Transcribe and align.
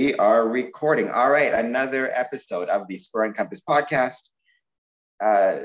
We 0.00 0.14
are 0.14 0.48
recording. 0.48 1.10
All 1.10 1.28
right, 1.28 1.52
another 1.52 2.10
episode 2.14 2.70
of 2.70 2.88
the 2.88 2.96
Square 2.96 3.24
and 3.26 3.34
Compass 3.34 3.60
podcast. 3.60 4.30
Uh, 5.22 5.64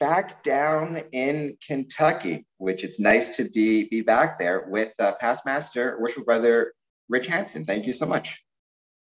back 0.00 0.42
down 0.42 1.00
in 1.12 1.56
Kentucky, 1.64 2.44
which 2.56 2.82
it's 2.82 2.98
nice 2.98 3.36
to 3.36 3.48
be 3.50 3.84
be 3.88 4.00
back 4.00 4.40
there 4.40 4.66
with 4.68 4.92
uh, 4.98 5.12
past 5.20 5.46
master, 5.46 5.96
worship 6.00 6.24
brother 6.24 6.72
Rich 7.08 7.28
Hanson. 7.28 7.64
Thank 7.64 7.86
you 7.86 7.92
so 7.92 8.04
much. 8.04 8.42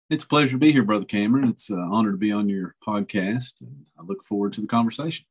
It's 0.09 0.25
a 0.25 0.27
pleasure 0.27 0.55
to 0.55 0.57
be 0.57 0.73
here, 0.73 0.83
brother 0.83 1.05
Cameron. 1.05 1.47
It's 1.47 1.69
an 1.69 1.79
honor 1.79 2.11
to 2.11 2.17
be 2.17 2.33
on 2.33 2.49
your 2.49 2.75
podcast, 2.85 3.61
and 3.61 3.85
I 3.97 4.03
look 4.03 4.25
forward 4.25 4.51
to 4.55 4.61
the 4.61 4.67
conversation. 4.67 5.25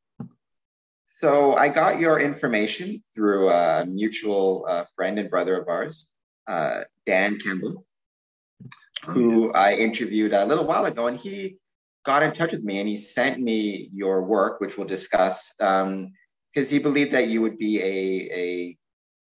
So 1.07 1.55
I 1.55 1.69
got 1.69 2.01
your 2.01 2.19
information 2.19 3.03
through 3.15 3.51
a 3.51 3.85
mutual 3.85 4.65
uh, 4.67 4.85
friend 4.96 5.19
and 5.19 5.29
brother 5.29 5.61
of 5.61 5.69
ours, 5.69 6.09
uh, 6.46 6.85
Dan 7.05 7.39
Kemble 7.39 7.85
who 9.03 9.53
I 9.53 9.75
interviewed 9.75 10.33
a 10.33 10.47
little 10.47 10.64
while 10.64 10.87
ago, 10.87 11.07
and 11.07 11.18
he 11.18 11.59
got 12.05 12.23
in 12.23 12.32
touch 12.32 12.53
with 12.53 12.63
me 12.63 12.81
and 12.81 12.89
he 12.89 12.96
sent 12.96 13.41
me 13.41 13.91
your 13.93 14.23
work, 14.23 14.61
which 14.61 14.77
we'll 14.77 14.87
discuss, 14.87 15.53
because 15.59 15.82
um, 15.82 16.13
he 16.55 16.79
believed 16.79 17.13
that 17.13 17.29
you 17.29 17.41
would 17.43 17.59
be 17.59 17.81
a, 17.81 18.31
a 18.32 18.79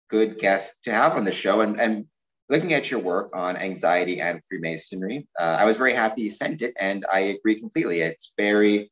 good 0.08 0.38
guest 0.38 0.72
to 0.84 0.92
have 0.92 1.16
on 1.16 1.24
the 1.24 1.32
show. 1.32 1.60
And, 1.60 1.80
and 1.80 2.06
looking 2.48 2.72
at 2.72 2.90
your 2.90 3.00
work 3.00 3.30
on 3.34 3.56
anxiety 3.56 4.20
and 4.20 4.40
Freemasonry, 4.48 5.28
uh, 5.38 5.56
I 5.58 5.64
was 5.64 5.76
very 5.76 5.94
happy 5.94 6.22
you 6.22 6.30
sent 6.30 6.62
it, 6.62 6.74
and 6.78 7.04
I 7.12 7.20
agree 7.20 7.58
completely. 7.58 8.00
It's 8.00 8.32
very, 8.36 8.90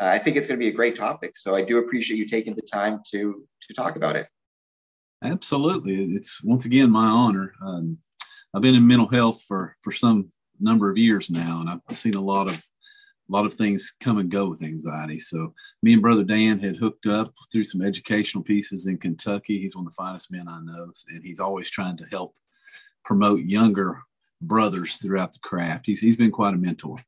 uh, 0.00 0.06
I 0.06 0.18
think 0.18 0.36
it's 0.36 0.46
going 0.46 0.58
to 0.58 0.64
be 0.64 0.68
a 0.68 0.72
great 0.72 0.96
topic. 0.96 1.36
So 1.36 1.54
I 1.54 1.62
do 1.62 1.78
appreciate 1.78 2.16
you 2.16 2.26
taking 2.26 2.54
the 2.54 2.62
time 2.62 3.00
to 3.12 3.46
to 3.68 3.74
talk 3.74 3.96
about 3.96 4.16
it. 4.16 4.26
Absolutely, 5.22 6.14
it's 6.14 6.42
once 6.42 6.64
again 6.64 6.90
my 6.90 7.06
honor. 7.06 7.52
Um, 7.64 7.98
I've 8.54 8.62
been 8.62 8.74
in 8.74 8.86
mental 8.86 9.08
health 9.08 9.42
for 9.42 9.76
for 9.82 9.92
some 9.92 10.32
number 10.58 10.90
of 10.90 10.98
years 10.98 11.30
now, 11.30 11.60
and 11.60 11.80
I've 11.88 11.98
seen 11.98 12.14
a 12.14 12.20
lot 12.20 12.48
of 12.48 12.56
a 12.56 13.32
lot 13.32 13.46
of 13.46 13.54
things 13.54 13.94
come 14.00 14.18
and 14.18 14.30
go 14.30 14.48
with 14.48 14.62
anxiety. 14.62 15.18
So 15.18 15.54
me 15.82 15.92
and 15.92 16.02
brother 16.02 16.24
Dan 16.24 16.58
had 16.58 16.76
hooked 16.76 17.06
up 17.06 17.32
through 17.52 17.64
some 17.64 17.80
educational 17.80 18.42
pieces 18.42 18.88
in 18.88 18.98
Kentucky. 18.98 19.60
He's 19.60 19.76
one 19.76 19.86
of 19.86 19.92
the 19.92 20.02
finest 20.02 20.32
men 20.32 20.48
I 20.48 20.60
know, 20.60 20.92
and 21.08 21.24
he's 21.24 21.40
always 21.40 21.70
trying 21.70 21.96
to 21.98 22.06
help 22.10 22.34
promote 23.04 23.40
younger 23.40 24.02
brothers 24.42 24.96
throughout 24.96 25.32
the 25.32 25.38
craft. 25.40 25.86
He's 25.86 26.00
he's 26.00 26.16
been 26.16 26.32
quite 26.32 26.54
a 26.54 26.58
mentor. 26.58 26.98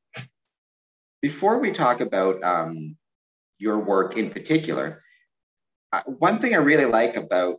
Before 1.20 1.59
we 1.59 1.72
talk 1.72 2.00
about 2.00 2.42
um, 2.42 2.97
your 3.59 3.78
work 3.78 4.16
in 4.16 4.31
particular, 4.31 5.03
uh, 5.92 6.03
one 6.03 6.38
thing 6.38 6.55
I 6.55 6.59
really 6.59 6.84
like 6.84 7.16
about 7.16 7.59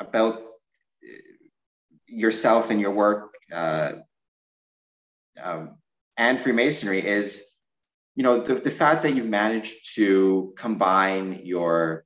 about 0.00 0.42
yourself 2.08 2.70
and 2.70 2.80
your 2.80 2.90
work 2.90 3.34
uh, 3.52 3.92
um, 5.42 5.76
and 6.16 6.38
Freemasonry 6.38 7.06
is, 7.06 7.42
you 8.16 8.22
know, 8.24 8.40
the, 8.40 8.54
the 8.54 8.70
fact 8.70 9.02
that 9.02 9.14
you've 9.14 9.26
managed 9.26 9.94
to 9.94 10.52
combine 10.56 11.40
your 11.44 12.04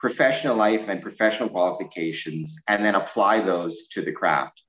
professional 0.00 0.56
life 0.56 0.88
and 0.88 1.02
professional 1.02 1.48
qualifications 1.48 2.56
and 2.68 2.84
then 2.84 2.94
apply 2.94 3.40
those 3.40 3.88
to 3.88 4.00
the 4.00 4.12
craft. 4.12 4.62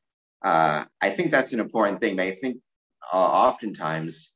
Uh, 0.44 0.86
I 1.02 1.10
think 1.10 1.32
that's 1.32 1.54
an 1.54 1.60
important 1.60 2.02
thing. 2.02 2.20
I 2.20 2.32
think 2.32 2.58
uh, 3.14 3.18
oftentimes 3.18 4.34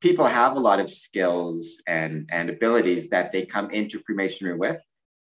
people 0.00 0.24
have 0.24 0.56
a 0.56 0.60
lot 0.60 0.80
of 0.80 0.90
skills 0.90 1.80
and, 1.86 2.28
and 2.32 2.50
abilities 2.50 3.10
that 3.10 3.30
they 3.30 3.46
come 3.46 3.70
into 3.70 3.98
Freemasonry 3.98 4.56
with, 4.56 4.80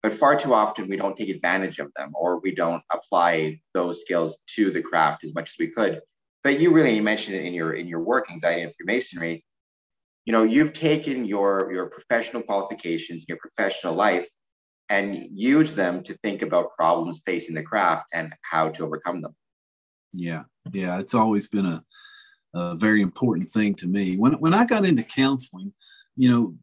but 0.03 0.13
far 0.13 0.37
too 0.37 0.53
often 0.53 0.89
we 0.89 0.97
don't 0.97 1.17
take 1.17 1.29
advantage 1.29 1.79
of 1.79 1.93
them 1.97 2.13
or 2.15 2.41
we 2.41 2.55
don't 2.55 2.83
apply 2.93 3.61
those 3.73 4.01
skills 4.01 4.39
to 4.57 4.71
the 4.71 4.83
craft 4.83 5.25
as 5.25 5.35
much 5.35 5.51
as 5.51 5.57
we 5.59 5.69
could. 5.69 6.01
But 6.43 6.59
you 6.59 6.73
really 6.73 6.97
you 6.97 7.03
mentioned 7.03 7.37
it 7.37 7.45
in 7.45 7.55
your 7.55 7.75
in 7.75 7.87
your 7.87 8.01
work 8.01 8.31
anxiety 8.31 8.63
and 8.63 8.73
freemasonry 8.75 9.45
you 10.25 10.33
know 10.33 10.43
you've 10.43 10.73
taken 10.73 11.25
your 11.25 11.73
your 11.73 11.87
professional 11.87 12.43
qualifications 12.43 13.25
your 13.29 13.39
professional 13.39 13.95
life 13.95 14.29
and 14.89 15.29
use 15.33 15.75
them 15.75 16.03
to 16.03 16.15
think 16.19 16.43
about 16.43 16.77
problems 16.77 17.23
facing 17.25 17.55
the 17.55 17.63
craft 17.63 18.07
and 18.13 18.35
how 18.43 18.69
to 18.69 18.85
overcome 18.85 19.23
them. 19.23 19.35
Yeah 20.13 20.45
yeah 20.73 20.99
it's 20.99 21.15
always 21.15 21.49
been 21.49 21.67
a, 21.67 21.85
a 22.55 22.75
very 22.77 23.03
important 23.03 23.51
thing 23.51 23.75
to 23.77 23.89
me. 23.89 24.17
When 24.17 24.35
when 24.35 24.55
i 24.55 24.65
got 24.65 24.85
into 24.85 25.03
counseling 25.03 25.73
you 26.17 26.31
know 26.31 26.55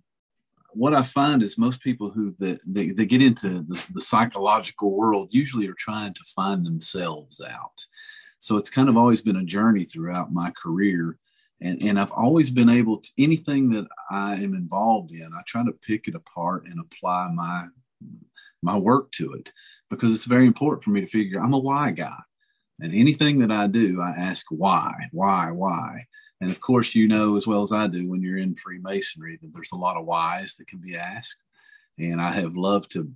what 0.74 0.94
I 0.94 1.04
find 1.04 1.42
is 1.42 1.58
most 1.58 1.82
people 1.82 2.10
who 2.10 2.36
the, 2.40 2.60
they, 2.66 2.90
they 2.90 3.06
get 3.06 3.22
into 3.22 3.62
the, 3.64 3.84
the, 3.94 4.02
psychological 4.02 4.96
world 4.96 5.30
usually 5.32 5.68
are 5.68 5.76
trying 5.78 6.14
to 6.14 6.22
find 6.36 6.66
themselves 6.66 7.42
out. 7.42 7.86
So 8.40 8.56
it's 8.58 8.70
kind 8.70 8.90
of 8.90 8.98
always 8.98 9.22
been 9.22 9.38
a 9.38 9.44
journey 9.44 9.84
throughout 9.84 10.34
my 10.34 10.52
career. 10.52 11.18
And, 11.62 11.82
and 11.82 12.00
I've 12.00 12.12
always 12.12 12.50
been 12.50 12.70
able 12.70 13.00
to, 13.00 13.10
anything 13.18 13.70
that 13.72 13.88
I 14.10 14.36
am 14.36 14.54
involved 14.54 15.12
in, 15.12 15.32
I 15.34 15.42
try 15.46 15.64
to 15.64 15.72
pick 15.72 16.08
it 16.08 16.16
apart 16.16 16.66
and 16.66 16.80
apply 16.80 17.30
my, 17.34 17.68
my 18.62 18.78
work 18.78 19.12
to 19.14 19.34
it 19.34 19.52
because 19.90 20.14
it's 20.14 20.26
very 20.26 20.46
important 20.46 20.84
for 20.84 20.92
me 20.92 21.02
to 21.02 21.08
figure 21.08 21.42
I'm 21.42 21.54
a 21.54 21.60
why 21.60 21.92
guy. 21.92 22.18
And 22.80 22.94
anything 22.96 23.40
that 23.40 23.52
I 23.52 23.68
do, 23.68 24.02
I 24.02 24.12
ask 24.12 24.46
why, 24.50 24.94
why, 25.12 25.52
why. 25.52 26.06
And 26.42 26.52
of 26.52 26.62
course, 26.62 26.96
you 26.96 27.08
know 27.08 27.36
as 27.36 27.46
well 27.46 27.62
as 27.62 27.74
I 27.74 27.88
do 27.88 28.08
when 28.08 28.22
you're 28.22 28.38
in 28.38 28.56
Freemasonry 28.56 29.38
that 29.42 29.54
there's 29.54 29.74
a 29.74 29.78
lot 29.78 29.98
of 29.98 30.06
whys 30.06 30.56
that 30.56 30.68
can 30.68 30.80
be 30.80 30.96
asked. 30.96 31.44
And 31.98 32.22
I 32.22 32.32
have 32.32 32.56
loved 32.56 32.92
to 32.92 33.12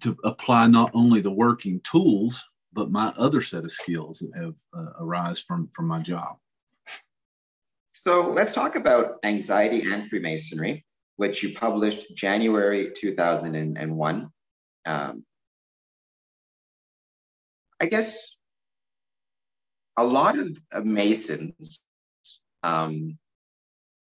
to 0.00 0.16
apply 0.22 0.68
not 0.68 0.92
only 0.94 1.20
the 1.20 1.30
working 1.30 1.80
tools, 1.80 2.44
but 2.72 2.92
my 2.92 3.12
other 3.18 3.40
set 3.40 3.64
of 3.64 3.72
skills 3.72 4.20
that 4.20 4.40
have 4.40 4.54
uh, 4.76 4.92
arise 5.00 5.40
from 5.40 5.68
from 5.72 5.88
my 5.88 6.00
job. 6.00 6.36
So 7.92 8.30
let's 8.30 8.52
talk 8.52 8.76
about 8.76 9.18
anxiety 9.24 9.92
and 9.92 10.08
Freemasonry, 10.08 10.84
which 11.16 11.42
you 11.42 11.54
published 11.54 12.16
January 12.16 12.92
2001. 12.96 14.30
Um, 14.84 15.24
I 17.80 17.86
guess 17.86 18.36
a 19.96 20.04
lot 20.04 20.38
of, 20.38 20.58
of 20.72 20.84
Masons 20.84 21.82
um, 22.62 23.18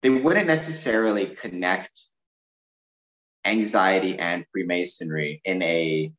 they 0.02 0.10
wouldn't 0.10 0.46
necessarily 0.46 1.26
connect 1.26 1.90
anxiety 3.44 4.18
and 4.18 4.44
Freemasonry 4.52 5.40
in 5.44 5.62
a 5.62 6.12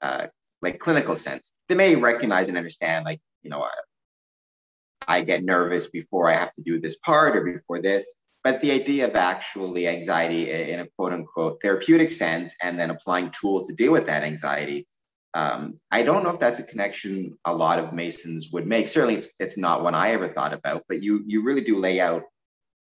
uh, 0.00 0.26
like 0.60 0.78
clinical 0.78 1.16
sense. 1.16 1.52
They 1.68 1.74
may 1.74 1.96
recognize 1.96 2.48
and 2.48 2.56
understand, 2.56 3.04
like 3.04 3.20
you 3.42 3.50
know, 3.50 3.62
I, 3.62 5.16
I 5.18 5.20
get 5.22 5.42
nervous 5.42 5.88
before 5.88 6.30
I 6.30 6.34
have 6.34 6.54
to 6.54 6.62
do 6.62 6.80
this 6.80 6.96
part 6.96 7.36
or 7.36 7.44
before 7.44 7.80
this. 7.80 8.12
But 8.44 8.60
the 8.60 8.72
idea 8.72 9.06
of 9.06 9.14
actually 9.14 9.86
anxiety 9.86 10.50
in 10.50 10.80
a 10.80 10.88
quote 10.96 11.12
unquote 11.12 11.62
therapeutic 11.62 12.10
sense 12.10 12.54
and 12.60 12.78
then 12.78 12.90
applying 12.90 13.30
tools 13.30 13.68
to 13.68 13.74
deal 13.74 13.92
with 13.92 14.06
that 14.06 14.24
anxiety 14.24 14.86
um, 15.34 15.80
I 15.90 16.02
don't 16.02 16.22
know 16.22 16.30
if 16.30 16.38
that's 16.38 16.58
a 16.58 16.64
connection 16.64 17.38
a 17.44 17.54
lot 17.54 17.78
of 17.78 17.92
Masons 17.92 18.50
would 18.52 18.66
make. 18.66 18.88
Certainly, 18.88 19.16
it's, 19.16 19.30
it's 19.38 19.56
not 19.56 19.82
one 19.82 19.94
I 19.94 20.12
ever 20.12 20.28
thought 20.28 20.52
about, 20.52 20.84
but 20.88 21.02
you 21.02 21.22
you 21.26 21.42
really 21.42 21.62
do 21.62 21.78
lay 21.78 22.00
out 22.00 22.24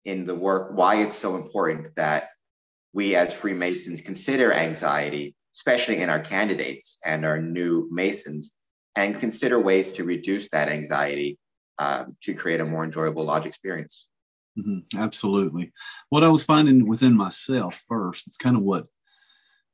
in 0.04 0.26
the 0.26 0.34
work 0.34 0.72
why 0.74 1.02
it's 1.02 1.16
so 1.16 1.36
important 1.36 1.94
that 1.96 2.30
we 2.92 3.14
as 3.14 3.32
Freemasons 3.32 4.00
consider 4.00 4.52
anxiety, 4.52 5.34
especially 5.54 6.00
in 6.00 6.08
our 6.08 6.20
candidates 6.20 6.98
and 7.04 7.24
our 7.24 7.40
new 7.40 7.88
Masons, 7.92 8.52
and 8.96 9.20
consider 9.20 9.60
ways 9.60 9.92
to 9.92 10.04
reduce 10.04 10.48
that 10.50 10.68
anxiety 10.68 11.38
um, 11.78 12.16
to 12.22 12.34
create 12.34 12.60
a 12.60 12.64
more 12.64 12.84
enjoyable 12.84 13.24
lodge 13.24 13.46
experience. 13.46 14.08
Mm-hmm, 14.58 14.98
absolutely. 14.98 15.72
What 16.08 16.24
I 16.24 16.28
was 16.28 16.44
finding 16.44 16.88
within 16.88 17.16
myself 17.16 17.82
first, 17.86 18.26
it's 18.26 18.36
kind 18.36 18.56
of 18.56 18.62
what 18.62 18.86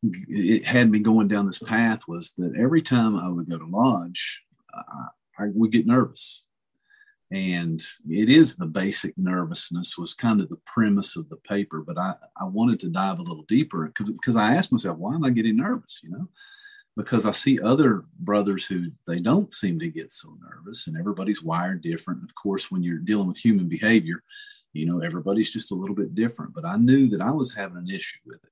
it 0.02 0.64
had 0.64 0.90
me 0.90 0.98
going 1.00 1.28
down 1.28 1.46
this 1.46 1.58
path 1.58 2.02
was 2.06 2.32
that 2.38 2.54
every 2.58 2.82
time 2.82 3.16
I 3.16 3.28
would 3.28 3.48
go 3.48 3.58
to 3.58 3.66
lodge, 3.66 4.44
I, 4.74 5.08
I 5.38 5.46
would 5.54 5.72
get 5.72 5.86
nervous. 5.86 6.44
And 7.32 7.82
it 8.08 8.30
is 8.30 8.56
the 8.56 8.66
basic 8.66 9.16
nervousness 9.18 9.98
was 9.98 10.14
kind 10.14 10.40
of 10.40 10.48
the 10.48 10.60
premise 10.64 11.16
of 11.16 11.28
the 11.28 11.36
paper, 11.36 11.82
but 11.84 11.98
I, 11.98 12.14
I 12.40 12.44
wanted 12.44 12.78
to 12.80 12.88
dive 12.88 13.18
a 13.18 13.22
little 13.22 13.42
deeper 13.48 13.92
because 13.98 14.36
I 14.36 14.54
asked 14.54 14.70
myself, 14.70 14.98
why 14.98 15.14
am 15.14 15.24
I 15.24 15.30
getting 15.30 15.56
nervous? 15.56 16.00
You 16.04 16.10
know, 16.10 16.28
because 16.96 17.26
I 17.26 17.32
see 17.32 17.60
other 17.60 18.04
brothers 18.20 18.66
who 18.66 18.92
they 19.08 19.16
don't 19.16 19.52
seem 19.52 19.80
to 19.80 19.90
get 19.90 20.12
so 20.12 20.36
nervous 20.40 20.86
and 20.86 20.96
everybody's 20.96 21.42
wired 21.42 21.82
different. 21.82 22.22
Of 22.22 22.34
course, 22.36 22.70
when 22.70 22.84
you're 22.84 22.98
dealing 22.98 23.26
with 23.26 23.38
human 23.38 23.68
behavior, 23.68 24.22
you 24.72 24.86
know, 24.86 25.00
everybody's 25.00 25.50
just 25.50 25.72
a 25.72 25.74
little 25.74 25.96
bit 25.96 26.14
different, 26.14 26.54
but 26.54 26.64
I 26.64 26.76
knew 26.76 27.08
that 27.08 27.20
I 27.20 27.32
was 27.32 27.52
having 27.52 27.78
an 27.78 27.90
issue 27.90 28.20
with 28.24 28.42
it. 28.44 28.50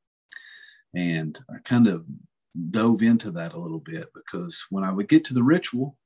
And 0.94 1.38
I 1.50 1.58
kind 1.64 1.86
of 1.86 2.04
dove 2.70 3.02
into 3.02 3.30
that 3.32 3.52
a 3.52 3.58
little 3.58 3.80
bit 3.80 4.08
because 4.14 4.66
when 4.70 4.84
I 4.84 4.92
would 4.92 5.08
get 5.08 5.24
to 5.26 5.34
the 5.34 5.42
ritual, 5.42 5.96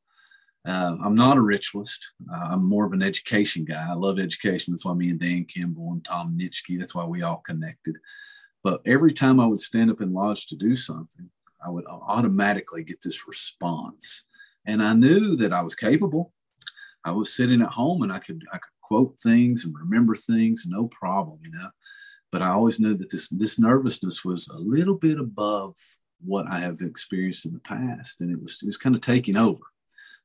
uh, 0.67 0.97
I'm 1.03 1.15
not 1.15 1.37
a 1.37 1.43
ritualist. 1.43 2.13
Uh, 2.33 2.49
I'm 2.53 2.69
more 2.69 2.85
of 2.85 2.93
an 2.93 3.03
education 3.03 3.65
guy. 3.65 3.87
I 3.89 3.95
love 3.95 4.19
education. 4.19 4.73
That's 4.73 4.85
why 4.85 4.95
me 4.95 5.11
and 5.11 5.21
Dan 5.21 5.45
Kemble 5.45 5.93
and 5.93 6.05
Tom 6.05 6.37
Nitschke, 6.39 6.79
that's 6.79 6.95
why 6.95 7.05
we 7.05 7.23
all 7.23 7.39
connected. 7.39 7.97
But 8.63 8.81
every 8.85 9.13
time 9.13 9.41
I 9.41 9.47
would 9.47 9.61
stand 9.61 9.91
up 9.91 10.01
in 10.01 10.13
lodge 10.13 10.47
to 10.47 10.57
do 10.57 10.75
something, 10.77 11.31
I 11.65 11.71
would 11.71 11.87
automatically 11.87 12.85
get 12.85 13.01
this 13.03 13.27
response. 13.27 14.27
And 14.67 14.83
I 14.83 14.95
knew 14.95 15.37
that 15.37 15.53
I 15.53 15.63
was 15.63 15.75
capable. 15.75 16.33
I 17.05 17.13
was 17.13 17.35
sitting 17.35 17.63
at 17.63 17.71
home 17.71 18.03
and 18.03 18.13
I 18.13 18.19
could 18.19 18.45
I 18.53 18.59
could 18.59 18.73
quote 18.83 19.19
things 19.21 19.65
and 19.65 19.75
remember 19.75 20.15
things, 20.17 20.65
no 20.67 20.89
problem, 20.89 21.39
you 21.43 21.51
know. 21.51 21.71
But 22.31 22.43
I 22.43 22.49
always 22.49 22.79
knew 22.79 22.97
that 22.97 23.11
this 23.11 23.29
this 23.29 23.59
nervousness 23.59 24.25
was 24.25 24.49
a 24.49 24.59
little 24.59 24.97
bit 24.97 25.19
above 25.19 25.77
what 26.21 26.47
I 26.47 26.59
have 26.59 26.81
experienced 26.81 27.47
in 27.47 27.53
the 27.53 27.61
past, 27.61 28.21
and 28.21 28.31
it 28.31 28.41
was 28.41 28.61
it 28.63 28.67
was 28.67 28.77
kind 28.77 28.95
of 28.95 29.01
taking 29.01 29.37
over. 29.37 29.63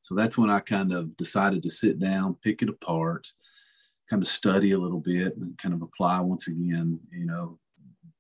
So 0.02 0.16
that's 0.16 0.38
when 0.38 0.50
I 0.50 0.60
kind 0.60 0.92
of 0.92 1.16
decided 1.16 1.64
to 1.64 1.70
sit 1.70 1.98
down, 1.98 2.36
pick 2.44 2.62
it 2.62 2.68
apart, 2.68 3.32
kind 4.10 4.22
of 4.22 4.28
study 4.28 4.72
a 4.72 4.78
little 4.78 5.00
bit, 5.00 5.38
and 5.38 5.58
kind 5.58 5.74
of 5.74 5.82
apply 5.82 6.20
once 6.20 6.50
again, 6.50 7.00
you 7.12 7.26
know, 7.26 7.58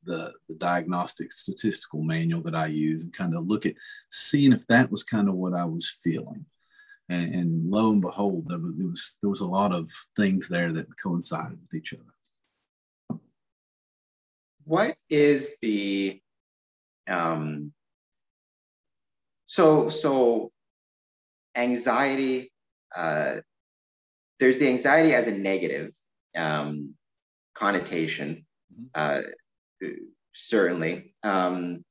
the, 0.06 0.34
the 0.48 0.56
diagnostic 0.56 1.32
statistical 1.32 2.02
manual 2.02 2.42
that 2.44 2.56
I 2.56 2.68
use 2.68 3.04
and 3.04 3.14
kind 3.14 3.36
of 3.36 3.48
look 3.48 3.66
at 3.66 3.76
seeing 4.10 4.54
if 4.54 4.66
that 4.68 4.92
was 4.92 5.04
kind 5.04 5.28
of 5.28 5.36
what 5.36 5.54
I 5.54 5.66
was 5.66 5.98
feeling. 6.02 6.46
And, 7.10 7.36
and 7.36 7.70
lo 7.70 7.92
and 7.92 8.02
behold, 8.02 8.48
there 8.48 8.60
was, 8.60 8.76
there 8.78 8.88
was, 8.88 9.18
there 9.22 9.30
was 9.30 9.42
a 9.42 9.48
lot 9.48 9.74
of 9.74 9.90
things 10.16 10.48
there 10.48 10.72
that 10.72 10.88
coincided 11.02 11.60
with 11.62 11.74
each 11.74 11.94
other. 11.94 12.13
What 14.66 14.96
is 15.10 15.56
the 15.62 16.22
um, 17.08 17.74
so 19.46 19.90
so 19.90 20.52
anxiety? 21.56 22.52
Uh, 22.96 23.38
there's 24.40 24.60
the 24.60 24.70
anxiety 24.70 25.14
as 25.14 25.28
a 25.28 25.32
negative 25.32 25.92
um, 26.36 26.96
connotation. 27.54 28.46
Mm-hmm. 28.74 28.86
Uh, 28.96 29.22
certainly. 30.34 31.16
Um, 31.24 31.84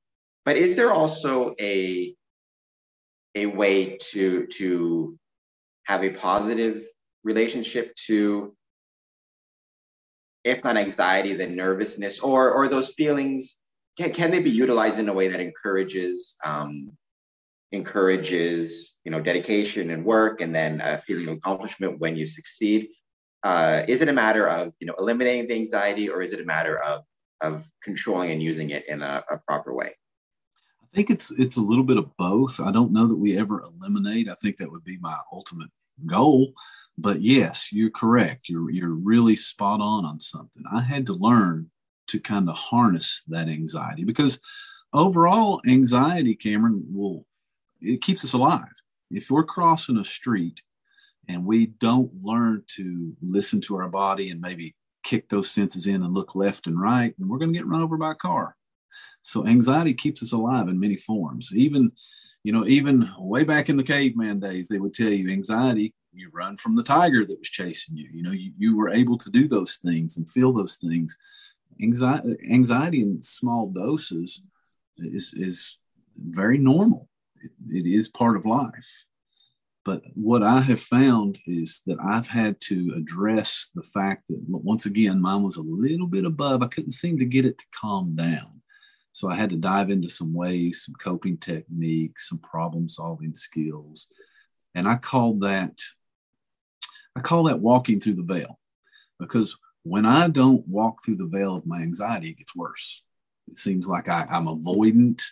but 0.44 0.56
is 0.56 0.76
there 0.76 0.92
also 0.92 1.54
a 1.60 2.14
a 3.34 3.46
way 3.46 3.96
to 4.10 4.46
to 4.46 5.18
have 5.84 6.04
a 6.04 6.10
positive 6.10 6.84
relationship 7.24 7.94
to 8.06 8.54
if 10.44 10.64
not 10.64 10.76
anxiety 10.76 11.34
then 11.34 11.56
nervousness 11.56 12.20
or 12.20 12.50
or 12.50 12.68
those 12.68 12.90
feelings 12.94 13.56
can, 13.98 14.12
can 14.12 14.30
they 14.30 14.40
be 14.40 14.50
utilized 14.50 14.98
in 14.98 15.08
a 15.08 15.12
way 15.12 15.28
that 15.28 15.40
encourages 15.40 16.36
um, 16.44 16.90
encourages 17.72 18.96
you 19.04 19.10
know 19.10 19.20
dedication 19.20 19.90
and 19.90 20.04
work 20.04 20.40
and 20.40 20.54
then 20.54 20.80
a 20.80 20.98
feeling 20.98 21.28
of 21.28 21.36
accomplishment 21.36 21.98
when 21.98 22.16
you 22.16 22.26
succeed 22.26 22.88
uh, 23.42 23.82
is 23.88 24.02
it 24.02 24.08
a 24.08 24.12
matter 24.12 24.48
of 24.48 24.72
you 24.78 24.86
know 24.86 24.94
eliminating 24.98 25.48
the 25.48 25.54
anxiety 25.54 26.08
or 26.08 26.22
is 26.22 26.32
it 26.32 26.40
a 26.40 26.44
matter 26.44 26.78
of 26.78 27.02
of 27.42 27.68
controlling 27.82 28.30
and 28.30 28.42
using 28.42 28.70
it 28.70 28.88
in 28.88 29.02
a, 29.02 29.22
a 29.30 29.38
proper 29.38 29.74
way? 29.74 29.90
I 30.82 30.96
think 30.96 31.10
it's 31.10 31.30
it's 31.32 31.56
a 31.56 31.62
little 31.62 31.84
bit 31.84 31.96
of 31.96 32.16
both. 32.16 32.60
I 32.60 32.70
don't 32.70 32.92
know 32.92 33.06
that 33.06 33.16
we 33.16 33.36
ever 33.36 33.62
eliminate. 33.62 34.28
I 34.28 34.34
think 34.34 34.58
that 34.58 34.70
would 34.70 34.84
be 34.84 34.98
my 34.98 35.16
ultimate 35.32 35.70
goal. 36.06 36.52
But 36.98 37.22
yes, 37.22 37.72
you're 37.72 37.90
correct. 37.90 38.48
You're 38.48 38.70
you're 38.70 38.94
really 38.94 39.36
spot 39.36 39.80
on 39.80 40.04
on 40.04 40.20
something. 40.20 40.62
I 40.72 40.82
had 40.82 41.06
to 41.06 41.14
learn 41.14 41.70
to 42.08 42.20
kind 42.20 42.48
of 42.48 42.56
harness 42.56 43.22
that 43.28 43.48
anxiety 43.48 44.04
because 44.04 44.40
overall 44.92 45.60
anxiety, 45.66 46.34
Cameron, 46.34 46.84
will 46.88 47.26
it 47.80 48.00
keeps 48.00 48.24
us 48.24 48.32
alive. 48.32 48.72
If 49.10 49.30
we're 49.30 49.44
crossing 49.44 49.98
a 49.98 50.04
street 50.04 50.62
and 51.28 51.44
we 51.44 51.66
don't 51.66 52.12
learn 52.22 52.64
to 52.76 53.16
listen 53.20 53.60
to 53.62 53.76
our 53.76 53.88
body 53.88 54.30
and 54.30 54.40
maybe 54.40 54.74
kick 55.02 55.28
those 55.28 55.50
senses 55.50 55.86
in 55.86 56.02
and 56.02 56.14
look 56.14 56.34
left 56.34 56.66
and 56.66 56.80
right, 56.80 57.14
then 57.18 57.28
we're 57.28 57.38
going 57.38 57.52
to 57.52 57.58
get 57.58 57.66
run 57.66 57.82
over 57.82 57.96
by 57.96 58.12
a 58.12 58.16
car. 58.16 58.56
So 59.22 59.46
anxiety 59.46 59.94
keeps 59.94 60.22
us 60.22 60.32
alive 60.32 60.68
in 60.68 60.78
many 60.78 60.96
forms. 60.96 61.50
Even, 61.54 61.92
you 62.44 62.52
know, 62.52 62.66
even 62.66 63.08
way 63.18 63.44
back 63.44 63.68
in 63.68 63.76
the 63.76 63.84
caveman 63.84 64.40
days, 64.40 64.68
they 64.68 64.78
would 64.78 64.94
tell 64.94 65.12
you 65.12 65.30
anxiety, 65.30 65.94
you 66.12 66.30
run 66.32 66.56
from 66.56 66.74
the 66.74 66.82
tiger 66.82 67.24
that 67.24 67.38
was 67.38 67.48
chasing 67.48 67.96
you. 67.96 68.08
You 68.12 68.22
know, 68.22 68.32
you, 68.32 68.52
you 68.58 68.76
were 68.76 68.90
able 68.90 69.16
to 69.18 69.30
do 69.30 69.48
those 69.48 69.76
things 69.76 70.16
and 70.16 70.28
feel 70.28 70.52
those 70.52 70.76
things. 70.76 71.16
Anxiety, 71.82 72.36
anxiety 72.50 73.02
in 73.02 73.22
small 73.22 73.68
doses 73.68 74.42
is, 74.98 75.34
is 75.36 75.78
very 76.18 76.58
normal. 76.58 77.08
it, 77.42 77.50
it 77.70 77.86
is 77.86 78.08
part 78.08 78.36
of 78.36 78.46
life. 78.46 79.06
But 79.84 80.02
what 80.14 80.42
I 80.42 80.60
have 80.60 80.80
found 80.80 81.40
is 81.46 81.82
that 81.86 81.98
I've 82.00 82.28
had 82.28 82.60
to 82.62 82.94
address 82.96 83.70
the 83.74 83.82
fact 83.82 84.24
that 84.28 84.40
once 84.46 84.86
again, 84.86 85.20
mine 85.20 85.42
was 85.42 85.56
a 85.56 85.62
little 85.62 86.06
bit 86.06 86.24
above. 86.24 86.62
I 86.62 86.68
couldn't 86.68 86.92
seem 86.92 87.18
to 87.18 87.24
get 87.24 87.46
it 87.46 87.58
to 87.58 87.64
calm 87.74 88.14
down. 88.14 88.61
So 89.12 89.28
I 89.28 89.36
had 89.36 89.50
to 89.50 89.56
dive 89.56 89.90
into 89.90 90.08
some 90.08 90.32
ways, 90.32 90.84
some 90.84 90.94
coping 90.94 91.36
techniques, 91.36 92.28
some 92.28 92.38
problem 92.38 92.88
solving 92.88 93.34
skills. 93.34 94.08
And 94.74 94.88
I 94.88 94.96
called 94.96 95.42
that, 95.42 95.78
I 97.14 97.20
call 97.20 97.44
that 97.44 97.60
walking 97.60 98.00
through 98.00 98.14
the 98.14 98.22
veil 98.22 98.58
because 99.20 99.56
when 99.82 100.06
I 100.06 100.28
don't 100.28 100.66
walk 100.66 101.04
through 101.04 101.16
the 101.16 101.26
veil 101.26 101.56
of 101.56 101.66
my 101.66 101.82
anxiety, 101.82 102.30
it 102.30 102.38
gets 102.38 102.56
worse. 102.56 103.02
It 103.48 103.58
seems 103.58 103.86
like 103.86 104.08
I, 104.08 104.26
I'm 104.30 104.46
avoidant. 104.46 105.22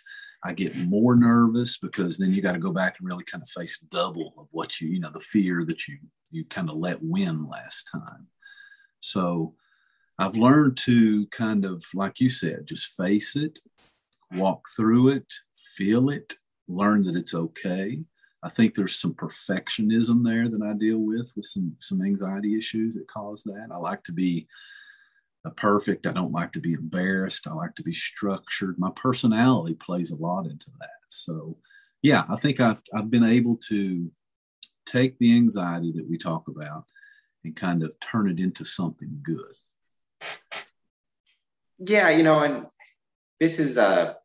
I 0.43 0.53
get 0.53 0.75
more 0.75 1.15
nervous 1.15 1.77
because 1.77 2.17
then 2.17 2.33
you 2.33 2.41
got 2.41 2.53
to 2.53 2.59
go 2.59 2.71
back 2.71 2.99
and 2.99 3.07
really 3.07 3.23
kind 3.23 3.41
of 3.41 3.49
face 3.49 3.79
double 3.89 4.33
of 4.37 4.47
what 4.51 4.81
you, 4.81 4.89
you 4.89 4.99
know, 4.99 5.11
the 5.11 5.19
fear 5.19 5.63
that 5.65 5.87
you 5.87 5.97
you 6.31 6.45
kind 6.45 6.69
of 6.69 6.77
let 6.77 7.01
win 7.01 7.47
last 7.47 7.89
time. 7.91 8.27
So 9.01 9.55
I've 10.21 10.37
learned 10.37 10.77
to 10.77 11.25
kind 11.27 11.65
of, 11.65 11.83
like 11.93 12.19
you 12.19 12.29
said, 12.29 12.67
just 12.67 12.95
face 12.95 13.35
it, 13.35 13.59
walk 14.33 14.67
through 14.75 15.09
it, 15.09 15.25
feel 15.75 16.09
it, 16.09 16.35
learn 16.67 17.03
that 17.03 17.15
it's 17.15 17.33
okay. 17.33 18.03
I 18.43 18.49
think 18.49 18.73
there's 18.73 18.99
some 18.99 19.13
perfectionism 19.13 20.23
there 20.23 20.47
that 20.47 20.61
I 20.61 20.73
deal 20.73 20.99
with 20.99 21.31
with 21.35 21.45
some 21.45 21.75
some 21.79 22.03
anxiety 22.03 22.57
issues 22.57 22.95
that 22.95 23.07
cause 23.07 23.43
that. 23.43 23.69
I 23.71 23.77
like 23.77 24.03
to 24.05 24.11
be 24.11 24.47
perfect. 25.55 26.05
I 26.05 26.11
don't 26.11 26.31
like 26.31 26.51
to 26.53 26.59
be 26.59 26.73
embarrassed. 26.73 27.47
I 27.47 27.53
like 27.53 27.75
to 27.75 27.83
be 27.83 27.93
structured. 27.93 28.77
My 28.77 28.91
personality 28.95 29.73
plays 29.73 30.11
a 30.11 30.15
lot 30.17 30.45
into 30.45 30.69
that. 30.79 30.89
So, 31.09 31.57
yeah, 32.03 32.25
I 32.29 32.35
think 32.35 32.59
I've, 32.59 32.81
I've 32.93 33.09
been 33.09 33.23
able 33.23 33.57
to 33.69 34.11
take 34.85 35.17
the 35.17 35.35
anxiety 35.35 35.91
that 35.93 36.07
we 36.07 36.17
talk 36.17 36.47
about 36.47 36.85
and 37.43 37.55
kind 37.55 37.81
of 37.81 37.99
turn 37.99 38.29
it 38.29 38.39
into 38.39 38.63
something 38.63 39.19
good. 39.23 39.55
Yeah, 41.79 42.09
you 42.09 42.23
know, 42.23 42.39
and 42.39 42.67
this 43.39 43.59
is 43.59 43.77
a, 43.77 44.17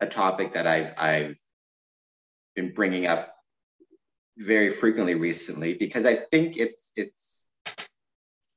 a 0.00 0.06
topic 0.06 0.52
that 0.52 0.66
I've, 0.66 0.92
I've 0.96 1.36
been 2.54 2.72
bringing 2.72 3.06
up 3.06 3.34
very 4.38 4.70
frequently 4.70 5.14
recently 5.14 5.74
because 5.74 6.06
I 6.06 6.14
think 6.14 6.56
it's, 6.56 6.92
it's, 6.96 7.44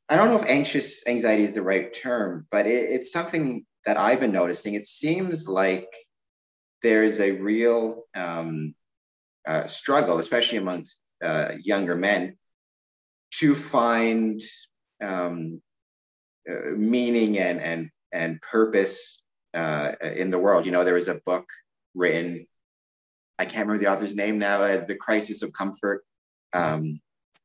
I 0.10 0.16
don't 0.16 0.30
know 0.30 0.40
if 0.40 0.50
anxious 0.50 1.06
anxiety 1.08 1.44
is 1.44 1.54
the 1.54 1.62
right 1.62 1.92
term, 1.94 2.48
but 2.52 2.68
it, 2.68 2.92
it's 2.92 3.12
something 3.12 3.66
that 3.86 3.98
I've 3.98 4.20
been 4.20 4.32
noticing. 4.32 4.76
It 4.76 4.88
seems 4.88 5.48
like 5.48 5.90
there's 6.84 7.20
a 7.20 7.32
real 7.32 8.04
um, 8.16 8.76
uh, 9.48 9.68
struggle, 9.68 10.20
especially 10.20 10.60
amongst 10.60 11.00
uh, 11.24 11.54
younger 11.62 11.96
men, 11.96 12.38
to 13.40 13.56
find 13.56 14.42
um, 15.02 15.62
uh, 16.50 16.72
meaning 16.76 17.38
and 17.40 17.60
and 17.62 17.90
and 18.14 18.42
purpose 18.42 19.22
uh, 19.54 19.94
in 20.02 20.32
the 20.32 20.40
world. 20.40 20.66
You 20.66 20.72
know, 20.72 20.84
there 20.84 20.96
was 20.96 21.08
a 21.08 21.22
book 21.26 21.46
written. 21.96 22.48
I 23.40 23.46
can't 23.46 23.68
remember 23.68 23.84
the 23.84 23.92
author's 23.92 24.16
name 24.16 24.40
now. 24.40 24.64
Uh, 24.64 24.86
the 24.86 24.96
Crisis 24.96 25.42
of 25.42 25.54
Comfort. 25.54 26.04
Um, 26.54 27.00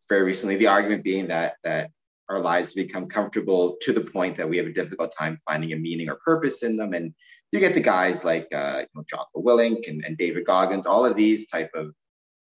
very 0.09 0.25
recently, 0.25 0.57
the 0.57 0.69
argument 0.69 1.05
being 1.05 1.29
that 1.29 1.55
that 1.65 1.91
our 2.29 2.41
lives 2.41 2.73
become 2.75 3.07
comfortable 3.09 3.77
to 3.83 3.93
the 3.93 4.01
point 4.01 4.37
that 4.37 4.49
we 4.49 4.57
have 4.57 4.67
a 4.67 4.73
difficult 4.73 5.15
time 5.17 5.39
finding 5.47 5.73
a 5.73 5.77
meaning 5.77 6.09
or 6.09 6.19
purpose 6.25 6.63
in 6.63 6.77
them. 6.77 6.95
And 6.95 7.15
you 7.51 7.61
get 7.61 7.75
the 7.75 7.81
guys 7.81 8.25
like 8.25 8.49
uh, 8.55 8.81
you 8.81 8.87
know, 8.95 9.05
Jocko 9.09 9.43
Willink 9.43 9.89
and, 9.89 10.05
and 10.05 10.17
David 10.17 10.47
Goggins, 10.47 10.87
all 10.87 11.05
of 11.05 11.17
these 11.17 11.49
type 11.49 11.71
of 11.75 11.93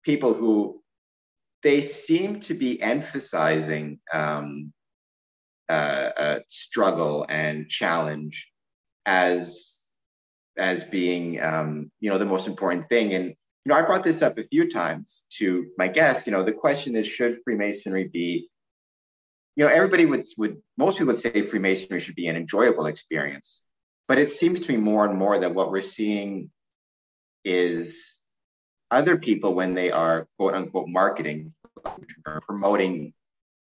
people 0.03 0.33
who 0.33 0.81
they 1.63 1.81
seem 1.81 2.39
to 2.41 2.53
be 2.53 2.81
emphasizing 2.81 3.99
um, 4.13 4.73
uh, 5.69 6.09
uh, 6.17 6.39
struggle 6.47 7.25
and 7.27 7.69
challenge 7.69 8.49
as 9.05 9.81
as 10.57 10.83
being 10.85 11.41
um, 11.41 11.91
you 11.99 12.09
know 12.09 12.17
the 12.17 12.25
most 12.25 12.47
important 12.47 12.89
thing. 12.89 13.13
And 13.13 13.25
you 13.25 13.35
know, 13.65 13.75
I 13.75 13.81
brought 13.81 14.03
this 14.03 14.21
up 14.21 14.37
a 14.37 14.43
few 14.43 14.69
times 14.69 15.25
to 15.37 15.67
my 15.77 15.87
guests. 15.87 16.25
You 16.25 16.31
know, 16.31 16.43
the 16.43 16.53
question 16.53 16.95
is, 16.95 17.07
should 17.07 17.39
Freemasonry 17.43 18.05
be 18.05 18.49
you 19.57 19.65
know, 19.65 19.71
everybody 19.71 20.05
would 20.05 20.25
would 20.37 20.61
most 20.77 20.99
people 20.99 21.13
would 21.13 21.21
say 21.21 21.41
Freemasonry 21.41 21.99
should 21.99 22.15
be 22.15 22.27
an 22.27 22.35
enjoyable 22.35 22.85
experience, 22.85 23.61
but 24.07 24.19
it 24.19 24.29
seems 24.29 24.65
to 24.65 24.71
me 24.71 24.77
more 24.77 25.05
and 25.05 25.17
more 25.17 25.39
that 25.39 25.55
what 25.55 25.71
we're 25.71 25.81
seeing 25.81 26.51
is 27.43 28.19
other 28.91 29.17
people 29.17 29.55
when 29.55 29.73
they 29.73 29.91
are 29.91 30.27
quote 30.37 30.53
unquote 30.53 30.87
marketing 30.87 31.53
promoting 32.41 33.13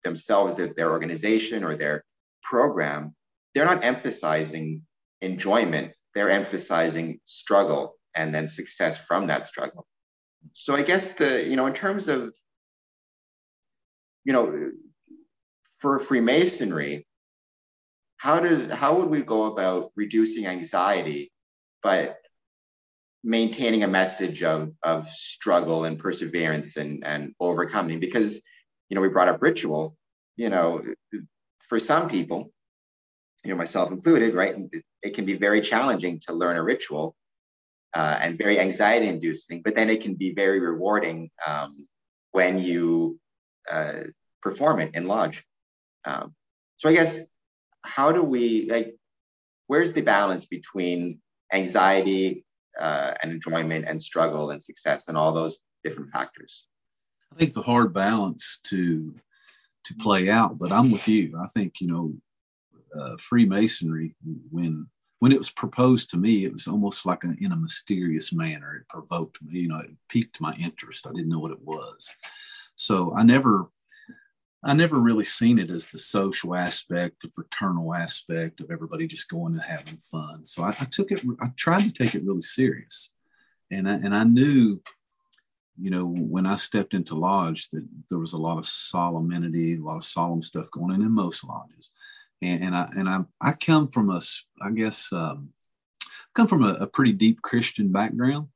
themselves, 0.04 0.56
their, 0.56 0.72
their 0.74 0.90
organization 0.90 1.64
or 1.64 1.76
their 1.76 2.04
program, 2.42 3.14
they're 3.54 3.64
not 3.64 3.84
emphasizing 3.84 4.82
enjoyment. 5.20 5.92
They're 6.14 6.30
emphasizing 6.30 7.20
struggle 7.24 7.96
and 8.14 8.34
then 8.34 8.46
success 8.46 8.98
from 9.06 9.28
that 9.28 9.46
struggle. 9.46 9.86
So 10.54 10.74
I 10.74 10.82
guess 10.82 11.06
the, 11.14 11.44
you 11.44 11.56
know, 11.56 11.66
in 11.66 11.74
terms 11.74 12.08
of 12.08 12.34
you 14.24 14.32
know, 14.32 14.70
for 15.80 15.98
Freemasonry, 15.98 17.06
how 18.16 18.40
does 18.40 18.70
how 18.70 18.98
would 18.98 19.08
we 19.08 19.22
go 19.22 19.46
about 19.46 19.90
reducing 19.96 20.46
anxiety, 20.46 21.32
but 21.82 22.16
maintaining 23.24 23.82
a 23.82 23.88
message 23.88 24.42
of 24.42 24.72
of 24.82 25.08
struggle 25.08 25.84
and 25.84 25.98
perseverance 25.98 26.76
and 26.76 27.04
and 27.04 27.34
overcoming? 27.40 27.98
Because 27.98 28.40
you 28.92 28.94
know, 28.94 29.00
we 29.00 29.08
brought 29.08 29.28
up 29.28 29.40
ritual. 29.40 29.96
You 30.36 30.50
know, 30.50 30.82
for 31.60 31.80
some 31.80 32.10
people, 32.10 32.52
you 33.42 33.50
know, 33.50 33.56
myself 33.56 33.90
included, 33.90 34.34
right? 34.34 34.54
It, 35.02 35.14
can 35.14 35.24
be 35.24 35.38
very 35.38 35.62
challenging 35.62 36.20
to 36.26 36.34
learn 36.34 36.58
a 36.58 36.62
ritual 36.62 37.16
uh, 37.94 38.18
and 38.20 38.36
very 38.36 38.60
anxiety 38.60 39.06
inducing, 39.06 39.62
but 39.62 39.74
then 39.74 39.88
it 39.88 40.02
can 40.02 40.16
be 40.16 40.34
very 40.34 40.60
rewarding 40.60 41.30
um, 41.46 41.88
when 42.32 42.58
you 42.58 43.18
uh, 43.70 44.00
perform 44.42 44.80
it 44.80 44.94
in 44.94 45.08
lodge. 45.08 45.42
Um, 46.04 46.34
so 46.76 46.90
I 46.90 46.92
guess 46.92 47.22
how 47.80 48.12
do 48.12 48.22
we 48.22 48.68
like? 48.68 48.94
Where's 49.68 49.94
the 49.94 50.02
balance 50.02 50.44
between 50.44 51.22
anxiety 51.50 52.44
uh, 52.78 53.14
and 53.22 53.32
enjoyment 53.32 53.86
and 53.88 54.02
struggle 54.02 54.50
and 54.50 54.62
success 54.62 55.08
and 55.08 55.16
all 55.16 55.32
those 55.32 55.60
different 55.82 56.12
factors? 56.12 56.66
I 57.32 57.38
think 57.38 57.48
it's 57.48 57.56
a 57.56 57.62
hard 57.62 57.92
balance 57.94 58.58
to 58.64 59.14
to 59.84 59.94
play 59.94 60.30
out, 60.30 60.58
but 60.58 60.70
I'm 60.70 60.92
with 60.92 61.08
you. 61.08 61.36
I 61.42 61.48
think 61.48 61.80
you 61.80 61.88
know 61.88 62.14
uh, 62.98 63.16
Freemasonry 63.16 64.14
when 64.50 64.86
when 65.18 65.32
it 65.32 65.38
was 65.38 65.50
proposed 65.50 66.10
to 66.10 66.16
me, 66.16 66.44
it 66.44 66.52
was 66.52 66.66
almost 66.66 67.06
like 67.06 67.22
a, 67.24 67.32
in 67.38 67.52
a 67.52 67.56
mysterious 67.56 68.32
manner. 68.32 68.74
It 68.74 68.88
provoked 68.88 69.40
me, 69.40 69.60
you 69.60 69.68
know, 69.68 69.78
it 69.78 69.90
piqued 70.08 70.40
my 70.40 70.52
interest. 70.54 71.06
I 71.06 71.12
didn't 71.12 71.28
know 71.28 71.38
what 71.38 71.52
it 71.52 71.62
was. 71.62 72.10
So 72.74 73.14
I 73.14 73.22
never 73.22 73.68
I 74.64 74.74
never 74.74 74.98
really 74.98 75.24
seen 75.24 75.58
it 75.58 75.70
as 75.70 75.88
the 75.88 75.98
social 75.98 76.54
aspect, 76.54 77.22
the 77.22 77.30
fraternal 77.34 77.94
aspect 77.94 78.60
of 78.60 78.70
everybody 78.70 79.08
just 79.08 79.28
going 79.28 79.54
and 79.54 79.62
having 79.62 79.96
fun. 79.96 80.44
So 80.44 80.62
I, 80.62 80.68
I 80.68 80.84
took 80.84 81.10
it, 81.10 81.20
I 81.40 81.48
tried 81.56 81.82
to 81.82 81.90
take 81.90 82.14
it 82.14 82.24
really 82.24 82.42
serious. 82.42 83.12
And 83.72 83.90
I, 83.90 83.94
and 83.94 84.14
I 84.14 84.22
knew, 84.22 84.80
you 85.82 85.90
know, 85.90 86.04
when 86.04 86.46
I 86.46 86.56
stepped 86.56 86.94
into 86.94 87.14
lodge 87.14 87.68
that 87.70 87.86
there 88.08 88.18
was 88.18 88.32
a 88.32 88.38
lot 88.38 88.58
of 88.58 88.66
solemnity, 88.66 89.74
a 89.74 89.82
lot 89.82 89.96
of 89.96 90.04
solemn 90.04 90.42
stuff 90.42 90.70
going 90.70 90.92
on 90.92 91.02
in 91.02 91.10
most 91.10 91.44
lodges. 91.44 91.90
And, 92.40 92.64
and 92.64 92.76
I, 92.76 92.88
and 92.96 93.08
I, 93.08 93.20
I 93.40 93.52
come 93.52 93.88
from 93.88 94.10
a, 94.10 94.20
I 94.60 94.70
guess, 94.70 95.12
um, 95.12 95.50
come 96.34 96.46
from 96.46 96.64
a, 96.64 96.74
a 96.74 96.86
pretty 96.86 97.12
deep 97.12 97.42
Christian 97.42 97.90
background 97.90 98.48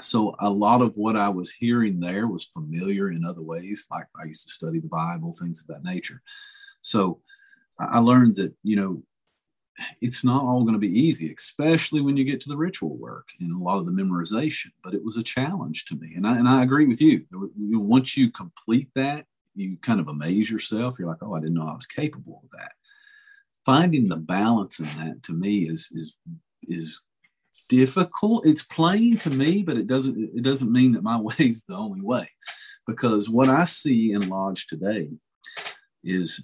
so 0.00 0.34
a 0.40 0.50
lot 0.50 0.82
of 0.82 0.96
what 0.96 1.16
I 1.16 1.28
was 1.28 1.52
hearing 1.52 2.00
there 2.00 2.26
was 2.26 2.46
familiar 2.46 3.10
in 3.10 3.24
other 3.24 3.42
ways, 3.42 3.86
like 3.90 4.06
I 4.20 4.24
used 4.24 4.46
to 4.46 4.52
study 4.52 4.80
the 4.80 4.88
Bible, 4.88 5.32
things 5.32 5.60
of 5.60 5.68
that 5.68 5.84
nature. 5.84 6.20
So 6.80 7.20
I 7.78 8.00
learned 8.00 8.36
that, 8.36 8.54
you 8.62 8.76
know, 8.76 9.02
it's 10.00 10.24
not 10.24 10.44
all 10.44 10.62
going 10.62 10.74
to 10.74 10.78
be 10.78 11.00
easy, 11.00 11.32
especially 11.36 12.00
when 12.00 12.16
you 12.16 12.24
get 12.24 12.40
to 12.42 12.48
the 12.48 12.56
ritual 12.56 12.96
work 12.96 13.28
and 13.40 13.52
a 13.52 13.62
lot 13.62 13.78
of 13.78 13.86
the 13.86 13.92
memorization. 13.92 14.68
But 14.82 14.94
it 14.94 15.04
was 15.04 15.16
a 15.16 15.22
challenge 15.22 15.84
to 15.86 15.96
me, 15.96 16.14
and 16.14 16.26
I 16.26 16.38
and 16.38 16.48
I 16.48 16.62
agree 16.62 16.86
with 16.86 17.00
you. 17.00 17.24
Once 17.32 18.16
you 18.16 18.30
complete 18.30 18.88
that, 18.94 19.26
you 19.54 19.76
kind 19.82 20.00
of 20.00 20.08
amaze 20.08 20.50
yourself. 20.50 20.96
You're 20.98 21.08
like, 21.08 21.22
oh, 21.22 21.34
I 21.34 21.40
didn't 21.40 21.54
know 21.54 21.68
I 21.68 21.74
was 21.74 21.86
capable 21.86 22.42
of 22.44 22.50
that. 22.58 22.72
Finding 23.64 24.08
the 24.08 24.16
balance 24.16 24.78
in 24.78 24.86
that 24.98 25.22
to 25.24 25.32
me 25.32 25.68
is 25.68 25.88
is 25.92 26.16
is 26.62 27.00
difficult. 27.68 28.46
It's 28.46 28.62
plain 28.62 29.18
to 29.18 29.30
me, 29.30 29.62
but 29.62 29.76
it 29.76 29.86
doesn't 29.86 30.16
it 30.34 30.42
doesn't 30.42 30.72
mean 30.72 30.92
that 30.92 31.02
my 31.02 31.16
way 31.20 31.34
is 31.38 31.64
the 31.66 31.76
only 31.76 32.00
way. 32.00 32.28
Because 32.86 33.30
what 33.30 33.48
I 33.48 33.64
see 33.64 34.12
in 34.12 34.28
Lodge 34.28 34.66
today 34.66 35.10
is 36.02 36.42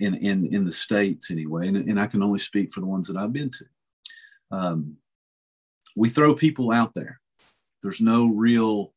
in 0.00 0.14
in 0.14 0.46
in 0.46 0.64
the 0.64 0.72
states 0.72 1.30
anyway, 1.30 1.68
and, 1.68 1.76
and 1.76 2.00
I 2.00 2.06
can 2.06 2.22
only 2.22 2.38
speak 2.38 2.72
for 2.72 2.80
the 2.80 2.86
ones 2.86 3.06
that 3.08 3.16
I've 3.16 3.32
been 3.32 3.50
to. 3.50 3.64
Um, 4.50 4.96
we 5.96 6.08
throw 6.08 6.34
people 6.34 6.72
out 6.72 6.94
there. 6.94 7.20
There's 7.82 8.00
no 8.00 8.26
real 8.26 8.92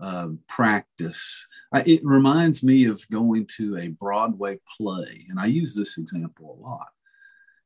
uh, 0.00 0.28
practice. 0.48 1.46
I, 1.72 1.82
it 1.86 2.04
reminds 2.04 2.62
me 2.62 2.86
of 2.86 3.08
going 3.10 3.46
to 3.56 3.78
a 3.78 3.88
Broadway 3.88 4.58
play, 4.78 5.26
and 5.28 5.38
I 5.38 5.46
use 5.46 5.74
this 5.74 5.98
example 5.98 6.58
a 6.58 6.62
lot 6.62 6.88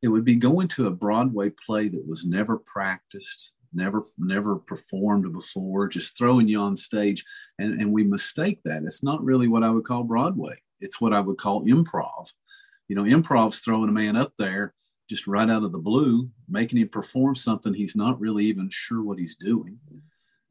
it 0.03 0.09
would 0.09 0.25
be 0.25 0.37
going 0.37 0.69
to 0.69 0.87
a 0.87 0.93
Broadway 0.93 1.51
play 1.51 1.89
that 1.89 2.07
was 2.07 2.25
never 2.25 2.59
practiced, 2.59 3.53
never 3.73 4.05
never 4.17 4.57
performed 4.57 5.33
before, 5.33 5.89
just 5.89 6.17
throwing 6.17 6.49
you 6.49 6.61
on 6.61 6.77
stage. 6.77 7.25
And, 7.59 7.81
and 7.81 7.93
we 7.93 8.05
mistake 8.05 8.61
that. 8.65 8.85
It's 8.85 9.03
not 9.03 9.25
really 9.25 9.49
what 9.49 9.65
I 9.65 9.71
would 9.71 9.85
call 9.85 10.05
Broadway. 10.05 10.61
It's 10.81 11.01
what 11.01 11.13
I 11.13 11.21
would 11.21 11.39
call 11.39 11.65
improv. 11.65 12.33
You 12.89 12.97
know, 12.97 13.05
improv's 13.05 13.61
throwing 13.61 13.89
a 13.89 13.93
man 13.93 14.17
up 14.17 14.33
there 14.39 14.75
just 15.09 15.27
right 15.27 15.49
out 15.49 15.63
of 15.63 15.73
the 15.73 15.79
blue, 15.79 16.29
making 16.49 16.79
him 16.79 16.89
perform 16.89 17.35
something 17.35 17.73
he's 17.73 17.97
not 17.97 18.21
really 18.21 18.45
even 18.47 18.69
sure 18.71 19.03
what 19.03 19.19
he's 19.19 19.37
doing. 19.37 19.79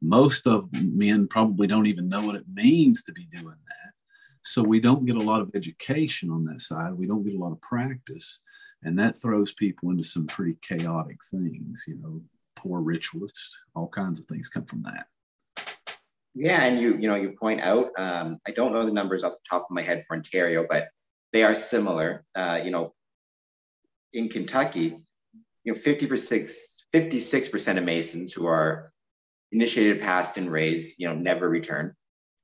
Most 0.00 0.46
of 0.46 0.68
men 0.72 1.28
probably 1.28 1.66
don't 1.66 1.86
even 1.86 2.08
know 2.08 2.22
what 2.22 2.36
it 2.36 2.44
means 2.52 3.02
to 3.04 3.12
be 3.12 3.26
doing 3.26 3.44
that. 3.46 3.92
So 4.42 4.62
we 4.62 4.80
don't 4.80 5.04
get 5.04 5.16
a 5.16 5.20
lot 5.20 5.42
of 5.42 5.50
education 5.54 6.30
on 6.30 6.44
that 6.46 6.60
side. 6.60 6.94
We 6.94 7.06
don't 7.06 7.24
get 7.24 7.34
a 7.34 7.38
lot 7.38 7.52
of 7.52 7.60
practice 7.60 8.40
and 8.82 8.98
that 8.98 9.20
throws 9.20 9.52
people 9.52 9.90
into 9.90 10.04
some 10.04 10.26
pretty 10.26 10.56
chaotic 10.62 11.18
things 11.30 11.84
you 11.86 11.96
know 11.96 12.20
poor 12.56 12.80
ritualists 12.80 13.60
all 13.74 13.88
kinds 13.88 14.18
of 14.18 14.26
things 14.26 14.48
come 14.48 14.64
from 14.64 14.82
that 14.82 15.06
yeah 16.34 16.64
and 16.64 16.80
you 16.80 16.96
you 16.96 17.08
know 17.08 17.14
you 17.14 17.30
point 17.30 17.60
out 17.60 17.90
um, 17.98 18.38
i 18.46 18.50
don't 18.50 18.72
know 18.72 18.82
the 18.82 18.92
numbers 18.92 19.24
off 19.24 19.32
the 19.32 19.38
top 19.48 19.62
of 19.62 19.70
my 19.70 19.82
head 19.82 20.04
for 20.06 20.16
ontario 20.16 20.66
but 20.68 20.88
they 21.32 21.42
are 21.42 21.54
similar 21.54 22.24
uh, 22.34 22.60
you 22.62 22.70
know 22.70 22.94
in 24.12 24.28
kentucky 24.28 25.00
you 25.64 25.72
know 25.72 25.78
50% 25.78 26.50
56% 26.94 27.78
of 27.78 27.84
masons 27.84 28.32
who 28.32 28.46
are 28.46 28.92
initiated 29.52 30.00
passed 30.00 30.36
and 30.36 30.50
raised 30.50 30.94
you 30.98 31.08
know 31.08 31.14
never 31.14 31.48
return. 31.48 31.94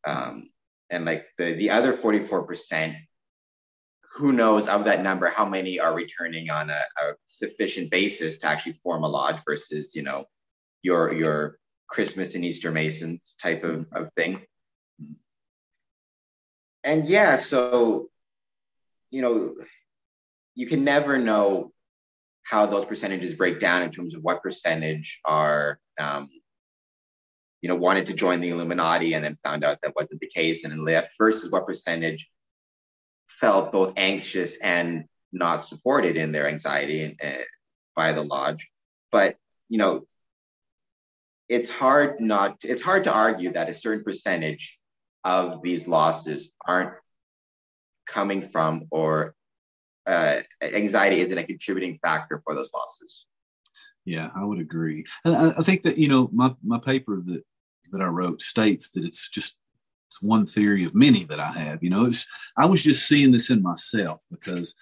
Um, 0.06 0.50
and 0.90 1.04
like 1.04 1.26
the 1.38 1.54
the 1.54 1.70
other 1.70 1.92
44% 1.92 2.96
who 4.12 4.32
knows 4.32 4.68
of 4.68 4.84
that 4.84 5.02
number 5.02 5.28
how 5.28 5.44
many 5.44 5.80
are 5.80 5.94
returning 5.94 6.50
on 6.50 6.70
a, 6.70 6.82
a, 7.02 7.14
sufficient 7.24 7.90
basis 7.90 8.38
to 8.38 8.48
actually 8.48 8.74
form 8.74 9.02
a 9.02 9.08
lodge 9.08 9.40
versus 9.44 9.94
you 9.94 10.02
know 10.02 10.24
your 10.82 11.12
your 11.12 11.58
christmas 11.88 12.34
and 12.34 12.44
easter 12.44 12.70
masons 12.70 13.34
type 13.42 13.64
of, 13.64 13.86
of 13.92 14.12
thing? 14.14 14.42
And 16.84 17.08
yeah 17.08 17.38
so 17.38 18.10
you 19.14 19.22
know 19.22 19.54
you 20.56 20.66
can 20.66 20.82
never 20.82 21.18
know 21.18 21.70
how 22.42 22.66
those 22.66 22.84
percentages 22.84 23.34
break 23.34 23.60
down 23.60 23.82
in 23.82 23.90
terms 23.90 24.14
of 24.14 24.22
what 24.22 24.42
percentage 24.42 25.20
are 25.24 25.78
um, 26.00 26.28
you 27.62 27.68
know 27.68 27.76
wanted 27.76 28.06
to 28.06 28.14
join 28.14 28.40
the 28.40 28.50
illuminati 28.50 29.14
and 29.14 29.24
then 29.24 29.38
found 29.44 29.62
out 29.64 29.78
that 29.82 29.94
wasn't 29.94 30.20
the 30.20 30.26
case 30.26 30.64
and 30.64 30.84
left 30.84 31.12
versus 31.16 31.52
what 31.52 31.64
percentage 31.64 32.28
felt 33.28 33.70
both 33.70 33.92
anxious 33.96 34.58
and 34.58 35.04
not 35.32 35.64
supported 35.64 36.16
in 36.16 36.32
their 36.32 36.48
anxiety 36.48 37.16
uh, 37.22 37.44
by 37.94 38.12
the 38.12 38.22
lodge. 38.22 38.68
But 39.12 39.36
you 39.68 39.78
know, 39.78 40.06
it's 41.48 41.70
hard 41.70 42.18
not 42.18 42.58
it's 42.64 42.82
hard 42.82 43.04
to 43.04 43.14
argue 43.14 43.52
that 43.52 43.70
a 43.70 43.74
certain 43.74 44.02
percentage 44.02 44.76
of 45.22 45.62
these 45.62 45.86
losses 45.86 46.50
aren't 46.66 46.94
coming 48.06 48.42
from 48.42 48.86
or 48.90 49.34
uh, 50.06 50.40
anxiety 50.62 51.20
isn't 51.20 51.38
a 51.38 51.44
contributing 51.44 51.94
factor 51.94 52.40
for 52.44 52.54
those 52.54 52.70
losses. 52.74 53.26
Yeah, 54.04 54.30
I 54.36 54.44
would 54.44 54.60
agree. 54.60 55.04
I, 55.24 55.54
I 55.58 55.62
think 55.62 55.82
that 55.82 55.96
you 55.98 56.08
know 56.08 56.28
my 56.32 56.54
my 56.62 56.78
paper 56.78 57.22
that 57.24 57.42
that 57.92 58.02
I 58.02 58.06
wrote 58.06 58.42
states 58.42 58.90
that 58.90 59.04
it's 59.04 59.28
just 59.28 59.56
it's 60.08 60.22
one 60.22 60.46
theory 60.46 60.84
of 60.84 60.94
many 60.94 61.24
that 61.24 61.40
I 61.40 61.52
have. 61.52 61.82
You 61.82 61.90
know, 61.90 62.10
I 62.56 62.66
was 62.66 62.82
just 62.82 63.08
seeing 63.08 63.32
this 63.32 63.50
in 63.50 63.62
myself 63.62 64.22
because 64.30 64.76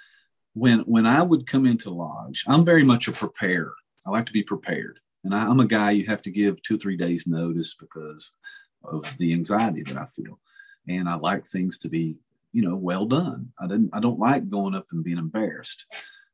when 0.54 0.80
when 0.80 1.06
I 1.06 1.22
would 1.22 1.46
come 1.46 1.66
into 1.66 1.90
lodge, 1.90 2.44
I'm 2.48 2.64
very 2.64 2.84
much 2.84 3.08
a 3.08 3.12
preparer. 3.12 3.74
I 4.06 4.10
like 4.10 4.26
to 4.26 4.32
be 4.32 4.42
prepared, 4.42 4.98
and 5.24 5.34
I, 5.34 5.46
I'm 5.46 5.60
a 5.60 5.66
guy 5.66 5.92
you 5.92 6.06
have 6.06 6.22
to 6.22 6.30
give 6.30 6.60
two 6.62 6.76
three 6.76 6.96
days 6.96 7.26
notice 7.26 7.74
because 7.74 8.36
of 8.84 9.06
the 9.18 9.32
anxiety 9.32 9.82
that 9.84 9.96
I 9.96 10.06
feel, 10.06 10.40
and 10.88 11.08
I 11.08 11.14
like 11.14 11.46
things 11.46 11.78
to 11.78 11.88
be 11.88 12.16
you 12.52 12.62
know 12.62 12.76
well 12.76 13.06
done. 13.06 13.52
I 13.60 13.66
didn't 13.66 13.90
I 13.92 14.00
don't 14.00 14.18
like 14.18 14.48
going 14.48 14.74
up 14.74 14.86
and 14.92 15.04
being 15.04 15.18
embarrassed. 15.18 15.86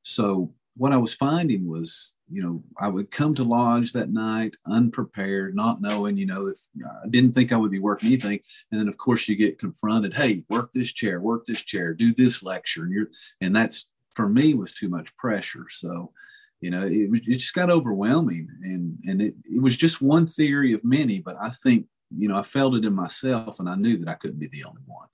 So 0.03 0.53
what 0.79 0.93
I 0.93 0.97
was 0.97 1.13
finding 1.13 1.69
was, 1.69 2.15
you 2.31 2.41
know, 2.41 2.63
I 2.81 2.89
would 2.89 3.11
come 3.11 3.35
to 3.35 3.43
lodge 3.43 3.93
that 3.93 4.13
night 4.13 4.55
unprepared, 4.65 5.57
not 5.57 5.83
knowing, 5.83 6.17
you 6.17 6.25
know, 6.25 6.47
if 6.47 6.59
I 7.05 7.09
didn't 7.09 7.33
think 7.33 7.53
I 7.53 7.57
would 7.57 7.73
be 7.73 7.81
working 7.81 8.07
anything. 8.07 8.39
And 8.71 8.81
then 8.81 8.89
of 8.89 8.97
course 8.97 9.29
you 9.29 9.35
get 9.35 9.59
confronted, 9.59 10.15
hey, 10.15 10.45
work 10.49 10.73
this 10.73 10.93
chair, 10.93 11.21
work 11.21 11.45
this 11.45 11.63
chair, 11.63 11.95
do 11.95 12.15
this 12.15 12.45
lecture. 12.45 12.85
And 12.85 12.93
you're 12.93 13.09
and 13.41 13.55
that's 13.55 13.91
for 14.15 14.29
me 14.29 14.55
was 14.55 14.73
too 14.73 14.89
much 14.89 15.15
pressure. 15.17 15.67
So, 15.69 16.13
you 16.61 16.71
know, 16.71 16.83
it, 16.83 17.11
it 17.27 17.35
just 17.35 17.55
got 17.55 17.71
overwhelming. 17.71 18.49
And 18.63 18.99
and 19.05 19.21
it, 19.21 19.35
it 19.45 19.61
was 19.61 19.77
just 19.77 20.01
one 20.01 20.29
theory 20.29 20.75
of 20.75 20.85
many, 20.85 21.19
but 21.19 21.37
I 21.43 21.51
think, 21.51 21.87
you 22.17 22.29
know, 22.29 22.39
I 22.39 22.43
felt 22.45 22.77
it 22.77 22.85
in 22.85 22.95
myself 22.95 23.59
and 23.59 23.69
I 23.69 23.75
knew 23.75 23.99
that 23.99 24.09
I 24.09 24.15
couldn't 24.15 24.39
be 24.39 24.49
the 24.49 24.65
only 24.65 24.83
one. 24.87 25.09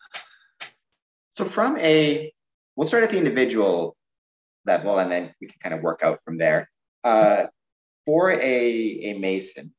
So 1.37 1.45
from 1.45 1.77
a, 1.79 2.33
we'll 2.77 2.89
start 2.89 3.05
at 3.05 3.11
the 3.11 3.19
individual 3.19 3.97
level 4.67 4.99
and 4.99 5.11
then 5.11 5.35
we 5.41 5.49
can 5.49 5.57
kind 5.61 5.75
of 5.75 5.83
work 5.83 6.03
out 6.03 6.21
from 6.25 6.39
there. 6.39 6.71
Uh, 7.03 7.47
for 8.07 8.31
a, 8.33 8.41
a 8.41 9.19
Mason 9.19 9.73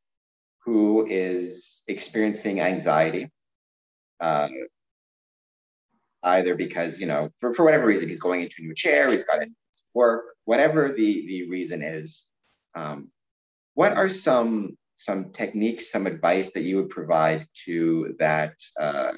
who 0.65 1.05
is 1.07 1.83
experiencing 1.87 2.59
anxiety, 2.59 3.29
uh, 4.19 4.47
either 6.23 6.55
because, 6.55 6.99
you 6.99 7.05
know, 7.05 7.29
for, 7.39 7.53
for 7.53 7.63
whatever 7.63 7.85
reason, 7.85 8.09
he's 8.09 8.19
going 8.19 8.41
into 8.41 8.57
a 8.59 8.63
new 8.63 8.73
chair, 8.73 9.11
he's 9.11 9.23
got 9.23 9.37
to 9.37 9.47
work, 9.93 10.25
whatever 10.45 10.89
the, 10.89 11.27
the 11.27 11.49
reason 11.49 11.81
is, 11.81 12.25
um, 12.75 13.09
what 13.75 13.93
are 13.93 14.09
some 14.09 14.77
some 14.95 15.31
techniques, 15.31 15.91
some 15.91 16.07
advice 16.07 16.51
that 16.51 16.63
you 16.63 16.77
would 16.77 16.89
provide 16.89 17.45
to 17.65 18.15
that 18.17 18.53
uh, 18.79 19.11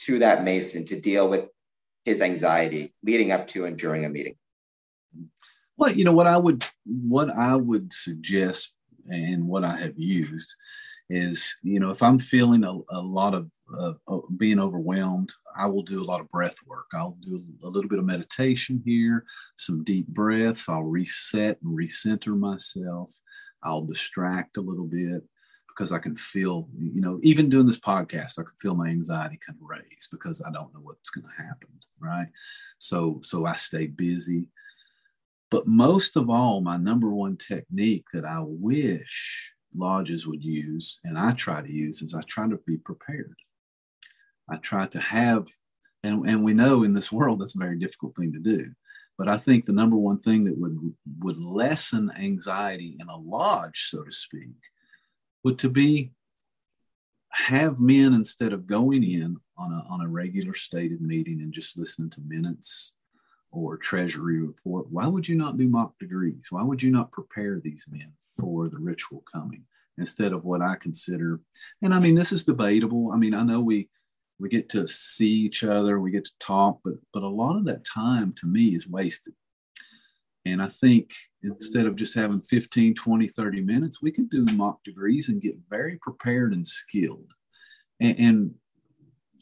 to 0.00 0.18
that 0.20 0.44
Mason 0.44 0.84
to 0.86 1.00
deal 1.00 1.28
with 1.28 1.48
his 2.08 2.20
anxiety 2.20 2.92
leading 3.02 3.30
up 3.30 3.46
to 3.48 3.66
and 3.66 3.78
during 3.78 4.04
a 4.04 4.08
meeting? 4.08 4.34
Well, 5.76 5.92
you 5.92 6.04
know 6.04 6.12
what 6.12 6.26
I 6.26 6.36
would 6.36 6.64
what 6.84 7.30
I 7.30 7.54
would 7.54 7.92
suggest 7.92 8.74
and 9.08 9.46
what 9.46 9.64
I 9.64 9.76
have 9.80 9.98
used 9.98 10.54
is 11.10 11.56
you 11.62 11.80
know 11.80 11.90
if 11.90 12.02
I'm 12.02 12.18
feeling 12.18 12.64
a, 12.64 12.72
a 12.90 13.00
lot 13.00 13.34
of 13.34 13.50
uh, 13.78 13.92
being 14.36 14.58
overwhelmed, 14.58 15.30
I 15.56 15.66
will 15.66 15.82
do 15.82 16.02
a 16.02 16.04
lot 16.04 16.20
of 16.20 16.30
breath 16.30 16.56
work. 16.66 16.86
I'll 16.94 17.18
do 17.20 17.42
a 17.62 17.68
little 17.68 17.88
bit 17.88 17.98
of 17.98 18.04
meditation 18.04 18.82
here, 18.84 19.24
some 19.56 19.84
deep 19.84 20.08
breaths. 20.08 20.68
I'll 20.68 20.82
reset 20.82 21.58
and 21.62 21.78
recenter 21.78 22.36
myself. 22.38 23.14
I'll 23.62 23.84
distract 23.84 24.56
a 24.56 24.62
little 24.62 24.86
bit 24.86 25.22
because 25.78 25.92
I 25.92 25.98
can 25.98 26.16
feel, 26.16 26.68
you 26.76 27.00
know, 27.00 27.20
even 27.22 27.48
doing 27.48 27.66
this 27.66 27.78
podcast, 27.78 28.40
I 28.40 28.42
can 28.42 28.56
feel 28.60 28.74
my 28.74 28.88
anxiety 28.88 29.38
kind 29.46 29.56
of 29.62 29.68
raise 29.68 30.08
because 30.10 30.42
I 30.42 30.50
don't 30.50 30.74
know 30.74 30.80
what's 30.80 31.10
going 31.10 31.24
to 31.28 31.42
happen, 31.42 31.68
right? 32.00 32.26
So, 32.78 33.20
so 33.22 33.46
I 33.46 33.52
stay 33.52 33.86
busy. 33.86 34.48
But 35.52 35.68
most 35.68 36.16
of 36.16 36.30
all, 36.30 36.60
my 36.60 36.78
number 36.78 37.10
one 37.10 37.36
technique 37.36 38.06
that 38.12 38.24
I 38.24 38.40
wish 38.42 39.52
lodges 39.72 40.26
would 40.26 40.42
use, 40.42 40.98
and 41.04 41.16
I 41.16 41.30
try 41.32 41.62
to 41.62 41.72
use, 41.72 42.02
is 42.02 42.12
I 42.12 42.22
try 42.22 42.48
to 42.48 42.58
be 42.66 42.78
prepared. 42.78 43.36
I 44.50 44.56
try 44.56 44.88
to 44.88 44.98
have, 44.98 45.46
and, 46.02 46.28
and 46.28 46.42
we 46.42 46.54
know 46.54 46.82
in 46.82 46.92
this 46.92 47.12
world 47.12 47.40
that's 47.40 47.54
a 47.54 47.58
very 47.58 47.78
difficult 47.78 48.16
thing 48.16 48.32
to 48.32 48.40
do. 48.40 48.72
But 49.16 49.28
I 49.28 49.36
think 49.36 49.64
the 49.64 49.72
number 49.72 49.96
one 49.96 50.18
thing 50.18 50.44
that 50.44 50.58
would 50.58 50.76
would 51.20 51.38
lessen 51.38 52.10
anxiety 52.18 52.96
in 53.00 53.08
a 53.08 53.16
lodge, 53.16 53.88
so 53.90 54.02
to 54.02 54.10
speak, 54.10 54.54
would 55.44 55.58
to 55.58 55.68
be 55.68 56.12
have 57.30 57.80
men 57.80 58.14
instead 58.14 58.52
of 58.52 58.66
going 58.66 59.04
in 59.04 59.36
on 59.56 59.72
a, 59.72 59.84
on 59.88 60.00
a 60.00 60.08
regular 60.08 60.54
stated 60.54 61.00
meeting 61.00 61.40
and 61.40 61.52
just 61.52 61.78
listening 61.78 62.10
to 62.10 62.20
minutes 62.22 62.94
or 63.50 63.76
treasury 63.76 64.40
report 64.40 64.86
why 64.90 65.06
would 65.06 65.26
you 65.26 65.34
not 65.34 65.56
do 65.56 65.68
mock 65.68 65.98
degrees? 65.98 66.48
Why 66.50 66.62
would 66.62 66.82
you 66.82 66.90
not 66.90 67.12
prepare 67.12 67.60
these 67.60 67.86
men 67.90 68.12
for 68.36 68.68
the 68.68 68.78
ritual 68.78 69.22
coming 69.30 69.64
instead 69.96 70.32
of 70.32 70.44
what 70.44 70.62
i 70.62 70.76
consider? 70.76 71.40
And 71.82 71.94
i 71.94 71.98
mean 71.98 72.14
this 72.14 72.32
is 72.32 72.44
debatable. 72.44 73.12
I 73.12 73.16
mean 73.16 73.34
i 73.34 73.42
know 73.42 73.60
we 73.60 73.88
we 74.38 74.48
get 74.48 74.68
to 74.70 74.86
see 74.86 75.30
each 75.30 75.64
other 75.64 75.98
we 75.98 76.10
get 76.10 76.24
to 76.24 76.38
talk 76.38 76.78
but 76.84 76.94
but 77.12 77.22
a 77.22 77.28
lot 77.28 77.56
of 77.56 77.64
that 77.64 77.84
time 77.84 78.32
to 78.34 78.46
me 78.46 78.74
is 78.74 78.88
wasted 78.88 79.34
and 80.52 80.62
i 80.62 80.68
think 80.68 81.12
instead 81.42 81.86
of 81.86 81.96
just 81.96 82.14
having 82.14 82.40
15 82.40 82.94
20 82.94 83.26
30 83.26 83.60
minutes 83.60 84.02
we 84.02 84.10
can 84.10 84.26
do 84.28 84.44
mock 84.54 84.82
degrees 84.84 85.28
and 85.28 85.42
get 85.42 85.56
very 85.68 85.98
prepared 85.98 86.52
and 86.52 86.66
skilled 86.66 87.32
and, 88.00 88.18
and 88.18 88.54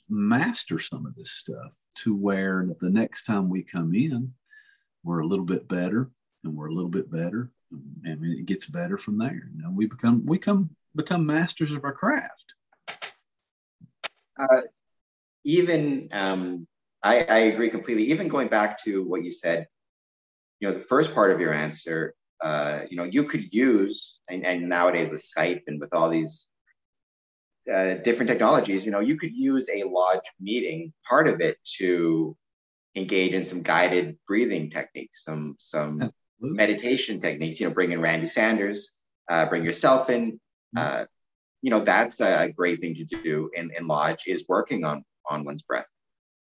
master 0.08 0.78
some 0.78 1.06
of 1.06 1.14
this 1.14 1.32
stuff 1.32 1.74
to 1.94 2.14
where 2.14 2.66
the 2.80 2.90
next 2.90 3.24
time 3.24 3.48
we 3.48 3.62
come 3.62 3.94
in 3.94 4.32
we're 5.02 5.20
a 5.20 5.26
little 5.26 5.44
bit 5.44 5.68
better 5.68 6.10
and 6.44 6.54
we're 6.54 6.68
a 6.68 6.74
little 6.74 6.90
bit 6.90 7.10
better 7.10 7.50
and 8.04 8.24
it 8.24 8.46
gets 8.46 8.66
better 8.66 8.96
from 8.96 9.18
there 9.18 9.50
you 9.54 9.62
know 9.62 9.70
we 9.70 9.86
become 9.86 10.24
we 10.26 10.38
come 10.38 10.70
become 10.94 11.26
masters 11.26 11.72
of 11.72 11.84
our 11.84 11.92
craft 11.92 12.54
uh, 14.38 14.60
even 15.44 16.08
um, 16.12 16.66
I, 17.02 17.24
I 17.28 17.38
agree 17.38 17.70
completely. 17.70 18.04
Even 18.04 18.28
going 18.28 18.48
back 18.48 18.82
to 18.84 19.04
what 19.04 19.22
you 19.22 19.32
said, 19.32 19.68
you 20.60 20.68
know, 20.68 20.74
the 20.74 20.80
first 20.80 21.14
part 21.14 21.30
of 21.30 21.40
your 21.40 21.52
answer, 21.52 22.14
uh, 22.42 22.80
you 22.90 22.96
know, 22.96 23.04
you 23.04 23.24
could 23.24 23.52
use, 23.52 24.20
and, 24.28 24.44
and 24.44 24.68
nowadays 24.68 25.10
with 25.10 25.24
Skype 25.24 25.62
and 25.66 25.80
with 25.80 25.92
all 25.94 26.08
these 26.08 26.48
uh, 27.72 27.94
different 27.94 28.28
technologies, 28.28 28.84
you 28.84 28.92
know, 28.92 29.00
you 29.00 29.16
could 29.16 29.34
use 29.34 29.68
a 29.74 29.84
lodge 29.84 30.30
meeting, 30.40 30.92
part 31.08 31.28
of 31.28 31.40
it 31.40 31.56
to 31.78 32.36
engage 32.94 33.34
in 33.34 33.44
some 33.44 33.62
guided 33.62 34.16
breathing 34.26 34.70
techniques, 34.70 35.24
some 35.24 35.56
some 35.58 36.00
Absolutely. 36.02 36.56
meditation 36.56 37.20
techniques. 37.20 37.60
You 37.60 37.68
know, 37.68 37.74
bring 37.74 37.92
in 37.92 38.00
Randy 38.00 38.26
Sanders, 38.26 38.92
uh, 39.28 39.46
bring 39.46 39.64
yourself 39.64 40.10
in. 40.10 40.32
Mm-hmm. 40.32 40.78
Uh, 40.78 41.04
you 41.62 41.70
know, 41.70 41.80
that's 41.80 42.20
a 42.20 42.52
great 42.56 42.80
thing 42.80 42.94
to 42.94 43.04
do 43.04 43.50
in, 43.54 43.72
in 43.76 43.88
lodge 43.88 44.24
is 44.26 44.44
working 44.48 44.84
on 44.84 45.04
on 45.28 45.44
one's 45.44 45.62
breath. 45.62 45.88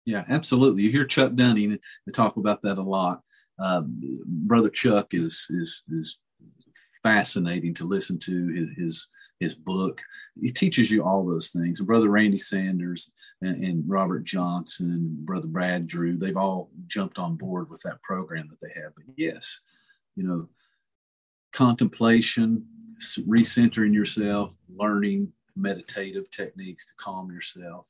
Yeah, 0.05 0.25
absolutely. 0.29 0.83
You 0.83 0.93
hear 0.93 1.05
Chuck 1.05 1.35
Dunning 1.35 1.79
talk 2.13 2.37
about 2.37 2.63
that 2.63 2.79
a 2.79 2.83
lot. 2.83 3.23
Uh, 3.59 3.83
Brother 3.87 4.71
Chuck 4.71 5.15
is 5.15 5.47
is 5.51 5.85
is 5.91 6.21
fascinating 7.03 7.75
to 7.75 7.85
listen 7.85 8.19
to. 8.19 8.75
His, 8.77 9.09
his 9.41 9.55
book. 9.55 10.03
He 10.41 10.49
teaches 10.49 10.91
you 10.91 11.05
all 11.05 11.27
those 11.27 11.51
things. 11.51 11.79
And 11.79 11.87
Brother 11.87 12.09
Randy 12.09 12.39
Sanders 12.39 13.13
and, 13.43 13.63
and, 13.63 13.85
Robert 13.87 14.25
Johnson 14.25 14.91
and 14.91 15.27
Brother 15.27 15.47
Brad 15.47 15.87
Drew, 15.87 16.17
they've 16.17 16.37
all 16.37 16.71
jumped 16.87 17.19
on 17.19 17.37
board 17.37 17.69
with 17.69 17.83
that 17.83 18.03
program 18.03 18.49
that 18.49 18.61
they 18.61 18.81
have. 18.81 18.95
But 18.95 19.05
yes, 19.17 19.61
you 20.15 20.25
know, 20.25 20.49
contemplation, 21.53 22.67
recentering 23.29 23.93
yourself, 23.93 24.57
learning 24.75 25.33
meditative 25.55 26.31
techniques 26.31 26.87
to 26.87 26.95
calm 26.99 27.31
yourself, 27.31 27.87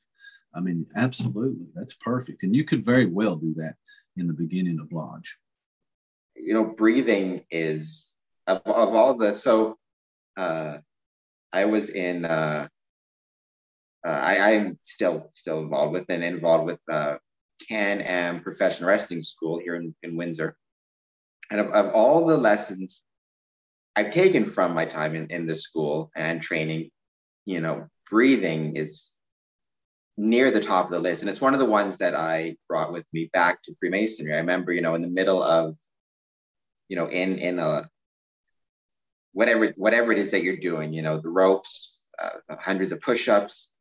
I 0.53 0.59
mean, 0.59 0.85
absolutely, 0.95 1.67
that's 1.75 1.93
perfect. 1.93 2.43
And 2.43 2.55
you 2.55 2.63
could 2.63 2.83
very 2.83 3.05
well 3.05 3.35
do 3.35 3.53
that 3.55 3.75
in 4.15 4.27
the 4.27 4.33
beginning 4.33 4.79
of 4.79 4.91
Lodge. 4.91 5.37
You 6.39 6.53
know, 6.53 6.65
breathing 6.65 7.45
is 7.51 8.15
of, 8.45 8.61
of 8.65 8.93
all 8.93 9.17
the 9.17 9.33
so 9.33 9.77
uh, 10.37 10.77
I 11.51 11.65
was 11.65 11.89
in 11.89 12.25
uh, 12.25 12.67
uh, 14.05 14.09
I, 14.09 14.53
I'm 14.53 14.79
still 14.83 15.31
still 15.33 15.59
involved 15.59 15.93
with 15.93 16.05
and 16.09 16.23
involved 16.23 16.65
with 16.65 16.79
uh, 16.89 17.17
Can 17.67 18.01
Am 18.01 18.41
Professional 18.41 18.89
Wrestling 18.89 19.21
School 19.21 19.59
here 19.59 19.75
in, 19.75 19.95
in 20.03 20.15
Windsor. 20.15 20.55
And 21.49 21.59
of, 21.59 21.67
of 21.71 21.93
all 21.93 22.25
the 22.25 22.37
lessons 22.37 23.01
I've 23.95 24.11
taken 24.11 24.45
from 24.45 24.73
my 24.73 24.85
time 24.85 25.15
in, 25.15 25.27
in 25.27 25.47
the 25.47 25.55
school 25.55 26.11
and 26.15 26.41
training, 26.41 26.91
you 27.45 27.61
know, 27.61 27.87
breathing 28.09 28.75
is 28.75 29.11
near 30.17 30.51
the 30.51 30.61
top 30.61 30.85
of 30.85 30.91
the 30.91 30.99
list. 30.99 31.21
And 31.23 31.29
it's 31.29 31.41
one 31.41 31.53
of 31.53 31.59
the 31.59 31.65
ones 31.65 31.97
that 31.97 32.15
I 32.15 32.57
brought 32.69 32.91
with 32.91 33.07
me 33.11 33.29
back 33.33 33.61
to 33.63 33.75
Freemasonry. 33.79 34.33
I 34.33 34.37
remember, 34.37 34.71
you 34.71 34.81
know, 34.81 34.95
in 34.95 35.01
the 35.01 35.07
middle 35.07 35.41
of, 35.41 35.75
you 36.89 36.95
know, 36.95 37.07
in 37.07 37.37
in 37.37 37.59
a 37.59 37.89
whatever 39.33 39.73
whatever 39.77 40.11
it 40.11 40.17
is 40.17 40.31
that 40.31 40.43
you're 40.43 40.57
doing, 40.57 40.93
you 40.93 41.01
know, 41.01 41.19
the 41.19 41.29
ropes, 41.29 41.99
uh, 42.19 42.29
hundreds 42.49 42.91
of 42.91 43.01
push-ups, 43.01 43.71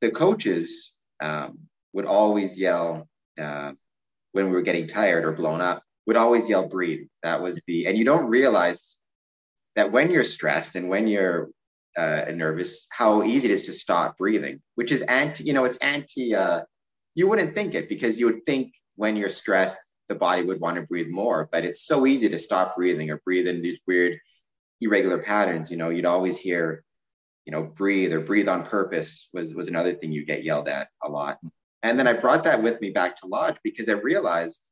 the 0.00 0.10
coaches 0.10 0.92
um, 1.20 1.58
would 1.92 2.06
always 2.06 2.58
yell 2.58 3.08
uh, 3.38 3.72
when 4.32 4.46
we 4.46 4.52
were 4.52 4.62
getting 4.62 4.86
tired 4.86 5.24
or 5.24 5.32
blown 5.32 5.60
up. 5.60 5.82
Would 6.06 6.16
always 6.16 6.48
yell, 6.48 6.66
"Breathe." 6.66 7.06
That 7.22 7.42
was 7.42 7.60
the, 7.66 7.86
and 7.86 7.98
you 7.98 8.04
don't 8.04 8.26
realize 8.26 8.96
that 9.76 9.92
when 9.92 10.10
you're 10.10 10.24
stressed 10.24 10.74
and 10.74 10.88
when 10.88 11.06
you're 11.06 11.50
uh, 11.96 12.24
nervous, 12.34 12.86
how 12.90 13.22
easy 13.22 13.48
it 13.48 13.50
is 13.50 13.64
to 13.64 13.72
stop 13.72 14.16
breathing, 14.18 14.60
which 14.74 14.92
is 14.92 15.02
anti, 15.02 15.44
you 15.44 15.52
know, 15.52 15.64
it's 15.64 15.78
anti, 15.78 16.34
uh, 16.34 16.62
you 17.14 17.28
wouldn't 17.28 17.54
think 17.54 17.74
it 17.74 17.88
because 17.88 18.18
you 18.18 18.26
would 18.26 18.46
think 18.46 18.72
when 18.96 19.16
you're 19.16 19.28
stressed, 19.28 19.78
the 20.08 20.14
body 20.14 20.42
would 20.42 20.60
want 20.60 20.76
to 20.76 20.82
breathe 20.82 21.08
more, 21.08 21.48
but 21.50 21.64
it's 21.64 21.86
so 21.86 22.06
easy 22.06 22.28
to 22.28 22.38
stop 22.38 22.76
breathing 22.76 23.10
or 23.10 23.18
breathe 23.18 23.46
in 23.46 23.62
these 23.62 23.78
weird, 23.86 24.18
irregular 24.80 25.18
patterns. 25.18 25.70
You 25.70 25.76
know, 25.76 25.90
you'd 25.90 26.06
always 26.06 26.38
hear, 26.38 26.84
you 27.44 27.52
know, 27.52 27.62
breathe 27.62 28.12
or 28.12 28.20
breathe 28.20 28.48
on 28.48 28.64
purpose 28.64 29.28
was, 29.32 29.54
was 29.54 29.68
another 29.68 29.94
thing 29.94 30.12
you 30.12 30.24
get 30.24 30.44
yelled 30.44 30.68
at 30.68 30.88
a 31.02 31.10
lot. 31.10 31.38
And 31.82 31.98
then 31.98 32.08
I 32.08 32.14
brought 32.14 32.44
that 32.44 32.62
with 32.62 32.80
me 32.80 32.90
back 32.90 33.18
to 33.18 33.26
Lodge 33.26 33.58
because 33.62 33.88
I 33.88 33.92
realized 33.92 34.68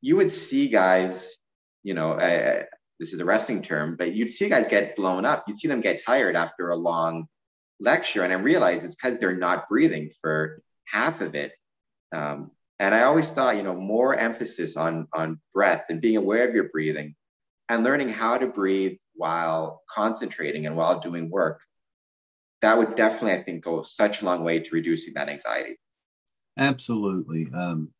you 0.00 0.16
would 0.16 0.30
see 0.30 0.68
guys, 0.68 1.36
you 1.82 1.94
know, 1.94 2.12
uh, 2.12 2.62
this 2.98 3.12
is 3.12 3.20
a 3.20 3.24
wrestling 3.24 3.62
term, 3.62 3.96
but 3.96 4.14
you'd 4.14 4.30
see 4.30 4.48
guys 4.48 4.68
get 4.68 4.96
blown 4.96 5.24
up. 5.24 5.44
You'd 5.46 5.58
see 5.58 5.68
them 5.68 5.80
get 5.80 6.04
tired 6.04 6.36
after 6.36 6.68
a 6.68 6.76
long 6.76 7.26
lecture. 7.80 8.22
And 8.22 8.32
I 8.32 8.36
realized 8.36 8.84
it's 8.84 8.94
because 8.94 9.18
they're 9.18 9.36
not 9.36 9.68
breathing 9.68 10.10
for 10.20 10.62
half 10.86 11.20
of 11.20 11.34
it. 11.34 11.52
Um, 12.12 12.50
and 12.80 12.94
I 12.94 13.02
always 13.02 13.30
thought, 13.30 13.56
you 13.56 13.62
know, 13.62 13.76
more 13.76 14.16
emphasis 14.16 14.78
on, 14.78 15.06
on 15.12 15.38
breath 15.52 15.84
and 15.90 16.00
being 16.00 16.16
aware 16.16 16.48
of 16.48 16.54
your 16.54 16.70
breathing 16.70 17.14
and 17.68 17.84
learning 17.84 18.08
how 18.08 18.38
to 18.38 18.46
breathe 18.46 18.96
while 19.14 19.82
concentrating 19.88 20.66
and 20.66 20.76
while 20.76 20.98
doing 20.98 21.30
work. 21.30 21.60
That 22.62 22.78
would 22.78 22.96
definitely, 22.96 23.38
I 23.38 23.42
think, 23.42 23.64
go 23.64 23.82
such 23.82 24.22
a 24.22 24.24
long 24.24 24.44
way 24.44 24.60
to 24.60 24.70
reducing 24.74 25.12
that 25.14 25.28
anxiety. 25.28 25.78
Absolutely. 26.58 27.48
Um, 27.54 27.90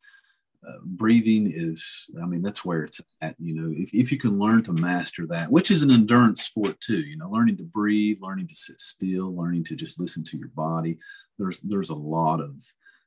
uh, 0.67 0.77
breathing 0.83 1.51
is, 1.51 2.09
I 2.21 2.25
mean, 2.25 2.41
that's 2.41 2.65
where 2.65 2.83
it's 2.83 3.01
at. 3.21 3.35
You 3.39 3.55
know, 3.55 3.73
if, 3.75 3.93
if 3.93 4.11
you 4.11 4.17
can 4.17 4.39
learn 4.39 4.63
to 4.63 4.73
master 4.73 5.27
that, 5.27 5.51
which 5.51 5.69
is 5.69 5.83
an 5.83 5.91
endurance 5.91 6.41
sport 6.43 6.79
too, 6.81 6.99
you 6.99 7.17
know, 7.17 7.29
learning 7.29 7.57
to 7.57 7.63
breathe, 7.63 8.17
learning 8.21 8.47
to 8.47 8.55
sit 8.55 8.81
still, 8.81 9.35
learning 9.35 9.63
to 9.65 9.75
just 9.75 9.99
listen 9.99 10.23
to 10.23 10.37
your 10.37 10.49
body. 10.49 10.97
There's, 11.37 11.61
there's 11.61 11.91
a 11.91 11.95
lot 11.95 12.41
of, 12.41 12.63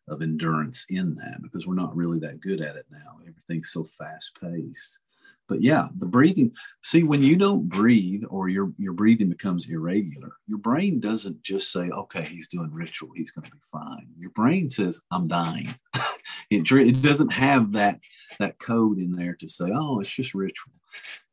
of 0.09 0.23
endurance 0.23 0.87
in 0.91 1.15
that 1.15 1.41
because 1.43 1.67
we're 1.67 1.75
not 1.75 1.97
really 1.97 2.19
that 2.19 2.41
good 2.41 2.61
at 2.61 2.77
it 2.77 2.87
now. 2.91 3.19
Everything's 3.27 3.71
so 3.71 3.85
fast 3.85 4.39
paced 4.41 5.01
but 5.49 5.63
yeah, 5.63 5.89
the 5.97 6.07
breathing. 6.07 6.53
See, 6.83 7.03
when 7.03 7.23
you 7.23 7.37
don't 7.37 7.69
breathe 7.69 8.23
or 8.31 8.49
your 8.49 8.73
your 8.79 8.93
breathing 8.93 9.29
becomes 9.29 9.69
irregular, 9.69 10.33
your 10.47 10.59
brain 10.59 11.01
doesn't 11.01 11.43
just 11.43 11.71
say, 11.71 11.91
"Okay, 11.91 12.23
he's 12.23 12.49
doing 12.49 12.73
ritual, 12.73 13.11
he's 13.15 13.31
going 13.31 13.45
to 13.45 13.51
be 13.51 13.63
fine." 13.71 14.09
Your 14.19 14.31
brain 14.31 14.71
says, 14.71 15.03
"I'm 15.11 15.29
dying." 15.29 15.75
it, 16.51 16.71
it 16.71 17.03
doesn't 17.03 17.33
have 17.33 17.73
that 17.73 18.01
that 18.39 18.59
code 18.59 18.99
in 18.99 19.17
there 19.17 19.35
to 19.35 19.49
say, 19.49 19.71
"Oh, 19.75 20.01
it's 20.01 20.15
just 20.15 20.35
ritual." 20.35 20.73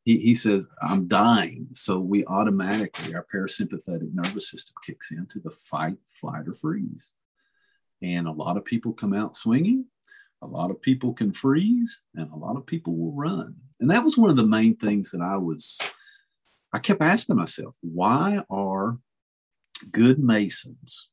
He, 0.04 0.18
he 0.18 0.34
says, 0.34 0.68
"I'm 0.82 1.08
dying," 1.08 1.68
so 1.72 1.98
we 1.98 2.26
automatically 2.26 3.14
our 3.14 3.26
parasympathetic 3.32 4.12
nervous 4.12 4.50
system 4.50 4.74
kicks 4.84 5.10
into 5.10 5.40
the 5.40 5.52
fight, 5.52 5.96
flight, 6.08 6.48
or 6.48 6.54
freeze, 6.54 7.12
and 8.02 8.26
a 8.26 8.32
lot 8.32 8.56
of 8.56 8.64
people 8.64 8.92
come 8.92 9.14
out 9.14 9.36
swinging 9.36 9.84
a 10.42 10.46
lot 10.46 10.70
of 10.70 10.82
people 10.82 11.12
can 11.12 11.32
freeze 11.32 12.02
and 12.16 12.30
a 12.30 12.36
lot 12.36 12.56
of 12.56 12.66
people 12.66 12.96
will 12.96 13.12
run. 13.12 13.54
And 13.80 13.90
that 13.90 14.04
was 14.04 14.18
one 14.18 14.28
of 14.28 14.36
the 14.36 14.46
main 14.46 14.76
things 14.76 15.12
that 15.12 15.20
I 15.20 15.36
was, 15.36 15.78
I 16.72 16.78
kept 16.78 17.00
asking 17.00 17.36
myself, 17.36 17.74
why 17.80 18.42
are 18.50 18.98
good 19.90 20.18
Masons 20.18 21.10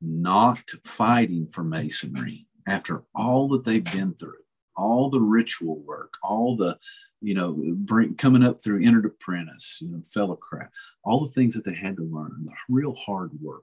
not 0.00 0.62
fighting 0.84 1.48
for 1.50 1.64
Masonry 1.64 2.46
after 2.68 3.04
all 3.14 3.48
that 3.48 3.64
they've 3.64 3.84
been 3.84 4.14
through? 4.14 4.34
all 4.76 5.08
the 5.08 5.20
ritual 5.20 5.78
work, 5.82 6.14
all 6.24 6.56
the, 6.56 6.76
you 7.20 7.32
know, 7.32 7.56
bring 7.76 8.12
coming 8.16 8.42
up 8.42 8.60
through 8.60 8.82
entered 8.82 9.04
apprentice, 9.04 9.78
you 9.80 9.88
know, 9.88 10.02
fellow 10.02 10.34
craft, 10.34 10.72
all 11.04 11.24
the 11.24 11.30
things 11.30 11.54
that 11.54 11.64
they 11.64 11.76
had 11.76 11.96
to 11.96 12.02
learn, 12.02 12.44
the 12.44 12.52
real 12.68 12.92
hard 12.96 13.30
work. 13.40 13.62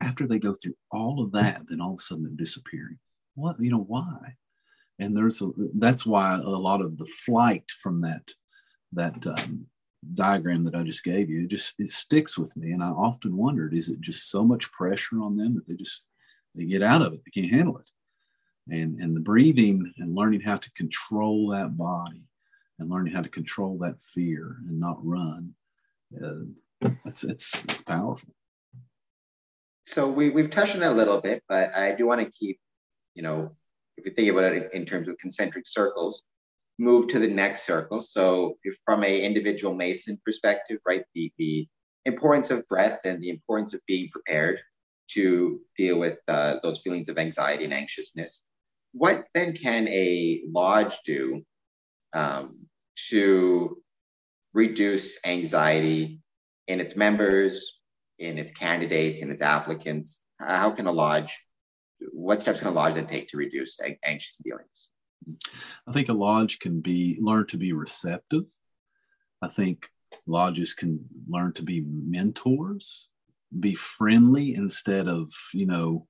After 0.00 0.26
they 0.26 0.38
go 0.38 0.52
through 0.52 0.76
all 0.90 1.22
of 1.22 1.32
that, 1.32 1.62
then 1.68 1.80
all 1.80 1.94
of 1.94 1.98
a 1.98 2.02
sudden 2.02 2.24
they're 2.24 2.32
disappearing. 2.32 2.98
What 3.34 3.60
you 3.60 3.70
know 3.70 3.84
why? 3.86 4.36
And 4.98 5.16
there's 5.16 5.42
a, 5.42 5.50
that's 5.74 6.06
why 6.06 6.34
a 6.34 6.48
lot 6.48 6.80
of 6.80 6.98
the 6.98 7.06
flight 7.06 7.64
from 7.82 7.98
that 8.00 8.30
that 8.92 9.26
um, 9.26 9.66
diagram 10.14 10.64
that 10.64 10.74
I 10.74 10.82
just 10.82 11.02
gave 11.02 11.28
you 11.28 11.44
it 11.44 11.48
just 11.48 11.74
it 11.78 11.88
sticks 11.88 12.38
with 12.38 12.56
me. 12.56 12.72
And 12.72 12.82
I 12.82 12.88
often 12.88 13.36
wondered 13.36 13.74
is 13.74 13.88
it 13.88 14.00
just 14.00 14.30
so 14.30 14.44
much 14.44 14.70
pressure 14.72 15.20
on 15.20 15.36
them 15.36 15.54
that 15.54 15.66
they 15.66 15.74
just 15.74 16.04
they 16.54 16.66
get 16.66 16.82
out 16.82 17.02
of 17.02 17.12
it 17.14 17.22
they 17.24 17.40
can't 17.40 17.52
handle 17.52 17.78
it? 17.78 17.90
And 18.68 19.00
and 19.00 19.16
the 19.16 19.20
breathing 19.20 19.92
and 19.98 20.14
learning 20.14 20.40
how 20.40 20.56
to 20.56 20.72
control 20.72 21.48
that 21.50 21.76
body 21.76 22.22
and 22.78 22.90
learning 22.90 23.14
how 23.14 23.22
to 23.22 23.28
control 23.28 23.78
that 23.78 24.00
fear 24.00 24.56
and 24.68 24.78
not 24.78 25.04
run 25.04 25.54
uh, 26.22 26.88
it's 27.06 27.24
it's 27.24 27.64
it's 27.64 27.82
powerful 27.82 28.34
so 29.86 30.08
we, 30.08 30.30
we've 30.30 30.50
touched 30.50 30.76
on 30.76 30.82
it 30.82 30.86
a 30.86 30.90
little 30.90 31.20
bit 31.20 31.42
but 31.48 31.74
i 31.74 31.92
do 31.92 32.06
want 32.06 32.20
to 32.20 32.30
keep 32.30 32.58
you 33.14 33.22
know, 33.22 33.52
if 33.96 34.04
you 34.04 34.12
think 34.12 34.28
about 34.28 34.52
it 34.52 34.70
in 34.72 34.84
terms 34.84 35.08
of 35.08 35.16
concentric 35.18 35.66
circles, 35.66 36.22
move 36.78 37.08
to 37.08 37.20
the 37.20 37.28
next 37.28 37.64
circle. 37.64 38.02
So 38.02 38.58
if 38.64 38.76
from 38.84 39.04
a 39.04 39.22
individual 39.22 39.74
Mason 39.74 40.18
perspective, 40.24 40.78
right, 40.86 41.04
the, 41.14 41.32
the 41.38 41.68
importance 42.04 42.50
of 42.50 42.68
breath 42.68 43.00
and 43.04 43.22
the 43.22 43.30
importance 43.30 43.72
of 43.72 43.80
being 43.86 44.10
prepared 44.10 44.58
to 45.12 45.60
deal 45.78 45.98
with 45.98 46.18
uh, 46.26 46.58
those 46.62 46.80
feelings 46.80 47.08
of 47.08 47.18
anxiety 47.18 47.64
and 47.64 47.72
anxiousness. 47.72 48.44
What 48.92 49.24
then 49.34 49.54
can 49.54 49.86
a 49.88 50.42
lodge 50.48 50.96
do 51.04 51.42
um, 52.12 52.66
to 53.10 53.78
reduce 54.52 55.18
anxiety 55.24 56.20
in 56.66 56.80
its 56.80 56.96
members, 56.96 57.80
in 58.18 58.38
its 58.38 58.52
candidates, 58.52 59.20
and 59.20 59.30
its 59.30 59.42
applicants? 59.42 60.22
How 60.38 60.70
can 60.70 60.86
a 60.86 60.92
lodge 60.92 61.36
what 62.12 62.40
steps 62.40 62.58
can 62.60 62.68
a 62.68 62.72
lodge 62.72 62.94
then 62.94 63.06
take 63.06 63.28
to 63.28 63.36
reduce 63.36 63.80
anxious 64.04 64.36
feelings? 64.42 64.88
I 65.86 65.92
think 65.92 66.08
a 66.08 66.14
lodge 66.14 66.58
can 66.58 66.80
be 66.80 67.18
learn 67.20 67.46
to 67.48 67.56
be 67.56 67.72
receptive. 67.72 68.44
I 69.40 69.48
think 69.48 69.90
lodges 70.26 70.74
can 70.74 71.04
learn 71.28 71.52
to 71.54 71.62
be 71.62 71.84
mentors, 71.86 73.08
be 73.58 73.74
friendly 73.74 74.54
instead 74.54 75.08
of, 75.08 75.32
you 75.52 75.66
know, 75.66 76.06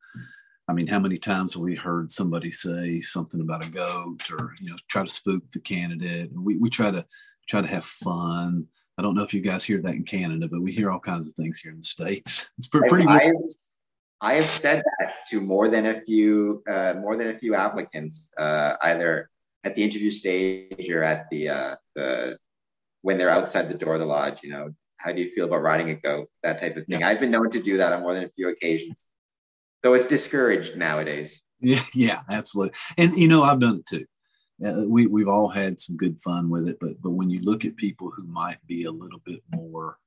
I 0.66 0.72
mean, 0.72 0.86
how 0.86 0.98
many 0.98 1.18
times 1.18 1.52
have 1.54 1.62
we 1.62 1.74
heard 1.74 2.10
somebody 2.10 2.50
say 2.50 3.00
something 3.00 3.40
about 3.40 3.66
a 3.66 3.70
goat 3.70 4.30
or, 4.30 4.54
you 4.60 4.70
know, 4.70 4.76
try 4.88 5.04
to 5.04 5.10
spook 5.10 5.50
the 5.52 5.60
candidate? 5.60 6.30
We, 6.34 6.56
we 6.56 6.70
try 6.70 6.90
to 6.90 7.04
try 7.46 7.60
to 7.60 7.66
have 7.66 7.84
fun. 7.84 8.66
I 8.96 9.02
don't 9.02 9.14
know 9.14 9.22
if 9.22 9.34
you 9.34 9.40
guys 9.40 9.64
hear 9.64 9.80
that 9.82 9.94
in 9.94 10.04
Canada, 10.04 10.48
but 10.48 10.60
we 10.60 10.72
hear 10.72 10.90
all 10.90 11.00
kinds 11.00 11.26
of 11.26 11.34
things 11.34 11.58
here 11.58 11.72
in 11.72 11.78
the 11.78 11.84
States. 11.84 12.46
It's 12.58 12.68
pretty, 12.68 13.06
I, 13.08 13.32
I 14.20 14.34
have 14.34 14.46
said 14.46 14.82
that 14.98 15.26
to 15.28 15.40
more 15.40 15.68
than 15.68 15.86
a 15.86 16.00
few 16.00 16.62
uh, 16.68 16.94
more 16.98 17.16
than 17.16 17.28
a 17.28 17.34
few 17.34 17.54
applicants, 17.54 18.32
uh, 18.38 18.76
either 18.82 19.28
at 19.64 19.74
the 19.74 19.82
interview 19.82 20.10
stage 20.10 20.88
or 20.88 21.02
at 21.02 21.28
the 21.30 21.48
uh, 21.48 21.76
the 21.94 22.38
when 23.02 23.18
they're 23.18 23.30
outside 23.30 23.68
the 23.68 23.76
door 23.76 23.94
of 23.94 24.00
the 24.00 24.06
lodge. 24.06 24.40
You 24.42 24.50
know, 24.50 24.74
how 24.98 25.12
do 25.12 25.20
you 25.20 25.28
feel 25.28 25.46
about 25.46 25.62
riding 25.62 25.90
a 25.90 25.94
goat? 25.94 26.30
That 26.42 26.60
type 26.60 26.76
of 26.76 26.86
thing. 26.86 27.00
Yeah. 27.00 27.08
I've 27.08 27.20
been 27.20 27.30
known 27.30 27.50
to 27.50 27.60
do 27.60 27.76
that 27.78 27.92
on 27.92 28.02
more 28.02 28.14
than 28.14 28.24
a 28.24 28.30
few 28.30 28.48
occasions, 28.48 29.08
though 29.82 29.94
it's 29.94 30.06
discouraged 30.06 30.76
nowadays. 30.76 31.40
Yeah, 31.60 31.82
yeah, 31.94 32.20
absolutely. 32.28 32.76
And 32.98 33.16
you 33.16 33.26
know, 33.26 33.42
I've 33.42 33.60
done 33.60 33.76
it 33.76 33.86
too. 33.86 34.04
Uh, 34.64 34.84
we 34.86 35.06
we've 35.06 35.28
all 35.28 35.48
had 35.48 35.80
some 35.80 35.96
good 35.96 36.20
fun 36.20 36.50
with 36.50 36.68
it, 36.68 36.78
but 36.80 37.00
but 37.00 37.10
when 37.10 37.30
you 37.30 37.40
look 37.40 37.64
at 37.64 37.76
people 37.76 38.10
who 38.10 38.24
might 38.24 38.58
be 38.66 38.84
a 38.84 38.90
little 38.90 39.20
bit 39.24 39.42
more 39.54 39.98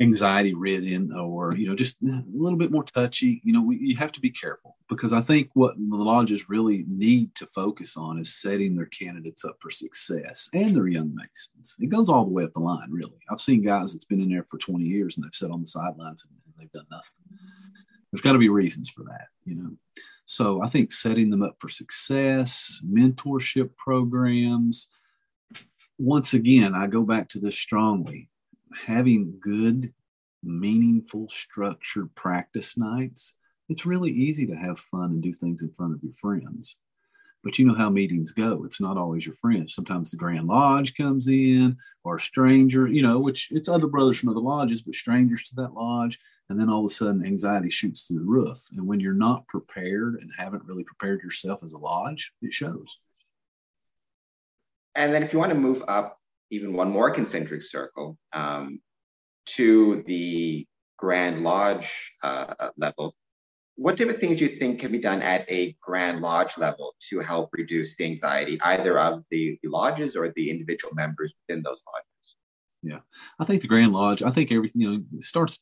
anxiety 0.00 0.54
ridden 0.54 1.12
or 1.12 1.52
you 1.56 1.66
know 1.66 1.74
just 1.74 1.96
a 2.02 2.22
little 2.32 2.58
bit 2.58 2.70
more 2.70 2.84
touchy 2.84 3.40
you 3.42 3.52
know 3.52 3.60
we, 3.60 3.76
you 3.78 3.96
have 3.96 4.12
to 4.12 4.20
be 4.20 4.30
careful 4.30 4.76
because 4.88 5.12
i 5.12 5.20
think 5.20 5.50
what 5.54 5.74
the 5.76 5.96
lodges 5.96 6.48
really 6.48 6.84
need 6.86 7.34
to 7.34 7.46
focus 7.48 7.96
on 7.96 8.16
is 8.16 8.40
setting 8.40 8.76
their 8.76 8.86
candidates 8.86 9.44
up 9.44 9.56
for 9.60 9.70
success 9.70 10.48
and 10.54 10.76
their 10.76 10.86
young 10.86 11.12
masons 11.16 11.76
it 11.80 11.88
goes 11.88 12.08
all 12.08 12.24
the 12.24 12.30
way 12.30 12.44
up 12.44 12.52
the 12.52 12.60
line 12.60 12.88
really. 12.90 13.18
I've 13.30 13.40
seen 13.40 13.62
guys 13.62 13.92
that's 13.92 14.04
been 14.04 14.20
in 14.20 14.30
there 14.30 14.44
for 14.44 14.58
20 14.58 14.84
years 14.84 15.16
and 15.16 15.24
they've 15.24 15.34
sat 15.34 15.50
on 15.50 15.60
the 15.60 15.66
sidelines 15.66 16.24
and 16.24 16.56
they've 16.58 16.72
done 16.72 16.86
nothing. 16.90 17.10
There's 18.10 18.22
got 18.22 18.32
to 18.32 18.38
be 18.38 18.48
reasons 18.48 18.88
for 18.88 19.02
that 19.04 19.26
you 19.44 19.56
know 19.56 19.70
so 20.28 20.62
i 20.62 20.68
think 20.68 20.92
setting 20.92 21.30
them 21.30 21.42
up 21.42 21.56
for 21.58 21.68
success 21.68 22.80
mentorship 22.86 23.70
programs 23.76 24.90
once 25.98 26.34
again 26.34 26.74
i 26.74 26.86
go 26.86 27.02
back 27.02 27.28
to 27.28 27.40
this 27.40 27.58
strongly 27.58 28.28
having 28.86 29.34
good, 29.40 29.92
meaningful, 30.42 31.28
structured 31.28 32.14
practice 32.14 32.76
nights, 32.76 33.36
it's 33.68 33.86
really 33.86 34.10
easy 34.10 34.46
to 34.46 34.54
have 34.54 34.78
fun 34.78 35.10
and 35.10 35.22
do 35.22 35.32
things 35.32 35.62
in 35.62 35.72
front 35.72 35.94
of 35.94 36.02
your 36.02 36.12
friends. 36.14 36.78
But 37.44 37.58
you 37.58 37.64
know 37.64 37.74
how 37.74 37.88
meetings 37.88 38.32
go. 38.32 38.64
It's 38.64 38.80
not 38.80 38.96
always 38.96 39.24
your 39.24 39.36
friends. 39.36 39.74
Sometimes 39.74 40.10
the 40.10 40.16
Grand 40.16 40.46
Lodge 40.46 40.94
comes 40.96 41.28
in 41.28 41.76
or 42.04 42.16
a 42.16 42.20
stranger, 42.20 42.88
you 42.88 43.00
know, 43.00 43.18
which 43.18 43.48
it's 43.50 43.68
other 43.68 43.86
brothers 43.86 44.18
from 44.18 44.30
other 44.30 44.40
lodges, 44.40 44.82
but 44.82 44.94
strangers 44.94 45.44
to 45.44 45.54
that 45.56 45.72
lodge. 45.72 46.18
And 46.48 46.58
then 46.58 46.68
all 46.68 46.80
of 46.80 46.90
a 46.90 46.94
sudden 46.94 47.24
anxiety 47.24 47.70
shoots 47.70 48.06
through 48.06 48.18
the 48.18 48.24
roof. 48.24 48.58
And 48.72 48.86
when 48.86 49.00
you're 49.00 49.14
not 49.14 49.46
prepared 49.46 50.16
and 50.20 50.30
haven't 50.36 50.64
really 50.64 50.84
prepared 50.84 51.22
yourself 51.22 51.60
as 51.62 51.72
a 51.72 51.78
lodge, 51.78 52.32
it 52.42 52.52
shows. 52.52 52.98
And 54.94 55.14
then 55.14 55.22
if 55.22 55.32
you 55.32 55.38
want 55.38 55.52
to 55.52 55.58
move 55.58 55.84
up 55.86 56.18
even 56.50 56.72
one 56.72 56.90
more 56.90 57.10
concentric 57.10 57.62
circle 57.62 58.18
um, 58.32 58.80
to 59.46 60.02
the 60.06 60.66
Grand 60.96 61.42
Lodge 61.42 62.12
uh, 62.22 62.70
level. 62.76 63.14
What 63.78 63.96
type 63.96 64.08
of 64.08 64.18
things 64.18 64.38
do 64.38 64.44
you 64.44 64.50
think 64.50 64.80
can 64.80 64.90
be 64.90 64.98
done 64.98 65.22
at 65.22 65.48
a 65.48 65.76
Grand 65.80 66.20
Lodge 66.20 66.58
level 66.58 66.94
to 67.10 67.20
help 67.20 67.50
reduce 67.52 67.96
the 67.96 68.04
anxiety, 68.04 68.60
either 68.62 68.98
of 68.98 69.22
the, 69.30 69.58
the 69.62 69.68
lodges 69.68 70.16
or 70.16 70.32
the 70.34 70.50
individual 70.50 70.92
members 70.94 71.32
within 71.40 71.62
those 71.62 71.82
lodges? 71.86 72.36
Yeah, 72.82 72.98
I 73.40 73.44
think 73.44 73.62
the 73.62 73.68
Grand 73.68 73.92
Lodge. 73.92 74.22
I 74.22 74.30
think 74.30 74.50
everything 74.50 74.82
you 74.82 74.98
know 74.98 75.04
starts. 75.20 75.60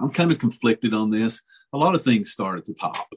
I'm 0.00 0.10
kind 0.10 0.32
of 0.32 0.38
conflicted 0.38 0.94
on 0.94 1.10
this. 1.10 1.42
A 1.72 1.78
lot 1.78 1.94
of 1.94 2.02
things 2.02 2.32
start 2.32 2.58
at 2.58 2.64
the 2.64 2.74
top 2.74 3.08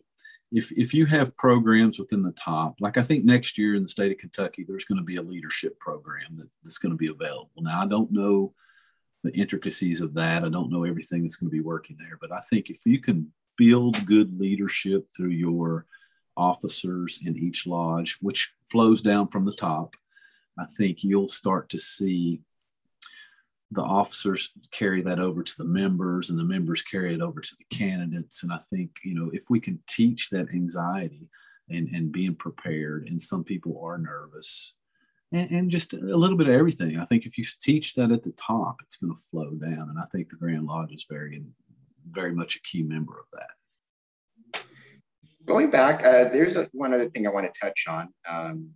if 0.53 0.71
if 0.73 0.93
you 0.93 1.07
have 1.07 1.35
programs 1.35 1.97
within 1.97 2.21
the 2.21 2.31
top, 2.31 2.75
like 2.79 2.97
I 2.97 3.03
think 3.03 3.25
next 3.25 3.57
year 3.57 3.75
in 3.75 3.81
the 3.81 3.87
state 3.87 4.11
of 4.11 4.19
Kentucky, 4.19 4.63
there's 4.63 4.85
going 4.85 4.99
to 4.99 5.03
be 5.03 5.15
a 5.15 5.21
leadership 5.21 5.77
program 5.79 6.27
that, 6.35 6.47
that's 6.63 6.77
going 6.77 6.91
to 6.91 6.97
be 6.97 7.07
available. 7.07 7.49
Now 7.57 7.81
I 7.81 7.87
don't 7.87 8.11
know 8.11 8.53
the 9.23 9.31
intricacies 9.31 9.99
of 9.99 10.13
that. 10.13 10.43
I 10.43 10.49
don't 10.49 10.71
know 10.71 10.83
everything 10.83 11.23
that's 11.23 11.37
going 11.37 11.49
to 11.49 11.55
be 11.55 11.61
working 11.61 11.97
there, 11.99 12.19
but 12.21 12.31
I 12.31 12.39
think 12.51 12.69
if 12.69 12.85
you 12.85 12.99
can 12.99 13.33
build 13.57 14.05
good 14.05 14.39
leadership 14.39 15.07
through 15.15 15.29
your 15.29 15.85
officers 16.35 17.19
in 17.25 17.37
each 17.37 17.67
lodge, 17.67 18.17
which 18.21 18.53
flows 18.69 19.01
down 19.01 19.27
from 19.27 19.45
the 19.45 19.53
top, 19.53 19.95
I 20.57 20.65
think 20.65 21.03
you'll 21.03 21.27
start 21.27 21.69
to 21.69 21.79
see 21.79 22.41
the 23.73 23.81
officers 23.81 24.51
carry 24.71 25.01
that 25.01 25.19
over 25.19 25.41
to 25.41 25.57
the 25.57 25.63
members 25.63 26.29
and 26.29 26.37
the 26.37 26.43
members 26.43 26.81
carry 26.83 27.13
it 27.15 27.21
over 27.21 27.41
to 27.41 27.55
the 27.57 27.75
candidates. 27.75 28.43
And 28.43 28.53
i 28.53 28.59
think 28.69 28.91
you 29.03 29.15
know 29.15 29.31
if 29.33 29.49
we 29.49 29.59
can 29.59 29.79
teach 29.87 30.29
that 30.29 30.53
anxiety 30.53 31.27
and 31.69 31.89
and 31.89 32.11
being 32.11 32.35
prepared 32.35 33.07
and 33.07 33.21
some 33.21 33.43
people 33.43 33.81
are 33.83 33.97
nervous 33.97 34.75
and, 35.31 35.49
and 35.49 35.71
just 35.71 35.93
a 35.93 35.97
little 35.97 36.37
bit 36.37 36.47
of 36.47 36.53
everything 36.53 36.99
i 36.99 37.05
think 37.05 37.25
if 37.25 37.37
you 37.37 37.43
teach 37.61 37.95
that 37.95 38.11
at 38.11 38.21
the 38.21 38.33
top 38.33 38.75
it's 38.83 38.97
going 38.97 39.13
to 39.13 39.21
flow 39.31 39.51
down. 39.51 39.89
And 39.89 39.97
i 39.97 40.05
think 40.11 40.29
the 40.29 40.35
grand 40.35 40.67
lodge 40.67 40.93
is 40.93 41.07
very 41.09 41.35
very 42.09 42.33
much 42.33 42.55
a 42.55 42.61
key 42.61 42.83
member 42.83 43.13
of 43.13 43.25
that 43.33 44.63
going 45.45 45.69
back 45.69 46.03
uh, 46.03 46.29
there's 46.29 46.55
a, 46.55 46.69
one 46.73 46.93
other 46.93 47.09
thing 47.09 47.27
i 47.27 47.29
want 47.29 47.51
to 47.51 47.59
touch 47.59 47.85
on 47.87 48.09
um, 48.29 48.69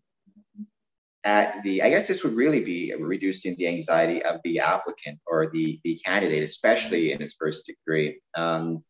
at 1.27 1.61
the, 1.61 1.83
I 1.83 1.89
guess 1.89 2.07
this 2.07 2.23
would 2.23 2.35
really 2.35 2.63
be 2.63 2.93
reducing 2.97 3.55
the 3.57 3.67
anxiety 3.67 4.23
of 4.23 4.39
the 4.45 4.61
applicant 4.61 5.19
or 5.27 5.49
the, 5.51 5.77
the 5.83 5.95
candidate, 5.95 6.41
especially 6.41 7.11
in 7.11 7.19
his 7.19 7.35
first 7.37 7.65
degree. 7.65 8.21
Um, 8.33 8.81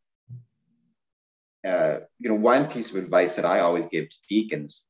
uh, 1.66 2.02
you 2.20 2.30
know, 2.30 2.36
one 2.36 2.68
piece 2.68 2.92
of 2.92 2.98
advice 2.98 3.38
that 3.38 3.46
I 3.46 3.62
always 3.62 3.88
give 3.88 4.10
to 4.10 4.18
deacons. 4.30 4.84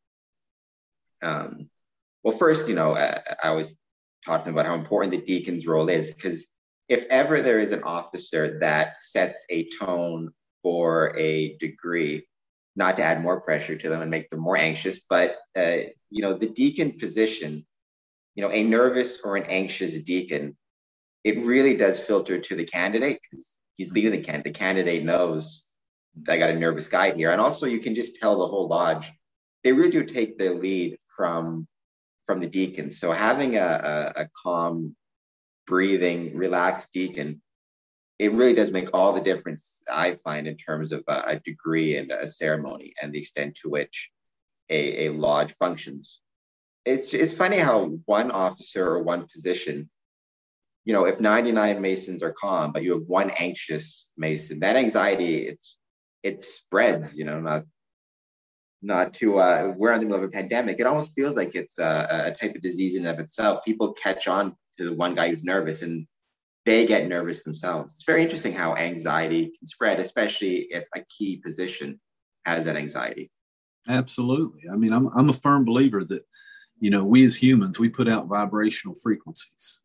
Um, 1.24 1.70
well, 2.22 2.36
first, 2.36 2.68
you 2.68 2.76
know, 2.76 2.96
I, 2.96 3.22
I 3.42 3.48
always 3.48 3.80
talk 4.26 4.42
to 4.42 4.46
them 4.46 4.54
about 4.54 4.66
how 4.66 4.76
important 4.76 5.12
the 5.12 5.26
deacon's 5.26 5.66
role 5.66 5.88
is 5.88 6.12
because 6.12 6.48
if 6.90 7.06
ever 7.10 7.42
there 7.42 7.60
is 7.60 7.72
an 7.72 7.84
officer 7.84 8.60
that 8.60 9.00
sets 9.00 9.46
a 9.50 9.70
tone 9.80 10.32
for 10.64 11.18
a 11.18 11.58
degree, 11.58 12.28
not 12.76 12.98
to 12.98 13.04
add 13.04 13.22
more 13.22 13.42
pressure 13.42 13.76
to 13.76 13.90
them 13.90 14.02
and 14.02 14.12
make 14.12 14.30
them 14.30 14.40
more 14.40 14.58
anxious, 14.58 15.00
but 15.10 15.36
uh, 15.58 15.78
you 16.10 16.22
know, 16.22 16.34
the 16.34 16.50
deacon 16.50 16.94
position, 16.94 17.66
you 18.36 18.44
know, 18.44 18.52
a 18.52 18.64
nervous 18.64 19.22
or 19.24 19.36
an 19.36 19.46
anxious 19.46 20.02
deacon, 20.04 20.56
it 21.24 21.44
really 21.44 21.76
does 21.76 22.00
filter 22.00 22.40
to 22.40 22.56
the 22.56 22.66
candidate 22.66 23.20
because 23.22 23.60
he's 23.76 23.92
leading 23.92 24.12
the 24.12 24.22
candidate. 24.22 24.54
The 24.54 24.60
candidate 24.60 25.04
knows 25.04 25.66
I 26.28 26.38
got 26.38 26.50
a 26.50 26.56
nervous 26.56 26.88
guy 26.88 27.12
here, 27.12 27.32
and 27.32 27.42
also 27.42 27.66
you 27.66 27.80
can 27.80 27.96
just 27.96 28.16
tell 28.16 28.40
the 28.40 28.48
whole 28.48 28.68
lodge 28.68 29.12
they 29.64 29.74
really 29.74 29.92
do 29.92 30.04
take 30.04 30.38
the 30.38 30.54
lead 30.54 30.98
from 31.16 31.68
from 32.26 32.40
the 32.40 32.48
deacon. 32.48 32.92
So 32.92 33.12
having 33.12 33.56
a, 33.58 34.14
a, 34.16 34.22
a 34.22 34.30
calm, 34.44 34.96
breathing, 35.68 36.36
relaxed 36.36 36.92
deacon 36.94 37.42
it 38.20 38.34
really 38.34 38.54
does 38.54 38.72
make 38.72 38.90
all 38.94 39.14
the 39.14 39.22
difference, 39.22 39.82
I 39.92 40.16
find, 40.16 40.48
in 40.48 40.58
terms 40.58 40.92
of 40.92 41.04
a, 41.08 41.24
a 41.28 41.40
degree 41.40 41.98
and 41.98 42.12
a 42.12 42.28
ceremony 42.28 42.94
and 43.02 43.14
the 43.14 43.20
extent 43.20 43.56
to 43.58 43.70
which 43.70 44.10
a, 44.70 45.08
a 45.08 45.10
lodge 45.12 45.54
functions. 45.58 46.20
It's, 46.84 47.14
it's 47.14 47.34
funny 47.34 47.58
how 47.58 48.00
one 48.06 48.32
officer 48.32 48.86
or 48.86 49.04
one 49.04 49.28
position, 49.28 49.90
you 50.84 50.94
know, 50.94 51.06
if 51.06 51.20
99 51.20 51.82
Masons 51.82 52.24
are 52.24 52.34
calm, 52.34 52.72
but 52.72 52.82
you 52.82 52.94
have 52.94 53.08
one 53.08 53.30
anxious 53.30 54.10
Mason, 54.18 54.62
that 54.62 54.78
anxiety, 54.78 55.48
it's, 55.48 55.78
it 56.24 56.42
spreads, 56.42 57.18
you 57.18 57.26
know, 57.26 57.40
not, 57.40 57.66
not 58.82 59.14
to, 59.16 59.40
uh, 59.40 59.74
we're 59.76 59.94
in 59.94 60.00
the 60.00 60.06
middle 60.06 60.24
of 60.24 60.30
a 60.30 60.32
pandemic. 60.32 60.80
It 60.80 60.88
almost 60.88 61.14
feels 61.14 61.36
like 61.36 61.54
it's 61.54 61.78
a, 61.78 62.26
a 62.28 62.32
type 62.32 62.56
of 62.56 62.62
disease 62.62 62.96
in 62.96 63.06
and 63.06 63.16
of 63.16 63.24
itself. 63.24 63.64
People 63.64 63.94
catch 63.94 64.28
on 64.28 64.56
to 64.78 64.86
the 64.86 64.96
one 64.96 65.16
guy 65.16 65.30
who's 65.30 65.44
nervous 65.44 65.82
and 65.82 66.08
they 66.66 66.86
get 66.86 67.08
nervous 67.08 67.44
themselves. 67.44 67.94
It's 67.94 68.04
very 68.04 68.24
interesting 68.24 68.54
how 68.54 68.76
anxiety 68.76 69.46
can 69.58 69.68
spread, 69.68 70.00
especially 70.00 70.68
if 70.70 70.86
a 70.96 71.02
key 71.10 71.38
position 71.38 72.00
has 72.46 72.66
that 72.66 72.76
anxiety. 72.76 73.32
Absolutely. 73.88 74.64
I 74.72 74.76
mean, 74.76 74.92
I'm, 74.92 75.08
I'm 75.18 75.30
a 75.30 75.34
firm 75.34 75.64
believer 75.64 76.04
that, 76.04 76.26
you 76.80 76.90
know, 76.90 77.06
we 77.06 77.26
as 77.26 77.38
humans, 77.38 77.80
we 77.80 77.90
put 77.90 78.10
out 78.10 78.28
vibrational 78.28 78.96
frequencies. 79.02 79.82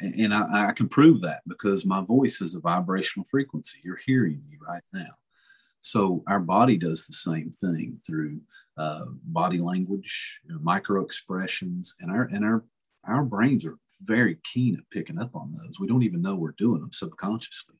And, 0.00 0.14
and 0.14 0.34
I, 0.34 0.68
I 0.68 0.72
can 0.72 0.88
prove 0.88 1.20
that 1.20 1.42
because 1.46 1.84
my 1.84 2.02
voice 2.02 2.40
is 2.40 2.54
a 2.54 2.60
vibrational 2.60 3.26
frequency. 3.30 3.80
You're 3.84 4.00
hearing 4.04 4.38
me 4.38 4.56
right 4.66 4.82
now. 4.92 5.10
So 5.80 6.24
our 6.26 6.40
body 6.40 6.78
does 6.78 7.06
the 7.06 7.12
same 7.12 7.50
thing 7.50 8.00
through 8.06 8.40
uh, 8.78 9.04
body 9.22 9.58
language, 9.58 10.40
you 10.42 10.54
know, 10.54 10.60
micro 10.62 11.04
expressions, 11.04 11.94
and 12.00 12.10
our 12.10 12.22
and 12.22 12.42
our 12.42 12.64
our 13.06 13.22
brains 13.22 13.66
are 13.66 13.76
very 14.04 14.36
keen 14.44 14.76
at 14.76 14.90
picking 14.90 15.18
up 15.18 15.34
on 15.34 15.52
those. 15.52 15.80
We 15.80 15.86
don't 15.86 16.02
even 16.02 16.22
know 16.22 16.34
we're 16.34 16.52
doing 16.52 16.80
them 16.80 16.92
subconsciously. 16.92 17.76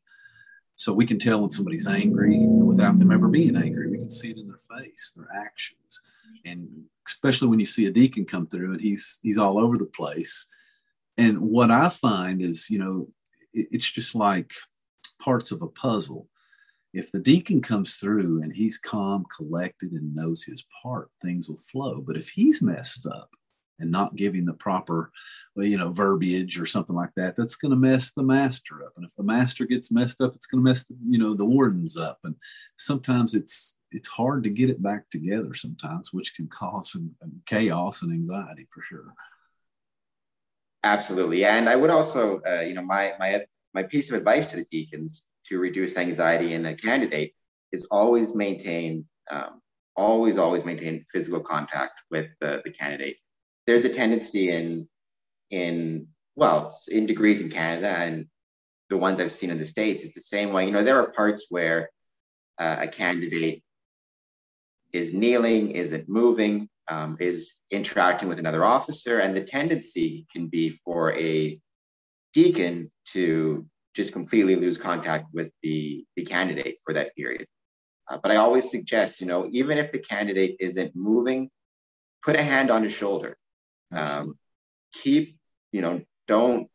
So 0.76 0.92
we 0.92 1.06
can 1.06 1.18
tell 1.18 1.40
when 1.40 1.50
somebody's 1.50 1.86
angry 1.86 2.38
without 2.38 2.98
them 2.98 3.12
ever 3.12 3.28
being 3.28 3.56
angry. 3.56 3.90
We 3.90 3.98
can 3.98 4.10
see 4.10 4.30
it 4.30 4.38
in 4.38 4.48
their 4.48 4.78
face, 4.78 5.12
their 5.16 5.28
actions. 5.32 6.00
And 6.44 6.68
especially 7.06 7.48
when 7.48 7.60
you 7.60 7.66
see 7.66 7.86
a 7.86 7.92
deacon 7.92 8.24
come 8.24 8.46
through 8.46 8.72
and 8.72 8.80
he's 8.80 9.20
he's 9.22 9.38
all 9.38 9.58
over 9.58 9.78
the 9.78 9.86
place. 9.86 10.46
And 11.16 11.40
what 11.40 11.70
I 11.70 11.88
find 11.90 12.42
is, 12.42 12.68
you 12.70 12.78
know, 12.80 13.08
it, 13.52 13.68
it's 13.70 13.90
just 13.90 14.16
like 14.16 14.52
parts 15.22 15.52
of 15.52 15.62
a 15.62 15.68
puzzle. 15.68 16.28
If 16.92 17.12
the 17.12 17.20
deacon 17.20 17.60
comes 17.62 17.96
through 17.96 18.42
and 18.42 18.52
he's 18.52 18.78
calm, 18.78 19.26
collected, 19.34 19.92
and 19.92 20.14
knows 20.14 20.42
his 20.42 20.64
part, 20.82 21.10
things 21.22 21.48
will 21.48 21.56
flow. 21.58 22.00
But 22.00 22.16
if 22.16 22.28
he's 22.28 22.62
messed 22.62 23.06
up, 23.06 23.30
and 23.78 23.90
not 23.90 24.16
giving 24.16 24.44
the 24.44 24.52
proper, 24.52 25.10
you 25.56 25.76
know, 25.76 25.90
verbiage 25.90 26.60
or 26.60 26.66
something 26.66 26.94
like 26.94 27.10
that, 27.16 27.36
that's 27.36 27.56
going 27.56 27.70
to 27.70 27.76
mess 27.76 28.12
the 28.12 28.22
master 28.22 28.84
up. 28.84 28.92
And 28.96 29.04
if 29.04 29.14
the 29.16 29.22
master 29.24 29.64
gets 29.64 29.90
messed 29.90 30.20
up, 30.20 30.34
it's 30.34 30.46
going 30.46 30.64
to 30.64 30.68
mess, 30.68 30.84
the, 30.84 30.96
you 31.08 31.18
know, 31.18 31.34
the 31.34 31.44
wardens 31.44 31.96
up. 31.96 32.18
And 32.24 32.34
sometimes 32.76 33.34
it's 33.34 33.76
it's 33.90 34.08
hard 34.08 34.42
to 34.42 34.50
get 34.50 34.70
it 34.70 34.82
back 34.82 35.08
together 35.10 35.54
sometimes, 35.54 36.12
which 36.12 36.34
can 36.34 36.48
cause 36.48 36.92
some 36.92 37.12
chaos 37.46 38.02
and 38.02 38.12
anxiety 38.12 38.66
for 38.72 38.82
sure. 38.82 39.14
Absolutely, 40.82 41.44
and 41.44 41.68
I 41.68 41.76
would 41.76 41.90
also, 41.90 42.40
uh, 42.42 42.60
you 42.60 42.74
know, 42.74 42.82
my 42.82 43.14
my 43.18 43.44
my 43.72 43.82
piece 43.82 44.10
of 44.10 44.18
advice 44.18 44.48
to 44.48 44.56
the 44.56 44.66
deacons 44.70 45.30
to 45.46 45.58
reduce 45.58 45.96
anxiety 45.96 46.54
in 46.54 46.66
a 46.66 46.76
candidate 46.76 47.34
is 47.72 47.86
always 47.90 48.34
maintain, 48.34 49.04
um, 49.30 49.60
always 49.96 50.38
always 50.38 50.64
maintain 50.64 51.04
physical 51.12 51.40
contact 51.40 52.00
with 52.10 52.26
the, 52.40 52.62
the 52.64 52.70
candidate 52.70 53.16
there's 53.66 53.84
a 53.84 53.94
tendency 53.94 54.50
in 54.50 54.88
in 55.50 56.08
well 56.36 56.76
in 56.88 57.06
degrees 57.06 57.40
in 57.40 57.50
Canada 57.50 57.88
and 57.88 58.26
the 58.90 58.96
ones 58.96 59.18
I've 59.18 59.32
seen 59.32 59.50
in 59.50 59.58
the 59.58 59.64
states, 59.64 60.04
it's 60.04 60.14
the 60.14 60.20
same 60.20 60.52
way. 60.52 60.66
You 60.66 60.72
know, 60.72 60.84
there 60.84 60.98
are 60.98 61.10
parts 61.12 61.46
where 61.48 61.90
uh, 62.58 62.76
a 62.80 62.88
candidate 62.88 63.62
is 64.92 65.12
kneeling, 65.12 65.70
isn't 65.70 66.08
moving, 66.08 66.68
um, 66.88 67.16
is 67.18 67.56
interacting 67.70 68.28
with 68.28 68.38
another 68.38 68.64
officer, 68.64 69.20
and 69.20 69.36
the 69.36 69.42
tendency 69.42 70.26
can 70.32 70.48
be 70.48 70.70
for 70.84 71.12
a 71.14 71.58
deacon 72.34 72.90
to 73.06 73.66
just 73.94 74.12
completely 74.12 74.56
lose 74.56 74.76
contact 74.76 75.26
with 75.32 75.50
the 75.62 76.04
the 76.16 76.24
candidate 76.24 76.76
for 76.84 76.92
that 76.92 77.14
period. 77.16 77.46
Uh, 78.08 78.18
but 78.22 78.30
I 78.30 78.36
always 78.36 78.70
suggest, 78.70 79.20
you 79.20 79.26
know, 79.26 79.48
even 79.50 79.78
if 79.78 79.90
the 79.90 79.98
candidate 79.98 80.56
isn't 80.60 80.94
moving, 80.94 81.48
put 82.22 82.36
a 82.36 82.42
hand 82.42 82.70
on 82.70 82.82
his 82.82 82.92
shoulder 82.92 83.38
um, 83.94 84.34
keep 84.92 85.36
you 85.72 85.80
know 85.80 86.02
don't 86.26 86.68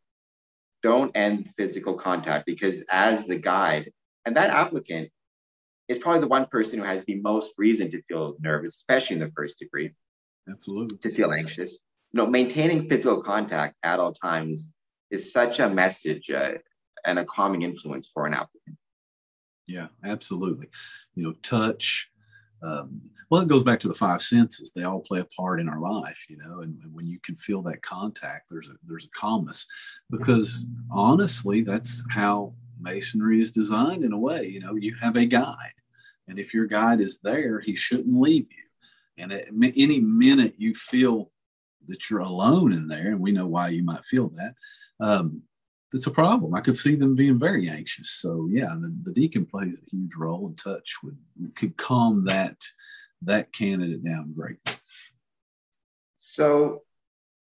don't 0.82 1.12
end 1.14 1.48
physical 1.56 1.94
contact 1.94 2.46
because 2.46 2.84
as 2.90 3.24
the 3.26 3.36
guide 3.36 3.90
and 4.24 4.36
that 4.36 4.50
applicant 4.50 5.10
is 5.88 5.98
probably 5.98 6.20
the 6.20 6.28
one 6.28 6.46
person 6.46 6.78
who 6.78 6.84
has 6.84 7.04
the 7.04 7.20
most 7.20 7.52
reason 7.58 7.90
to 7.90 8.02
feel 8.02 8.36
nervous 8.40 8.76
especially 8.76 9.14
in 9.14 9.20
the 9.20 9.32
first 9.36 9.58
degree. 9.58 9.92
Absolutely. 10.48 10.98
To 10.98 11.10
feel 11.10 11.32
anxious. 11.32 11.78
You 12.12 12.18
know 12.18 12.26
maintaining 12.26 12.88
physical 12.88 13.22
contact 13.22 13.76
at 13.82 13.98
all 14.00 14.12
times 14.12 14.70
is 15.10 15.32
such 15.32 15.58
a 15.58 15.68
message 15.68 16.30
uh, 16.30 16.52
and 17.04 17.18
a 17.18 17.24
calming 17.24 17.62
influence 17.62 18.10
for 18.12 18.26
an 18.26 18.34
applicant. 18.34 18.76
Yeah 19.66 19.88
absolutely. 20.04 20.68
You 21.14 21.24
know 21.24 21.32
touch 21.42 22.10
um, 22.62 23.00
well, 23.30 23.42
it 23.42 23.48
goes 23.48 23.62
back 23.62 23.80
to 23.80 23.88
the 23.88 23.94
five 23.94 24.22
senses. 24.22 24.72
They 24.72 24.82
all 24.82 25.00
play 25.00 25.20
a 25.20 25.24
part 25.24 25.60
in 25.60 25.68
our 25.68 25.80
life, 25.80 26.24
you 26.28 26.36
know. 26.36 26.60
And, 26.60 26.78
and 26.82 26.92
when 26.92 27.06
you 27.06 27.18
can 27.22 27.36
feel 27.36 27.62
that 27.62 27.82
contact, 27.82 28.46
there's 28.50 28.68
a 28.68 28.74
there's 28.86 29.06
a 29.06 29.18
calmness, 29.18 29.66
because 30.10 30.66
honestly, 30.90 31.62
that's 31.62 32.04
how 32.10 32.54
masonry 32.80 33.40
is 33.40 33.50
designed 33.50 34.04
in 34.04 34.12
a 34.12 34.18
way. 34.18 34.46
You 34.46 34.60
know, 34.60 34.74
you 34.74 34.94
have 35.00 35.16
a 35.16 35.26
guide, 35.26 35.74
and 36.28 36.38
if 36.38 36.52
your 36.52 36.66
guide 36.66 37.00
is 37.00 37.18
there, 37.20 37.60
he 37.60 37.76
shouldn't 37.76 38.20
leave 38.20 38.48
you. 38.50 38.64
And 39.18 39.32
at 39.32 39.48
any 39.76 40.00
minute 40.00 40.54
you 40.58 40.74
feel 40.74 41.30
that 41.88 42.08
you're 42.08 42.20
alone 42.20 42.72
in 42.72 42.88
there, 42.88 43.08
and 43.08 43.20
we 43.20 43.32
know 43.32 43.46
why 43.46 43.68
you 43.68 43.84
might 43.84 44.04
feel 44.04 44.30
that. 44.30 44.54
Um, 44.98 45.42
it's 45.92 46.06
a 46.06 46.10
problem. 46.10 46.54
I 46.54 46.60
could 46.60 46.76
see 46.76 46.94
them 46.94 47.14
being 47.14 47.38
very 47.38 47.68
anxious. 47.68 48.10
So 48.10 48.48
yeah, 48.50 48.74
the, 48.80 48.94
the 49.02 49.12
deacon 49.12 49.46
plays 49.46 49.80
a 49.80 49.90
huge 49.90 50.12
role, 50.16 50.46
and 50.46 50.58
touch 50.58 50.96
would 51.02 51.18
could 51.54 51.76
calm 51.76 52.24
that 52.26 52.56
that 53.22 53.52
candidate 53.52 54.04
down 54.04 54.32
greatly. 54.34 54.74
So 56.16 56.82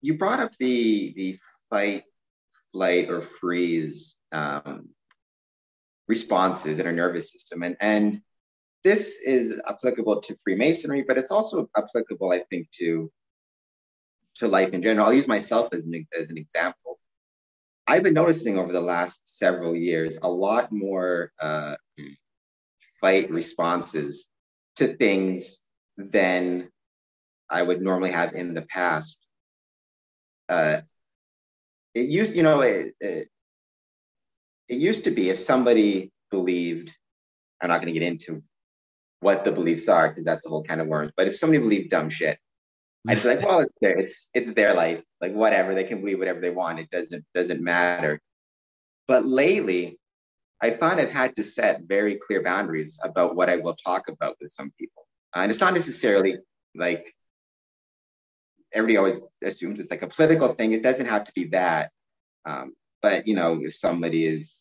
you 0.01 0.17
brought 0.17 0.39
up 0.39 0.51
the 0.59 1.13
the 1.15 1.39
fight, 1.69 2.03
flight, 2.71 3.09
or 3.09 3.21
freeze 3.21 4.17
um, 4.31 4.89
responses 6.07 6.79
in 6.79 6.85
our 6.85 6.93
nervous 6.93 7.31
system, 7.31 7.63
and 7.63 7.77
and 7.79 8.21
this 8.83 9.19
is 9.25 9.61
applicable 9.67 10.21
to 10.21 10.37
Freemasonry, 10.43 11.03
but 11.07 11.17
it's 11.17 11.31
also 11.31 11.69
applicable, 11.75 12.31
I 12.31 12.43
think, 12.49 12.69
to 12.79 13.11
to 14.37 14.47
life 14.47 14.73
in 14.73 14.81
general. 14.81 15.07
I'll 15.07 15.13
use 15.13 15.27
myself 15.27 15.69
as 15.73 15.85
an 15.85 16.07
as 16.19 16.29
an 16.29 16.37
example. 16.37 16.98
I've 17.89 18.03
been 18.03 18.13
noticing 18.13 18.59
over 18.59 18.71
the 18.71 18.81
last 18.81 19.39
several 19.39 19.75
years 19.75 20.15
a 20.21 20.29
lot 20.29 20.71
more 20.71 21.31
uh, 21.41 21.75
fight 23.01 23.31
responses 23.31 24.27
to 24.75 24.93
things 24.95 25.57
than 25.97 26.69
I 27.49 27.63
would 27.63 27.81
normally 27.81 28.11
have 28.11 28.35
in 28.35 28.53
the 28.53 28.61
past. 28.61 29.17
Uh, 30.47 30.81
it 31.95 32.11
used, 32.11 32.35
you 32.35 32.43
know, 32.43 32.61
it, 32.61 32.93
it, 32.99 33.27
it 34.67 34.77
used 34.77 35.05
to 35.05 35.11
be 35.11 35.31
if 35.31 35.39
somebody 35.39 36.11
believed, 36.29 36.95
I'm 37.59 37.69
not 37.69 37.81
going 37.81 37.91
to 37.91 37.99
get 37.99 38.07
into 38.07 38.43
what 39.19 39.43
the 39.43 39.51
beliefs 39.51 39.89
are 39.89 40.09
because 40.09 40.25
that's 40.25 40.43
the 40.43 40.49
whole 40.49 40.63
kind 40.63 40.79
of 40.79 40.85
worms. 40.85 41.11
But 41.17 41.27
if 41.27 41.39
somebody 41.39 41.57
believed 41.57 41.89
dumb 41.89 42.11
shit, 42.11 42.37
I'd 43.07 43.21
be 43.21 43.27
like, 43.29 43.41
well, 43.41 43.59
it's 43.59 43.73
their 43.81 43.97
it's 43.97 44.29
it's 44.33 44.53
their 44.53 44.73
life. 44.73 45.01
Like 45.21 45.33
whatever, 45.33 45.73
they 45.73 45.85
can 45.85 46.01
believe 46.01 46.19
whatever 46.19 46.41
they 46.41 46.49
want. 46.49 46.79
It 46.79 46.89
doesn't 46.91 47.25
doesn't 47.33 47.61
matter. 47.61 48.19
But 49.07 49.25
lately, 49.25 49.97
I 50.61 50.71
find 50.71 50.99
I've 50.99 51.11
had 51.11 51.35
to 51.37 51.43
set 51.43 51.83
very 51.83 52.15
clear 52.15 52.43
boundaries 52.43 52.99
about 53.01 53.35
what 53.35 53.49
I 53.49 53.55
will 53.55 53.75
talk 53.75 54.09
about 54.09 54.35
with 54.41 54.51
some 54.51 54.71
people. 54.77 55.07
And 55.33 55.49
it's 55.49 55.61
not 55.61 55.73
necessarily 55.73 56.37
like 56.75 57.13
everybody 58.73 58.97
always 58.97 59.19
assumes 59.43 59.79
it's 59.79 59.91
like 59.91 60.01
a 60.01 60.07
political 60.07 60.49
thing. 60.49 60.73
It 60.73 60.83
doesn't 60.83 61.05
have 61.05 61.25
to 61.25 61.31
be 61.33 61.45
that. 61.45 61.91
Um, 62.45 62.73
but 63.01 63.27
you 63.27 63.35
know, 63.35 63.59
if 63.63 63.75
somebody 63.75 64.25
is, 64.25 64.53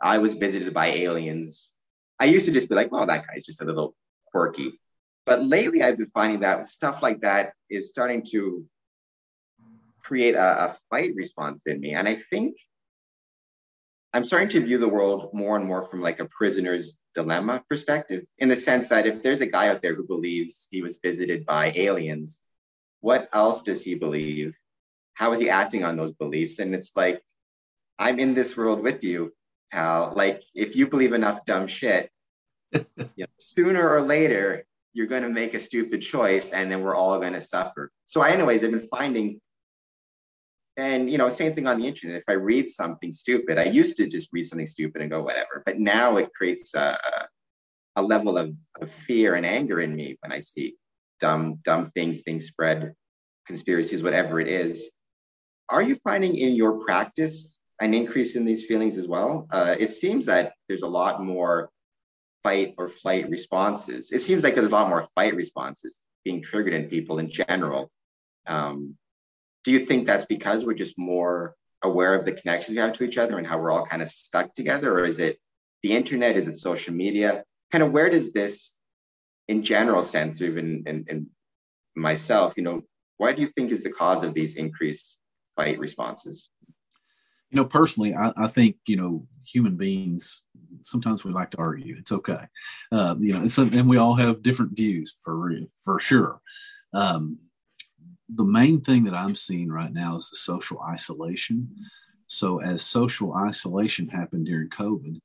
I 0.00 0.18
was 0.18 0.34
visited 0.34 0.72
by 0.74 0.88
aliens. 0.88 1.72
I 2.20 2.26
used 2.26 2.46
to 2.46 2.52
just 2.52 2.68
be 2.68 2.74
like, 2.74 2.92
well, 2.92 3.06
that 3.06 3.26
guy's 3.26 3.44
just 3.44 3.60
a 3.60 3.64
little 3.64 3.94
quirky. 4.26 4.78
But 5.26 5.46
lately, 5.46 5.82
I've 5.82 5.96
been 5.96 6.06
finding 6.06 6.40
that 6.40 6.66
stuff 6.66 7.02
like 7.02 7.20
that 7.20 7.52
is 7.70 7.88
starting 7.88 8.24
to 8.32 8.64
create 10.02 10.34
a, 10.34 10.64
a 10.64 10.78
fight 10.90 11.14
response 11.16 11.62
in 11.66 11.80
me. 11.80 11.94
And 11.94 12.06
I 12.06 12.18
think 12.30 12.56
I'm 14.12 14.24
starting 14.24 14.50
to 14.50 14.60
view 14.60 14.78
the 14.78 14.88
world 14.88 15.30
more 15.32 15.56
and 15.56 15.66
more 15.66 15.86
from 15.86 16.00
like 16.00 16.20
a 16.20 16.26
prisoner's 16.26 16.98
dilemma 17.14 17.64
perspective, 17.68 18.24
in 18.38 18.48
the 18.48 18.56
sense 18.56 18.90
that 18.90 19.06
if 19.06 19.22
there's 19.22 19.40
a 19.40 19.46
guy 19.46 19.68
out 19.68 19.82
there 19.82 19.94
who 19.94 20.06
believes 20.06 20.68
he 20.70 20.82
was 20.82 20.98
visited 21.02 21.46
by 21.46 21.72
aliens, 21.74 22.40
what 23.00 23.28
else 23.32 23.62
does 23.62 23.82
he 23.82 23.94
believe? 23.94 24.56
How 25.14 25.32
is 25.32 25.40
he 25.40 25.48
acting 25.48 25.84
on 25.84 25.96
those 25.96 26.12
beliefs? 26.12 26.58
And 26.58 26.74
it's 26.74 26.94
like, 26.96 27.22
I'm 27.98 28.18
in 28.18 28.34
this 28.34 28.56
world 28.56 28.82
with 28.82 29.04
you, 29.04 29.32
pal. 29.72 30.12
Like, 30.14 30.42
if 30.54 30.76
you 30.76 30.88
believe 30.88 31.12
enough 31.12 31.44
dumb 31.44 31.66
shit, 31.66 32.10
you 32.72 32.84
know, 33.18 33.26
sooner 33.38 33.88
or 33.88 34.02
later, 34.02 34.64
you're 34.94 35.06
going 35.06 35.24
to 35.24 35.28
make 35.28 35.54
a 35.54 35.60
stupid 35.60 36.00
choice 36.00 36.52
and 36.52 36.70
then 36.70 36.80
we're 36.80 36.94
all 36.94 37.18
going 37.18 37.34
to 37.34 37.40
suffer. 37.40 37.90
So, 38.06 38.22
I, 38.22 38.30
anyways, 38.30 38.64
I've 38.64 38.70
been 38.70 38.88
finding, 38.88 39.40
and 40.76 41.10
you 41.10 41.18
know, 41.18 41.28
same 41.28 41.54
thing 41.54 41.66
on 41.66 41.78
the 41.78 41.86
internet. 41.86 42.16
If 42.16 42.24
I 42.28 42.34
read 42.34 42.70
something 42.70 43.12
stupid, 43.12 43.58
I 43.58 43.64
used 43.64 43.96
to 43.98 44.08
just 44.08 44.30
read 44.32 44.46
something 44.46 44.66
stupid 44.66 45.02
and 45.02 45.10
go 45.10 45.22
whatever, 45.22 45.62
but 45.66 45.78
now 45.78 46.16
it 46.16 46.30
creates 46.34 46.74
a, 46.74 46.96
a 47.96 48.02
level 48.02 48.38
of, 48.38 48.56
of 48.80 48.90
fear 48.90 49.34
and 49.34 49.44
anger 49.44 49.80
in 49.80 49.94
me 49.94 50.16
when 50.20 50.32
I 50.32 50.38
see 50.40 50.76
dumb, 51.20 51.60
dumb 51.64 51.86
things 51.86 52.20
being 52.22 52.40
spread, 52.40 52.94
conspiracies, 53.46 54.02
whatever 54.02 54.40
it 54.40 54.48
is. 54.48 54.90
Are 55.68 55.82
you 55.82 55.96
finding 55.96 56.36
in 56.36 56.54
your 56.54 56.84
practice 56.84 57.62
an 57.80 57.94
increase 57.94 58.36
in 58.36 58.44
these 58.44 58.64
feelings 58.64 58.96
as 58.96 59.08
well? 59.08 59.46
Uh, 59.50 59.74
it 59.78 59.92
seems 59.92 60.26
that 60.26 60.52
there's 60.68 60.82
a 60.82 60.88
lot 60.88 61.22
more 61.22 61.70
fight 62.44 62.74
or 62.78 62.88
flight 62.88 63.28
responses. 63.28 64.12
It 64.12 64.22
seems 64.22 64.44
like 64.44 64.54
there's 64.54 64.68
a 64.68 64.70
lot 64.70 64.88
more 64.88 65.08
fight 65.16 65.34
responses 65.34 66.00
being 66.24 66.42
triggered 66.42 66.74
in 66.74 66.88
people 66.88 67.18
in 67.18 67.30
general. 67.30 67.90
Um, 68.46 68.96
do 69.64 69.72
you 69.72 69.80
think 69.80 70.06
that's 70.06 70.26
because 70.26 70.64
we're 70.64 70.74
just 70.74 70.96
more 70.98 71.56
aware 71.82 72.14
of 72.14 72.24
the 72.24 72.32
connections 72.32 72.76
we 72.76 72.80
have 72.82 72.92
to 72.94 73.04
each 73.04 73.18
other 73.18 73.38
and 73.38 73.46
how 73.46 73.58
we're 73.58 73.72
all 73.72 73.86
kind 73.86 74.02
of 74.02 74.08
stuck 74.08 74.54
together? 74.54 74.98
Or 74.98 75.04
is 75.04 75.18
it 75.18 75.38
the 75.82 75.92
internet? 75.92 76.36
Is 76.36 76.46
it 76.46 76.54
social 76.54 76.94
media? 76.94 77.44
Kind 77.72 77.82
of 77.82 77.92
where 77.92 78.10
does 78.10 78.32
this, 78.32 78.76
in 79.48 79.62
general 79.62 80.02
sense, 80.02 80.40
even 80.40 80.84
in, 80.86 81.06
in 81.08 81.30
myself, 81.96 82.54
you 82.56 82.62
know, 82.62 82.82
why 83.16 83.32
do 83.32 83.42
you 83.42 83.48
think 83.48 83.70
is 83.70 83.84
the 83.84 83.90
cause 83.90 84.22
of 84.22 84.34
these 84.34 84.56
increased 84.56 85.20
fight 85.56 85.78
responses? 85.78 86.50
You 87.50 87.56
know, 87.56 87.64
personally, 87.64 88.14
I, 88.14 88.32
I 88.36 88.48
think, 88.48 88.76
you 88.86 88.96
know, 88.96 89.26
human 89.46 89.76
beings 89.76 90.44
sometimes 90.82 91.24
we 91.24 91.32
like 91.32 91.50
to 91.50 91.58
argue. 91.58 91.96
It's 91.98 92.12
okay, 92.12 92.46
uh, 92.92 93.14
you 93.18 93.32
know, 93.32 93.40
and, 93.40 93.74
and, 93.74 93.88
we 93.88 93.96
all 93.96 94.14
have 94.14 94.42
different 94.42 94.76
views 94.76 95.16
for 95.22 95.50
for 95.84 96.00
sure. 96.00 96.40
Um, 96.92 97.38
the 98.28 98.44
main 98.44 98.80
thing 98.80 99.04
that 99.04 99.14
I'm 99.14 99.34
seeing 99.34 99.70
right 99.70 99.92
now 99.92 100.16
is 100.16 100.30
the 100.30 100.36
social 100.36 100.80
isolation. 100.80 101.68
So 102.26 102.60
as 102.60 102.82
social 102.82 103.34
isolation 103.34 104.08
happened 104.08 104.46
during 104.46 104.70
COVID, 104.70 105.20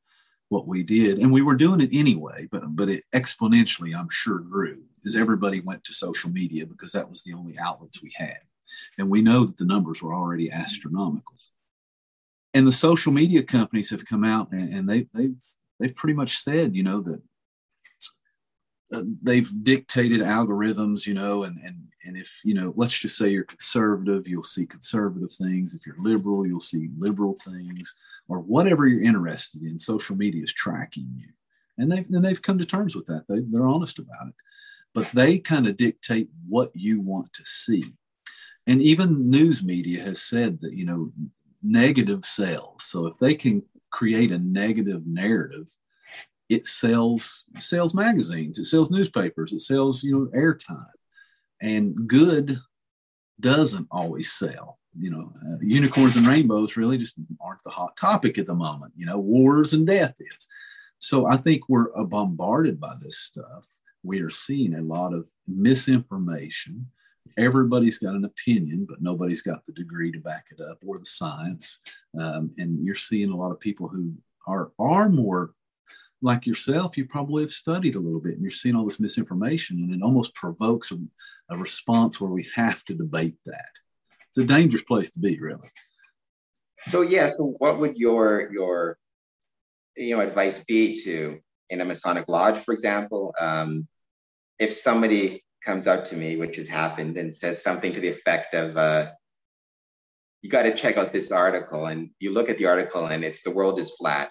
what 0.49 0.67
we 0.67 0.83
did, 0.83 1.19
and 1.19 1.31
we 1.31 1.41
were 1.41 1.55
doing 1.55 1.79
it 1.79 1.91
anyway, 1.93 2.47
but 2.51 2.63
but 2.75 2.89
it 2.89 3.03
exponentially, 3.13 3.95
I'm 3.95 4.09
sure, 4.09 4.39
grew 4.39 4.83
is 5.05 5.15
everybody 5.15 5.61
went 5.61 5.81
to 5.85 5.93
social 5.93 6.29
media 6.29 6.65
because 6.65 6.91
that 6.91 7.09
was 7.09 7.23
the 7.23 7.33
only 7.33 7.57
outlets 7.57 8.03
we 8.03 8.11
had, 8.15 8.39
and 8.97 9.09
we 9.09 9.21
know 9.21 9.45
that 9.45 9.57
the 9.57 9.65
numbers 9.65 10.01
were 10.01 10.13
already 10.13 10.51
astronomical 10.51 11.35
and 12.53 12.67
the 12.67 12.71
social 12.71 13.11
media 13.11 13.43
companies 13.43 13.89
have 13.89 14.05
come 14.05 14.23
out 14.23 14.51
and, 14.51 14.73
and 14.73 14.89
they, 14.89 15.07
they've 15.13 15.35
they've 15.79 15.95
pretty 15.95 16.15
much 16.15 16.37
said 16.37 16.75
you 16.75 16.83
know 16.83 17.01
that 17.01 17.21
uh, 18.91 19.03
they've 19.21 19.51
dictated 19.63 20.21
algorithms 20.21 21.05
you 21.05 21.13
know 21.13 21.43
and 21.43 21.57
and 21.63 21.89
and 22.05 22.17
if 22.17 22.41
you 22.43 22.53
know 22.53 22.73
let's 22.75 22.97
just 22.97 23.17
say 23.17 23.29
you're 23.29 23.43
conservative 23.43 24.27
you'll 24.27 24.43
see 24.43 24.65
conservative 24.65 25.31
things. 25.31 25.73
If 25.73 25.85
you're 25.85 25.95
liberal 25.99 26.45
you'll 26.45 26.59
see 26.59 26.89
liberal 26.97 27.35
things 27.35 27.95
or 28.29 28.39
whatever 28.39 28.87
you're 28.87 29.03
interested 29.03 29.63
in. 29.63 29.77
Social 29.77 30.15
media 30.15 30.43
is 30.43 30.53
tracking 30.53 31.09
you. 31.15 31.33
And 31.77 31.91
they've 31.91 32.05
and 32.09 32.23
they've 32.23 32.41
come 32.41 32.57
to 32.59 32.65
terms 32.65 32.95
with 32.95 33.05
that. 33.07 33.25
They, 33.27 33.39
they're 33.41 33.67
honest 33.67 33.99
about 33.99 34.27
it. 34.27 34.35
But 34.93 35.11
they 35.11 35.39
kind 35.39 35.67
of 35.67 35.77
dictate 35.77 36.29
what 36.47 36.71
you 36.73 36.99
want 36.99 37.31
to 37.33 37.45
see. 37.45 37.93
And 38.65 38.81
even 38.81 39.29
news 39.29 39.63
media 39.63 40.03
has 40.03 40.21
said 40.21 40.61
that 40.61 40.73
you 40.73 40.85
know 40.85 41.11
negative 41.61 42.25
sales. 42.25 42.83
So 42.83 43.07
if 43.07 43.17
they 43.17 43.35
can 43.35 43.63
create 43.91 44.31
a 44.31 44.39
negative 44.39 45.05
narrative, 45.05 45.67
it 46.49 46.65
sells 46.65 47.45
sells 47.59 47.93
magazines, 47.93 48.57
it 48.57 48.65
sells 48.65 48.89
newspapers, 48.89 49.53
it 49.53 49.61
sells 49.61 50.03
you 50.03 50.11
know 50.33 50.39
airtime, 50.39 50.85
and 51.61 52.07
good 52.07 52.57
doesn't 53.39 53.87
always 53.91 54.31
sell. 54.31 54.79
You 54.97 55.11
know, 55.11 55.33
uh, 55.45 55.57
unicorns 55.61 56.15
and 56.15 56.25
rainbows 56.25 56.75
really 56.75 56.97
just 56.97 57.15
aren't 57.39 57.63
the 57.63 57.69
hot 57.69 57.95
topic 57.95 58.37
at 58.37 58.47
the 58.47 58.55
moment. 58.55 58.93
You 58.95 59.05
know, 59.05 59.19
wars 59.19 59.73
and 59.73 59.85
death 59.85 60.15
is. 60.19 60.47
So 60.97 61.27
I 61.27 61.37
think 61.37 61.69
we're 61.69 61.95
uh, 61.97 62.03
bombarded 62.03 62.79
by 62.79 62.95
this 62.99 63.19
stuff. 63.19 63.65
We 64.03 64.21
are 64.21 64.29
seeing 64.29 64.75
a 64.75 64.81
lot 64.81 65.13
of 65.13 65.27
misinformation 65.47 66.87
everybody's 67.37 67.97
got 67.97 68.15
an 68.15 68.25
opinion, 68.25 68.85
but 68.87 69.01
nobody's 69.01 69.41
got 69.41 69.65
the 69.65 69.71
degree 69.71 70.11
to 70.11 70.19
back 70.19 70.45
it 70.51 70.61
up 70.61 70.79
or 70.85 70.99
the 70.99 71.05
science. 71.05 71.79
Um, 72.19 72.51
and 72.57 72.85
you're 72.85 72.95
seeing 72.95 73.31
a 73.31 73.35
lot 73.35 73.51
of 73.51 73.59
people 73.59 73.87
who 73.87 74.13
are 74.47 74.71
are 74.79 75.09
more 75.09 75.51
like 76.21 76.45
yourself. 76.45 76.97
You 76.97 77.05
probably 77.05 77.43
have 77.43 77.51
studied 77.51 77.95
a 77.95 77.99
little 77.99 78.19
bit, 78.19 78.33
and 78.33 78.41
you're 78.41 78.51
seeing 78.51 78.75
all 78.75 78.85
this 78.85 78.99
misinformation, 78.99 79.77
and 79.77 79.93
it 79.93 80.03
almost 80.03 80.35
provokes 80.35 80.91
a, 80.91 80.97
a 81.49 81.57
response 81.57 82.19
where 82.19 82.31
we 82.31 82.47
have 82.55 82.83
to 82.85 82.93
debate 82.93 83.37
that. 83.45 83.71
It's 84.29 84.37
a 84.37 84.45
dangerous 84.45 84.83
place 84.83 85.11
to 85.11 85.19
be, 85.19 85.39
really. 85.39 85.71
So 86.89 87.01
yeah. 87.01 87.29
So 87.29 87.55
what 87.57 87.79
would 87.79 87.97
your 87.97 88.51
your 88.51 88.97
you 89.95 90.15
know 90.15 90.21
advice 90.21 90.63
be 90.63 91.01
to 91.03 91.39
in 91.69 91.81
a 91.81 91.85
Masonic 91.85 92.27
lodge, 92.27 92.57
for 92.57 92.73
example? 92.73 93.33
Um, 93.39 93.87
if 94.57 94.73
somebody 94.73 95.43
comes 95.63 95.87
up 95.87 96.05
to 96.05 96.15
me, 96.15 96.37
which 96.37 96.57
has 96.57 96.67
happened, 96.67 97.17
and 97.17 97.33
says 97.33 97.63
something 97.63 97.93
to 97.93 97.99
the 97.99 98.07
effect 98.07 98.53
of, 98.53 98.77
uh, 98.77 99.11
you 100.41 100.49
got 100.49 100.63
to 100.63 100.75
check 100.75 100.97
out 100.97 101.11
this 101.11 101.31
article. 101.31 101.87
And 101.87 102.11
you 102.19 102.31
look 102.31 102.49
at 102.49 102.57
the 102.57 102.67
article 102.67 103.07
and 103.07 103.23
it's 103.23 103.41
the 103.41 103.51
world 103.51 103.79
is 103.79 103.91
flat. 103.91 104.29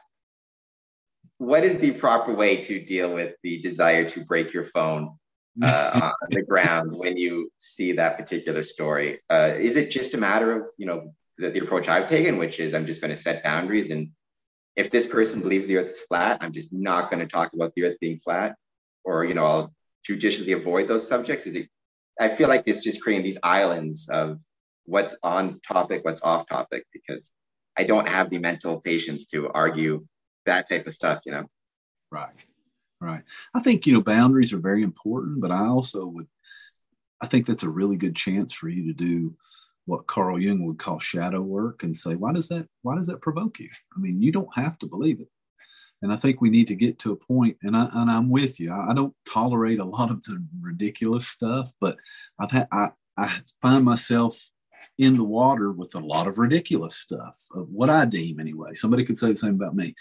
What 1.37 1.65
is 1.65 1.79
the 1.79 1.92
proper 1.92 2.33
way 2.33 2.63
to 2.63 2.81
deal 2.85 3.15
with 3.15 3.35
the 3.42 3.61
desire 3.61 4.09
to 4.11 4.25
break 4.25 4.52
your 4.52 4.65
phone 4.65 5.17
uh, 5.63 6.00
on 6.02 6.29
the 6.31 6.42
ground 6.42 6.96
when 6.96 7.17
you 7.17 7.50
see 7.59 7.92
that 7.92 8.19
particular 8.19 8.63
story? 8.63 9.21
Uh, 9.29 9.52
is 9.57 9.77
it 9.77 9.90
just 9.90 10.15
a 10.15 10.19
matter 10.19 10.52
of, 10.52 10.71
you 10.79 10.87
know, 10.87 11.15
the, 11.38 11.50
the 11.50 11.61
approach 11.61 11.88
I've 11.88 12.09
taken, 12.09 12.38
which 12.38 12.61
is 12.61 12.75
I'm 12.75 12.87
just 12.87 13.00
going 13.00 13.15
to 13.15 13.21
set 13.21 13.44
boundaries. 13.44 13.90
And 13.90 14.11
if 14.77 14.90
this 14.90 15.07
person 15.07 15.40
believes 15.40 15.67
the 15.67 15.79
earth 15.79 15.90
is 15.90 16.00
flat, 16.00 16.38
I'm 16.40 16.52
just 16.52 16.73
not 16.73 17.11
going 17.11 17.21
to 17.21 17.33
talk 17.33 17.52
about 17.55 17.73
the 17.75 17.85
earth 17.85 17.96
being 18.00 18.19
flat. 18.19 18.57
Or, 19.05 19.25
you 19.25 19.35
know, 19.35 19.44
I'll 19.44 19.75
judiciously 20.05 20.53
avoid 20.53 20.88
those 20.88 21.09
subjects? 21.09 21.46
Is 21.46 21.57
it? 21.57 21.69
I 22.21 22.29
feel 22.29 22.49
like 22.49 22.65
it's 22.67 22.83
just 22.83 23.01
creating 23.01 23.25
these 23.25 23.38
islands 23.42 24.09
of 24.09 24.40
what's 24.85 25.15
on 25.23 25.61
topic, 25.67 26.05
what's 26.05 26.23
off 26.23 26.49
topic, 26.49 26.85
because 26.92 27.31
I 27.77 27.85
don't 27.85 28.09
have 28.09 28.31
the 28.31 28.38
mental 28.38 28.81
patience 28.81 29.27
to 29.27 29.49
argue 29.51 30.05
that 30.46 30.69
type 30.69 30.87
of 30.87 30.94
stuff. 30.94 31.23
You 31.27 31.33
know. 31.33 31.46
Right. 32.11 32.35
Right. 33.01 33.23
I 33.55 33.61
think 33.61 33.87
you 33.87 33.92
know 33.92 34.01
boundaries 34.01 34.53
are 34.53 34.59
very 34.59 34.83
important, 34.83 35.40
but 35.40 35.53
I 35.53 35.67
also 35.67 36.07
would. 36.07 36.27
I 37.21 37.27
think 37.27 37.46
that's 37.46 37.63
a 37.65 37.69
really 37.69 37.96
good 37.96 38.15
chance 38.15 38.53
for 38.53 38.69
you 38.69 38.87
to 38.87 38.92
do 38.92 39.37
what 39.87 40.07
Carl 40.07 40.40
Jung 40.40 40.67
would 40.67 40.79
call 40.79 40.99
shadow 40.99 41.40
work 41.40 41.83
and 41.83 41.96
say, 41.96 42.15
why 42.15 42.33
does 42.33 42.49
that 42.49 42.69
why 42.83 42.96
does 42.96 43.07
that 43.07 43.23
provoke 43.23 43.59
you? 43.59 43.71
I 43.96 44.01
mean, 44.01 44.21
you 44.21 44.33
don't 44.33 44.55
have 44.55 44.79
to 44.81 44.87
believe 44.87 45.21
it. 45.21 45.29
And 46.03 46.13
I 46.13 46.17
think 46.17 46.40
we 46.40 46.51
need 46.51 46.69
to 46.69 46.75
get 46.75 46.99
to 47.01 47.13
a 47.13 47.17
point, 47.17 47.57
and 47.63 47.77
I 47.77 47.88
and 47.92 48.11
I'm 48.11 48.31
with 48.31 48.61
you. 48.61 48.73
I, 48.73 48.90
I 48.90 48.94
don't 48.94 49.15
tolerate 49.29 49.81
a 49.81 49.85
lot 49.85 50.11
of 50.11 50.23
the 50.25 50.44
ridiculous 50.61 51.27
stuff, 51.27 51.73
but 51.81 51.96
I've 52.38 52.51
had 52.53 52.69
I, 52.71 52.90
I 53.17 53.40
find 53.61 53.85
myself 53.85 54.38
in 54.99 55.15
the 55.15 55.25
water 55.25 55.73
with 55.73 55.94
a 55.94 56.01
lot 56.01 56.27
of 56.27 56.38
ridiculous 56.38 56.96
stuff 56.96 57.37
of 57.55 57.69
what 57.71 57.90
I 57.90 58.05
deem 58.05 58.40
anyway. 58.40 58.75
Somebody 58.75 59.05
could 59.05 59.17
say 59.19 59.31
the 59.31 59.37
same 59.37 59.55
about 59.55 59.77
me. 59.77 59.94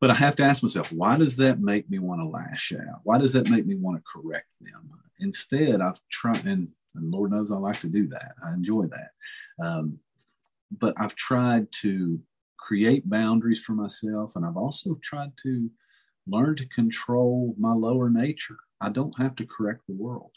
But 0.00 0.10
I 0.10 0.14
have 0.14 0.34
to 0.36 0.42
ask 0.42 0.62
myself, 0.62 0.90
why 0.90 1.16
does 1.16 1.36
that 1.36 1.60
make 1.60 1.88
me 1.88 2.00
want 2.00 2.20
to 2.20 2.26
lash 2.26 2.72
out? 2.72 3.00
Why 3.04 3.18
does 3.18 3.32
that 3.34 3.50
make 3.50 3.66
me 3.66 3.76
want 3.76 3.98
to 3.98 4.02
correct 4.12 4.52
them? 4.60 4.90
Instead, 5.20 5.80
I've 5.80 6.00
tried, 6.10 6.44
and, 6.44 6.68
and 6.96 7.10
Lord 7.12 7.30
knows 7.30 7.52
I 7.52 7.56
like 7.56 7.78
to 7.80 7.88
do 7.88 8.08
that. 8.08 8.32
I 8.44 8.52
enjoy 8.52 8.86
that. 8.86 9.64
Um, 9.64 9.98
but 10.76 10.94
I've 10.96 11.14
tried 11.14 11.70
to 11.82 12.20
create 12.62 13.10
boundaries 13.10 13.60
for 13.60 13.72
myself, 13.72 14.36
and 14.36 14.46
I've 14.46 14.56
also 14.56 14.98
tried 15.02 15.32
to 15.42 15.70
learn 16.26 16.56
to 16.56 16.68
control 16.68 17.54
my 17.58 17.72
lower 17.72 18.08
nature. 18.08 18.58
I 18.80 18.90
don't 18.90 19.18
have 19.18 19.34
to 19.36 19.46
correct 19.46 19.82
the 19.86 19.94
world. 19.94 20.30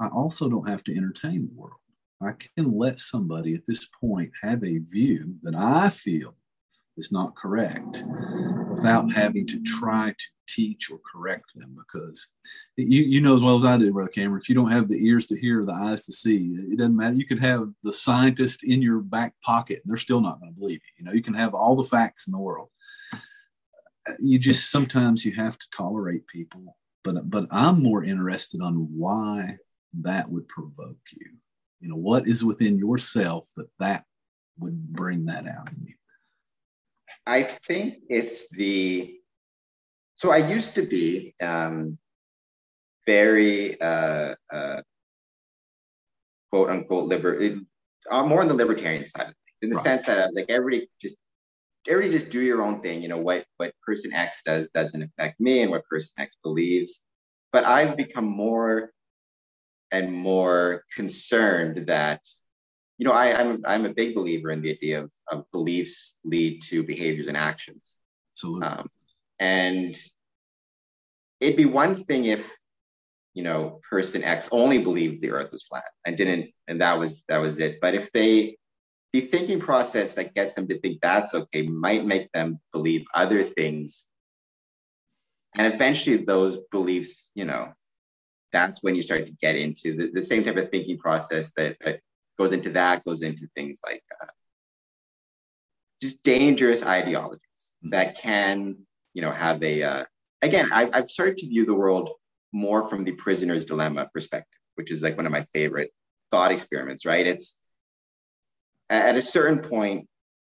I 0.00 0.08
also 0.08 0.48
don't 0.48 0.68
have 0.68 0.84
to 0.84 0.96
entertain 0.96 1.46
the 1.46 1.54
world. 1.54 1.80
I 2.20 2.32
can 2.32 2.76
let 2.76 2.98
somebody 2.98 3.54
at 3.54 3.66
this 3.66 3.88
point 4.00 4.32
have 4.42 4.64
a 4.64 4.78
view 4.78 5.36
that 5.42 5.54
I 5.54 5.88
feel 5.88 6.34
is 6.98 7.12
not 7.12 7.36
correct 7.36 8.04
without 8.70 9.12
having 9.12 9.46
to 9.46 9.62
try 9.62 10.10
to 10.10 10.24
teach 10.46 10.90
or 10.90 10.98
correct 11.10 11.52
them 11.54 11.76
because 11.76 12.28
you, 12.76 13.02
you 13.02 13.20
know 13.20 13.34
as 13.34 13.42
well 13.42 13.56
as 13.56 13.64
I 13.64 13.76
do, 13.76 13.92
Brother 13.92 14.10
Cameron, 14.10 14.40
if 14.42 14.48
you 14.48 14.54
don't 14.54 14.72
have 14.72 14.88
the 14.88 15.06
ears 15.06 15.26
to 15.26 15.38
hear, 15.38 15.64
the 15.64 15.72
eyes 15.72 16.04
to 16.06 16.12
see, 16.12 16.56
it 16.70 16.78
doesn't 16.78 16.96
matter. 16.96 17.14
You 17.14 17.26
could 17.26 17.40
have 17.40 17.68
the 17.82 17.92
scientist 17.92 18.64
in 18.64 18.82
your 18.82 19.00
back 19.00 19.34
pocket 19.42 19.80
and 19.82 19.90
they're 19.90 19.96
still 19.96 20.20
not 20.20 20.40
going 20.40 20.52
to 20.52 20.58
believe 20.58 20.80
you. 20.84 20.92
You 20.98 21.04
know, 21.04 21.12
you 21.12 21.22
can 21.22 21.34
have 21.34 21.54
all 21.54 21.76
the 21.76 21.88
facts 21.88 22.26
in 22.26 22.32
the 22.32 22.38
world. 22.38 22.68
You 24.18 24.38
just 24.38 24.70
sometimes 24.70 25.24
you 25.24 25.32
have 25.34 25.58
to 25.58 25.66
tolerate 25.70 26.26
people, 26.26 26.76
but 27.04 27.28
but 27.30 27.46
I'm 27.50 27.82
more 27.82 28.02
interested 28.02 28.62
on 28.62 28.74
why 28.96 29.58
that 30.00 30.30
would 30.30 30.48
provoke 30.48 30.96
you. 31.12 31.26
You 31.80 31.90
know, 31.90 31.96
what 31.96 32.26
is 32.26 32.42
within 32.42 32.78
yourself 32.78 33.48
that 33.56 33.68
that 33.78 34.04
would 34.58 34.88
bring 34.88 35.26
that 35.26 35.46
out 35.46 35.68
in 35.68 35.86
you? 35.86 35.94
I 37.28 37.42
think 37.42 37.96
it's 38.08 38.50
the. 38.50 39.14
So 40.16 40.32
I 40.32 40.38
used 40.38 40.74
to 40.76 40.82
be 40.82 41.34
um, 41.40 41.98
very 43.06 43.78
uh, 43.80 44.34
uh, 44.50 44.80
quote 46.50 46.70
unquote 46.70 47.08
liber, 47.08 47.38
uh, 48.10 48.24
more 48.24 48.40
on 48.40 48.48
the 48.48 48.54
libertarian 48.54 49.04
side 49.04 49.28
of 49.28 49.34
things, 49.34 49.58
in 49.62 49.70
the 49.70 49.76
right. 49.76 49.84
sense 49.84 50.06
that 50.06 50.18
I 50.18 50.22
was 50.22 50.32
like 50.34 50.48
everybody 50.48 50.88
just 51.02 51.18
everybody 51.86 52.18
just 52.18 52.30
do 52.30 52.40
your 52.40 52.62
own 52.62 52.80
thing. 52.80 53.02
You 53.02 53.08
know 53.08 53.18
what 53.18 53.44
what 53.58 53.74
person 53.86 54.14
X 54.14 54.40
does 54.44 54.70
doesn't 54.70 55.02
affect 55.02 55.38
me, 55.38 55.60
and 55.60 55.70
what 55.70 55.84
person 55.84 56.14
X 56.18 56.38
believes. 56.42 57.02
But 57.52 57.64
I've 57.64 57.96
become 57.96 58.24
more 58.24 58.90
and 59.92 60.12
more 60.12 60.84
concerned 60.94 61.88
that 61.88 62.20
you 62.98 63.06
know, 63.06 63.12
I, 63.12 63.28
am 63.28 63.48
I'm, 63.48 63.62
I'm 63.66 63.86
a 63.86 63.94
big 63.94 64.14
believer 64.14 64.50
in 64.50 64.60
the 64.60 64.70
idea 64.70 65.02
of, 65.02 65.12
of 65.30 65.50
beliefs 65.52 66.18
lead 66.24 66.62
to 66.64 66.82
behaviors 66.82 67.28
and 67.28 67.36
actions. 67.36 67.96
Absolutely. 68.34 68.66
Um, 68.66 68.90
and 69.38 69.96
it'd 71.40 71.56
be 71.56 71.64
one 71.64 72.04
thing 72.04 72.24
if, 72.24 72.56
you 73.34 73.44
know, 73.44 73.80
person 73.88 74.24
X 74.24 74.48
only 74.50 74.78
believed 74.78 75.22
the 75.22 75.30
Earth 75.30 75.52
was 75.52 75.62
flat 75.62 75.84
and 76.04 76.16
didn't, 76.16 76.50
and 76.66 76.80
that 76.80 76.98
was 76.98 77.22
that 77.28 77.38
was 77.38 77.58
it. 77.60 77.80
But 77.80 77.94
if 77.94 78.10
they, 78.10 78.56
the 79.12 79.20
thinking 79.20 79.60
process 79.60 80.14
that 80.14 80.34
gets 80.34 80.54
them 80.54 80.66
to 80.68 80.80
think 80.80 81.00
that's 81.00 81.34
okay 81.34 81.62
might 81.62 82.04
make 82.04 82.32
them 82.32 82.58
believe 82.72 83.06
other 83.14 83.44
things, 83.44 84.08
and 85.56 85.72
eventually 85.72 86.16
those 86.16 86.58
beliefs, 86.72 87.30
you 87.36 87.44
know, 87.44 87.72
that's 88.50 88.82
when 88.82 88.96
you 88.96 89.02
start 89.02 89.26
to 89.26 89.32
get 89.34 89.54
into 89.54 89.96
the, 89.96 90.10
the 90.12 90.22
same 90.22 90.42
type 90.42 90.56
of 90.56 90.70
thinking 90.70 90.98
process 90.98 91.52
that, 91.56 91.76
that 91.84 92.00
goes 92.38 92.52
into 92.52 92.70
that, 92.70 93.04
goes 93.04 93.22
into 93.22 93.48
things 93.54 93.80
like 93.84 94.02
uh, 94.22 94.26
just 96.00 96.22
dangerous 96.22 96.84
ideologies 96.84 97.74
mm-hmm. 97.84 97.90
that 97.90 98.18
can, 98.18 98.76
you 99.14 99.22
know, 99.22 99.32
have 99.32 99.62
a, 99.62 99.82
uh, 99.82 100.04
again, 100.42 100.70
I, 100.72 100.88
I've 100.92 101.10
started 101.10 101.38
to 101.38 101.48
view 101.48 101.66
the 101.66 101.74
world 101.74 102.10
more 102.52 102.88
from 102.88 103.04
the 103.04 103.12
prisoner's 103.12 103.64
dilemma 103.64 104.08
perspective, 104.12 104.60
which 104.76 104.90
is 104.90 105.02
like 105.02 105.16
one 105.16 105.26
of 105.26 105.32
my 105.32 105.44
favorite 105.52 105.90
thought 106.30 106.52
experiments, 106.52 107.04
right? 107.04 107.26
It's 107.26 107.58
at 108.88 109.16
a 109.16 109.22
certain 109.22 109.58
point, 109.58 110.08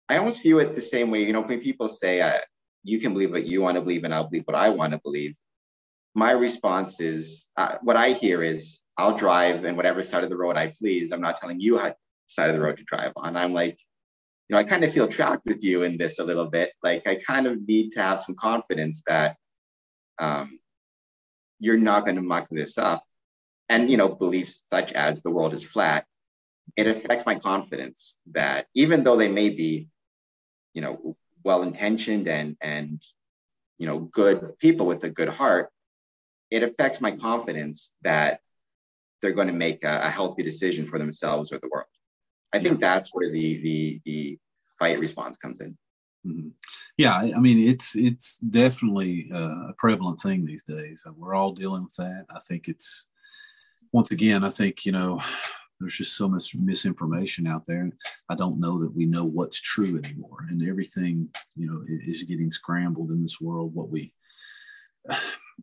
I 0.08 0.18
almost 0.18 0.42
view 0.42 0.58
it 0.58 0.74
the 0.74 0.80
same 0.80 1.10
way, 1.10 1.24
you 1.24 1.32
know, 1.32 1.40
when 1.40 1.60
people 1.60 1.88
say, 1.88 2.20
uh, 2.20 2.38
you 2.82 3.00
can 3.00 3.12
believe 3.12 3.32
what 3.32 3.46
you 3.46 3.60
want 3.60 3.76
to 3.76 3.80
believe 3.80 4.04
and 4.04 4.14
I'll 4.14 4.28
believe 4.28 4.44
what 4.44 4.56
I 4.56 4.70
want 4.70 4.92
to 4.92 5.00
believe. 5.02 5.36
My 6.14 6.32
response 6.32 7.00
is, 7.00 7.48
uh, 7.56 7.76
what 7.82 7.96
I 7.96 8.12
hear 8.12 8.42
is, 8.42 8.80
I'll 9.00 9.16
drive 9.16 9.64
in 9.64 9.76
whatever 9.76 10.02
side 10.02 10.24
of 10.24 10.30
the 10.30 10.36
road 10.36 10.58
I 10.58 10.74
please. 10.78 11.10
I'm 11.10 11.22
not 11.22 11.40
telling 11.40 11.58
you 11.58 11.76
what 11.76 11.96
side 12.26 12.50
of 12.50 12.54
the 12.54 12.60
road 12.60 12.76
to 12.76 12.84
drive 12.84 13.12
on. 13.16 13.34
I'm 13.34 13.54
like, 13.54 13.78
you 14.46 14.54
know, 14.54 14.58
I 14.58 14.64
kind 14.64 14.84
of 14.84 14.92
feel 14.92 15.08
trapped 15.08 15.46
with 15.46 15.64
you 15.64 15.84
in 15.84 15.96
this 15.96 16.18
a 16.18 16.24
little 16.24 16.44
bit. 16.44 16.72
Like 16.82 17.08
I 17.08 17.14
kind 17.14 17.46
of 17.46 17.66
need 17.66 17.92
to 17.92 18.02
have 18.02 18.20
some 18.20 18.34
confidence 18.34 19.02
that 19.06 19.36
um, 20.18 20.58
you're 21.60 21.78
not 21.78 22.04
going 22.04 22.16
to 22.16 22.22
muck 22.22 22.48
this 22.50 22.76
up. 22.76 23.02
And 23.70 23.90
you 23.90 23.96
know, 23.96 24.10
beliefs 24.10 24.66
such 24.68 24.92
as 24.92 25.22
the 25.22 25.30
world 25.30 25.54
is 25.54 25.64
flat, 25.64 26.04
it 26.76 26.86
affects 26.86 27.24
my 27.24 27.36
confidence 27.36 28.18
that 28.32 28.66
even 28.74 29.02
though 29.02 29.16
they 29.16 29.30
may 29.30 29.48
be, 29.48 29.88
you 30.74 30.82
know, 30.82 31.16
well 31.42 31.62
intentioned 31.62 32.28
and 32.28 32.54
and 32.60 33.02
you 33.78 33.86
know 33.86 33.98
good 33.98 34.58
people 34.58 34.84
with 34.84 35.02
a 35.04 35.10
good 35.10 35.28
heart, 35.28 35.70
it 36.50 36.62
affects 36.62 37.00
my 37.00 37.12
confidence 37.12 37.94
that 38.02 38.40
they're 39.20 39.32
going 39.32 39.48
to 39.48 39.52
make 39.52 39.84
a, 39.84 40.00
a 40.02 40.10
healthy 40.10 40.42
decision 40.42 40.86
for 40.86 40.98
themselves 40.98 41.52
or 41.52 41.58
the 41.58 41.68
world. 41.70 41.88
I 42.52 42.58
think 42.58 42.80
that's 42.80 43.10
where 43.12 43.30
the 43.30 43.60
the 43.62 44.00
the 44.04 44.38
fight 44.78 44.98
response 44.98 45.36
comes 45.36 45.60
in. 45.60 45.76
Mm-hmm. 46.26 46.48
Yeah, 46.96 47.16
I 47.16 47.38
mean 47.38 47.58
it's 47.58 47.94
it's 47.96 48.38
definitely 48.38 49.30
a 49.32 49.72
prevalent 49.78 50.20
thing 50.20 50.44
these 50.44 50.64
days. 50.64 51.06
We're 51.16 51.34
all 51.34 51.52
dealing 51.52 51.84
with 51.84 51.94
that. 51.96 52.26
I 52.30 52.40
think 52.48 52.68
it's 52.68 53.06
once 53.92 54.10
again, 54.10 54.44
I 54.44 54.50
think 54.50 54.84
you 54.84 54.92
know 54.92 55.20
there's 55.78 55.94
just 55.94 56.16
so 56.16 56.28
much 56.28 56.54
misinformation 56.54 57.46
out 57.46 57.64
there. 57.66 57.90
I 58.28 58.34
don't 58.34 58.60
know 58.60 58.78
that 58.80 58.94
we 58.94 59.06
know 59.06 59.24
what's 59.24 59.60
true 59.60 59.98
anymore, 59.98 60.46
and 60.50 60.68
everything 60.68 61.28
you 61.56 61.66
know 61.66 61.84
is 61.86 62.24
getting 62.24 62.50
scrambled 62.50 63.10
in 63.10 63.22
this 63.22 63.40
world. 63.40 63.74
What 63.74 63.88
we 63.88 64.12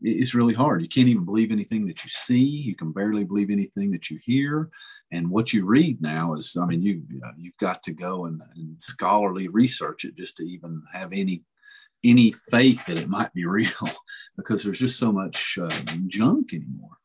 it's 0.01 0.35
really 0.35 0.53
hard. 0.53 0.81
You 0.81 0.87
can't 0.87 1.07
even 1.07 1.25
believe 1.25 1.51
anything 1.51 1.85
that 1.87 2.03
you 2.03 2.09
see. 2.09 2.43
You 2.43 2.75
can 2.75 2.91
barely 2.91 3.23
believe 3.23 3.49
anything 3.49 3.91
that 3.91 4.09
you 4.09 4.19
hear. 4.23 4.69
And 5.11 5.29
what 5.29 5.53
you 5.53 5.65
read 5.65 6.01
now 6.01 6.33
is, 6.33 6.57
I 6.59 6.65
mean, 6.65 6.81
you, 6.81 7.03
you've 7.37 7.57
got 7.57 7.83
to 7.83 7.93
go 7.93 8.25
and, 8.25 8.41
and 8.55 8.81
scholarly 8.81 9.47
research 9.47 10.05
it 10.05 10.15
just 10.15 10.37
to 10.37 10.43
even 10.43 10.83
have 10.93 11.11
any 11.13 11.43
any 12.03 12.31
faith 12.31 12.85
that 12.85 12.99
it 12.99 13.09
might 13.09 13.33
be 13.33 13.45
real, 13.47 13.71
because 14.37 14.63
there's 14.63 14.79
just 14.79 14.99
so 14.99 15.11
much 15.11 15.57
uh, 15.59 15.69
junk 16.07 16.53
anymore. 16.53 16.97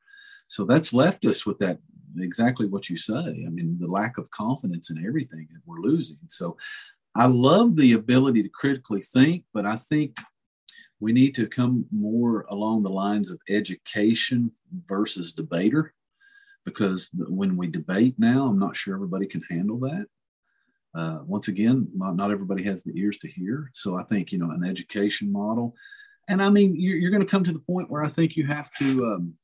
So 0.49 0.65
that's 0.65 0.93
left 0.93 1.25
us 1.25 1.47
with 1.47 1.59
that 1.59 1.79
exactly 2.19 2.67
what 2.67 2.91
you 2.91 2.97
say. 2.97 3.15
I 3.15 3.49
mean, 3.49 3.79
the 3.81 3.87
lack 3.87 4.19
of 4.19 4.31
confidence 4.31 4.91
in 4.91 5.05
everything 5.05 5.49
that 5.53 5.63
we're 5.65 5.81
losing. 5.81 6.19
So 6.29 6.57
I 7.17 7.27
love 7.27 7.77
the 7.77 7.93
ability 7.93 8.43
to 8.43 8.49
critically 8.49 9.03
think, 9.03 9.45
but 9.55 9.67
I 9.67 9.77
think 9.77 10.17
we 11.03 11.13
need 11.13 11.35
to 11.35 11.49
come 11.49 11.85
more 11.91 12.47
along 12.51 12.85
the 12.85 12.89
lines 12.89 13.29
of 13.29 13.41
education 13.49 14.53
versus 14.87 15.33
debater 15.33 15.93
because 16.65 17.11
when 17.29 17.57
we 17.57 17.67
debate 17.67 18.15
now 18.19 18.47
i'm 18.47 18.59
not 18.59 18.77
sure 18.77 18.95
everybody 18.95 19.27
can 19.27 19.43
handle 19.51 19.81
that. 19.81 20.07
Uh, 20.95 21.21
once 21.25 21.49
again 21.49 21.89
not, 21.95 22.15
not, 22.15 22.31
everybody 22.31 22.63
has 22.63 22.85
the 22.85 22.93
ears 22.97 23.19
to 23.19 23.29
hear. 23.29 23.69
So 23.75 23.99
i 23.99 24.05
think 24.05 24.31
you 24.31 24.39
know 24.39 24.51
an 24.51 24.65
education 24.65 25.33
model 25.33 25.75
and 26.29 26.41
i 26.41 26.49
mean 26.49 26.77
you're, 26.79 26.97
you're 26.97 27.11
going 27.11 27.27
to 27.27 27.35
come 27.35 27.45
to 27.45 27.53
the 27.53 27.67
point 27.71 27.91
where 27.91 28.05
i 28.05 28.09
think 28.09 28.37
you 28.37 28.47
have 28.47 28.73
to 28.75 29.07
um, 29.07 29.35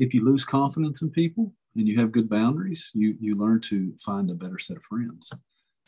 if 0.00 0.12
you 0.12 0.24
lose 0.24 0.42
confidence 0.42 1.02
in 1.02 1.10
people 1.10 1.52
and 1.76 1.86
you 1.86 2.00
have 2.00 2.10
good 2.10 2.28
boundaries 2.28 2.90
you 2.94 3.16
you 3.20 3.34
learn 3.34 3.60
to 3.60 3.94
find 4.04 4.28
a 4.28 4.34
better 4.34 4.58
set 4.58 4.76
of 4.76 4.82
friends. 4.82 5.32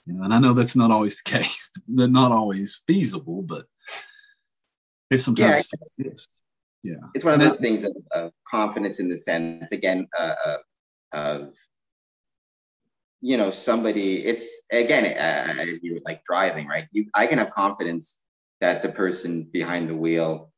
You 0.07 0.13
know 0.13 0.23
and 0.23 0.33
i 0.33 0.39
know 0.39 0.53
that's 0.53 0.77
not 0.77 0.93
always 0.93 1.17
the 1.17 1.31
case 1.39 1.71
that 1.95 2.09
not 2.09 2.31
always 2.31 2.83
feasible 2.87 3.43
but 3.43 3.65
it's 5.15 5.25
sometimes 5.25 5.71
yeah, 5.99 6.11
yeah. 6.83 6.95
It's 7.15 7.25
one 7.25 7.35
of 7.35 7.41
those 7.41 7.59
things 7.59 7.85
of, 7.85 7.93
of, 8.13 8.33
confidence 8.49 9.01
in 9.01 9.09
the 9.09 9.19
sense 9.19 9.73
again 9.73 10.07
uh, 10.19 10.57
of 11.13 11.55
you 13.21 13.37
know 13.37 13.51
somebody. 13.51 14.25
It's 14.25 14.49
again 14.71 15.07
uh, 15.07 15.65
you 15.83 15.95
would 15.95 16.05
like 16.05 16.23
driving, 16.25 16.67
right? 16.67 16.87
You 16.93 17.07
I 17.15 17.27
can 17.27 17.39
have 17.39 17.51
confidence 17.51 18.23
that 18.61 18.83
the 18.83 18.91
person 18.91 19.49
behind 19.53 19.89
the 19.89 19.95
wheel 19.95 20.53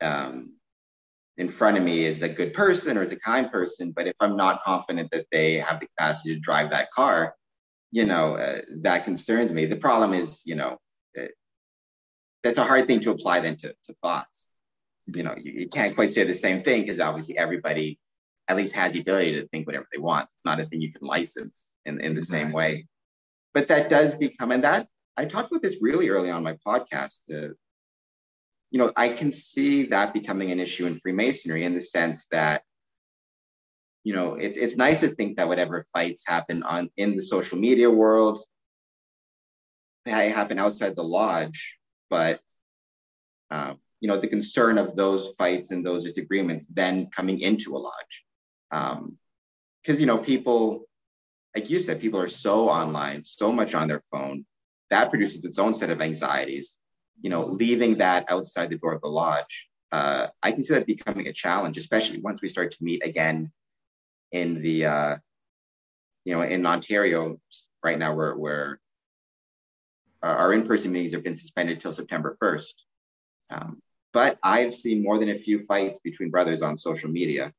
um, 0.00 0.56
in 1.36 1.48
front 1.48 1.78
of 1.78 1.82
me 1.82 2.04
is 2.04 2.22
a 2.22 2.28
good 2.28 2.52
person 2.52 2.98
or 2.98 3.02
is 3.02 3.12
a 3.12 3.18
kind 3.18 3.50
person. 3.50 3.92
But 3.96 4.06
if 4.06 4.14
I'm 4.20 4.36
not 4.36 4.62
confident 4.62 5.10
that 5.12 5.26
they 5.32 5.54
have 5.54 5.80
the 5.80 5.86
capacity 5.86 6.34
to 6.34 6.40
drive 6.40 6.70
that 6.70 6.90
car, 6.90 7.34
you 7.90 8.04
know, 8.04 8.34
uh, 8.34 8.60
that 8.82 9.04
concerns 9.04 9.50
me. 9.50 9.64
The 9.64 9.76
problem 9.76 10.14
is, 10.14 10.42
you 10.44 10.54
know, 10.54 10.78
that's 12.42 12.58
a 12.58 12.64
hard 12.64 12.86
thing 12.86 13.00
to 13.00 13.10
apply 13.10 13.40
then 13.40 13.56
to, 13.56 13.74
to 13.84 13.94
thoughts. 14.02 14.48
You 15.06 15.22
know, 15.22 15.34
you, 15.36 15.52
you 15.52 15.68
can't 15.68 15.94
quite 15.94 16.12
say 16.12 16.24
the 16.24 16.34
same 16.34 16.62
thing 16.62 16.82
because 16.82 17.00
obviously 17.00 17.36
everybody 17.36 17.98
at 18.48 18.56
least 18.56 18.74
has 18.74 18.92
the 18.92 19.00
ability 19.00 19.32
to 19.34 19.48
think 19.48 19.66
whatever 19.66 19.86
they 19.92 19.98
want. 19.98 20.28
It's 20.34 20.44
not 20.44 20.60
a 20.60 20.66
thing 20.66 20.80
you 20.80 20.92
can 20.92 21.06
license 21.06 21.68
in, 21.84 22.00
in 22.00 22.14
the 22.14 22.22
same 22.22 22.52
way. 22.52 22.86
But 23.54 23.68
that 23.68 23.88
does 23.88 24.14
become, 24.14 24.52
and 24.52 24.64
that 24.64 24.86
I 25.16 25.24
talked 25.24 25.50
about 25.50 25.62
this 25.62 25.78
really 25.80 26.08
early 26.08 26.30
on 26.30 26.42
my 26.42 26.56
podcast. 26.66 27.20
Uh, 27.30 27.54
you 28.70 28.78
know, 28.78 28.92
I 28.96 29.08
can 29.08 29.32
see 29.32 29.86
that 29.86 30.14
becoming 30.14 30.50
an 30.50 30.60
issue 30.60 30.86
in 30.86 30.96
Freemasonry 30.96 31.64
in 31.64 31.74
the 31.74 31.80
sense 31.80 32.26
that, 32.30 32.62
you 34.04 34.14
know, 34.14 34.36
it's 34.36 34.56
it's 34.56 34.76
nice 34.76 35.00
to 35.00 35.08
think 35.08 35.36
that 35.36 35.48
whatever 35.48 35.84
fights 35.92 36.22
happen 36.26 36.62
on 36.62 36.88
in 36.96 37.16
the 37.16 37.22
social 37.22 37.58
media 37.58 37.90
world, 37.90 38.40
they 40.04 40.30
happen 40.30 40.58
outside 40.58 40.96
the 40.96 41.02
lodge, 41.02 41.76
but 42.10 42.40
um, 43.50 43.78
you 44.00 44.08
know, 44.08 44.16
the 44.16 44.28
concern 44.28 44.78
of 44.78 44.96
those 44.96 45.34
fights 45.38 45.70
and 45.70 45.84
those 45.84 46.04
disagreements 46.04 46.66
then 46.66 47.08
coming 47.10 47.40
into 47.40 47.76
a 47.76 47.78
lodge, 47.78 48.24
because 48.70 49.96
um, 49.96 50.00
you 50.00 50.06
know, 50.06 50.18
people, 50.18 50.88
like 51.54 51.68
you 51.68 51.78
said, 51.78 52.00
people 52.00 52.20
are 52.20 52.28
so 52.28 52.68
online, 52.68 53.22
so 53.24 53.52
much 53.52 53.74
on 53.74 53.88
their 53.88 54.02
phone, 54.10 54.46
that 54.90 55.10
produces 55.10 55.44
its 55.44 55.58
own 55.58 55.74
set 55.74 55.90
of 55.90 56.00
anxieties. 56.00 56.78
You 57.20 57.28
know, 57.28 57.44
leaving 57.44 57.98
that 57.98 58.24
outside 58.30 58.70
the 58.70 58.78
door 58.78 58.94
of 58.94 59.02
the 59.02 59.08
lodge, 59.08 59.68
uh, 59.92 60.28
I 60.42 60.52
can 60.52 60.62
see 60.62 60.74
that 60.74 60.86
becoming 60.86 61.28
a 61.28 61.32
challenge, 61.32 61.76
especially 61.76 62.20
once 62.20 62.40
we 62.40 62.48
start 62.48 62.70
to 62.72 62.78
meet 62.84 63.04
again 63.04 63.52
in 64.32 64.62
the, 64.62 64.86
uh, 64.86 65.16
you 66.24 66.34
know, 66.34 66.42
in 66.42 66.64
Ontario 66.64 67.38
right 67.84 67.98
now, 67.98 68.14
where 68.14 68.72
uh, 68.72 68.76
our 70.22 70.52
in-person 70.52 70.92
meetings 70.92 71.12
have 71.12 71.24
been 71.24 71.36
suspended 71.36 71.80
till 71.80 71.92
September 71.92 72.36
1st. 72.42 72.72
Um, 73.50 73.82
but 74.12 74.38
I've 74.42 74.74
seen 74.74 75.02
more 75.02 75.18
than 75.18 75.30
a 75.30 75.34
few 75.36 75.60
fights 75.60 76.00
between 76.00 76.30
brothers 76.30 76.62
on 76.62 76.76
social 76.76 77.10
media, 77.10 77.52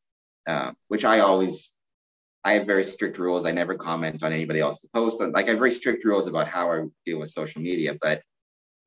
uh, 0.48 0.74
which 0.88 1.06
I 1.06 1.20
always, 1.20 1.74
I 2.44 2.54
have 2.54 2.68
very 2.68 2.84
strict 2.84 3.18
rules. 3.18 3.46
I 3.46 3.52
never 3.52 3.76
comment 3.76 4.24
on 4.24 4.34
anybody 4.34 4.60
else's 4.60 4.90
posts. 4.90 5.22
Like 5.22 5.48
I 5.48 5.52
have 5.52 5.60
very 5.60 5.72
strict 5.72 6.04
rules 6.04 6.28
about 6.28 6.48
how 6.48 6.72
I 6.72 6.86
deal 7.06 7.20
with 7.20 7.30
social 7.30 7.62
media, 7.62 7.98
but 8.02 8.22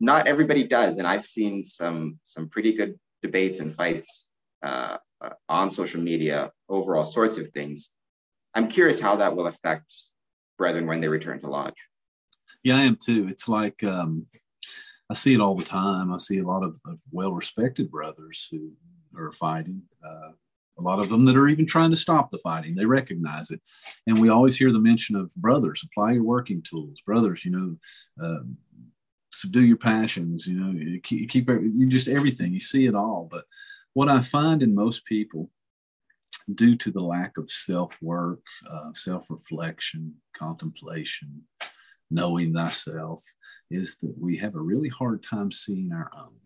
not 0.01 0.27
everybody 0.27 0.65
does, 0.65 0.99
and 0.99 1.07
I've 1.07 1.25
seen 1.25 1.65
some 1.65 2.19
some 2.25 2.49
pretty 2.49 2.75
good 2.75 2.99
debates 3.23 3.61
and 3.61 3.75
fights 3.75 4.29
uh, 4.63 4.99
uh, 5.21 5.31
on 5.49 5.71
social 5.71 6.01
media 6.01 6.51
over 6.69 6.97
all 6.97 7.05
sorts 7.05 7.39
of 7.39 7.51
things. 7.53 7.91
I'm 8.55 8.69
curious 8.69 9.01
how 9.01 9.17
that 9.17 9.35
will 9.35 9.47
affect 9.47 9.93
brethren 10.59 10.87
when 10.87 11.01
they 11.01 11.09
return 11.09 11.41
to 11.41 11.49
lodge. 11.49 11.89
Yeah, 12.65 12.79
I 12.79 12.83
am 12.83 12.97
too. 12.97 13.29
It's 13.29 13.49
like 13.49 13.85
um, 13.85 14.27
I 15.11 15.15
see 15.15 15.35
it 15.35 15.41
all 15.41 15.55
the 15.55 15.65
time. 15.65 16.13
I 16.13 16.17
see 16.17 16.39
a 16.39 16.47
lot 16.47 16.65
of, 16.65 16.81
of 16.87 16.99
well-respected 17.13 17.91
brothers 17.91 18.49
who 18.51 18.73
are 19.17 19.31
fighting. 19.33 19.83
Uh, 20.05 20.31
a 20.77 20.83
lot 20.83 20.99
of 20.99 21.09
them 21.09 21.25
that 21.25 21.37
are 21.37 21.47
even 21.47 21.67
trying 21.67 21.91
to 21.91 21.97
stop 21.97 22.31
the 22.31 22.39
fighting. 22.39 22.75
They 22.75 22.87
recognize 22.87 23.51
it, 23.51 23.61
and 24.09 24.19
we 24.19 24.31
always 24.31 24.57
hear 24.57 24.73
the 24.73 24.81
mention 24.81 25.15
of 25.15 25.33
brothers. 25.37 25.85
Apply 25.85 26.13
your 26.13 26.25
working 26.25 26.63
tools, 26.63 27.01
brothers. 27.03 27.45
You 27.45 27.51
know, 27.53 27.77
uh, 28.25 28.43
subdue 29.35 29.65
your 29.65 29.77
passions 29.77 30.47
you 30.47 30.55
know 30.55 30.99
keep, 31.03 31.29
keep 31.29 31.49
you 31.49 31.87
just 31.87 32.09
everything 32.09 32.53
you 32.53 32.61
see 32.61 32.87
it 32.87 32.95
all 32.95 33.29
but 33.31 33.45
what 33.93 34.09
i 34.09 34.21
find 34.21 34.63
in 34.63 34.75
most 34.75 35.05
people 35.05 35.51
due 36.55 36.77
to 36.77 36.91
the 36.91 37.01
lack 37.01 37.37
of 37.37 37.51
self-work 37.51 38.41
uh, 38.71 38.91
self-reflection 38.95 40.15
contemplation 40.37 41.43
knowing 42.11 42.53
thyself 42.53 43.23
is 43.71 43.97
that 43.99 44.15
we 44.19 44.37
have 44.37 44.55
a 44.55 44.61
really 44.61 44.89
hard 44.89 45.23
time 45.23 45.51
seeing 45.51 45.93
our 45.93 46.11
own 46.17 46.37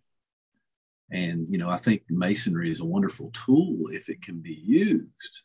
and 1.11 1.49
you 1.49 1.59
know 1.59 1.69
i 1.69 1.77
think 1.77 2.03
masonry 2.09 2.71
is 2.71 2.81
a 2.81 2.85
wonderful 2.85 3.31
tool 3.33 3.85
if 3.91 4.09
it 4.09 4.23
can 4.23 4.41
be 4.41 4.55
used 4.65 5.43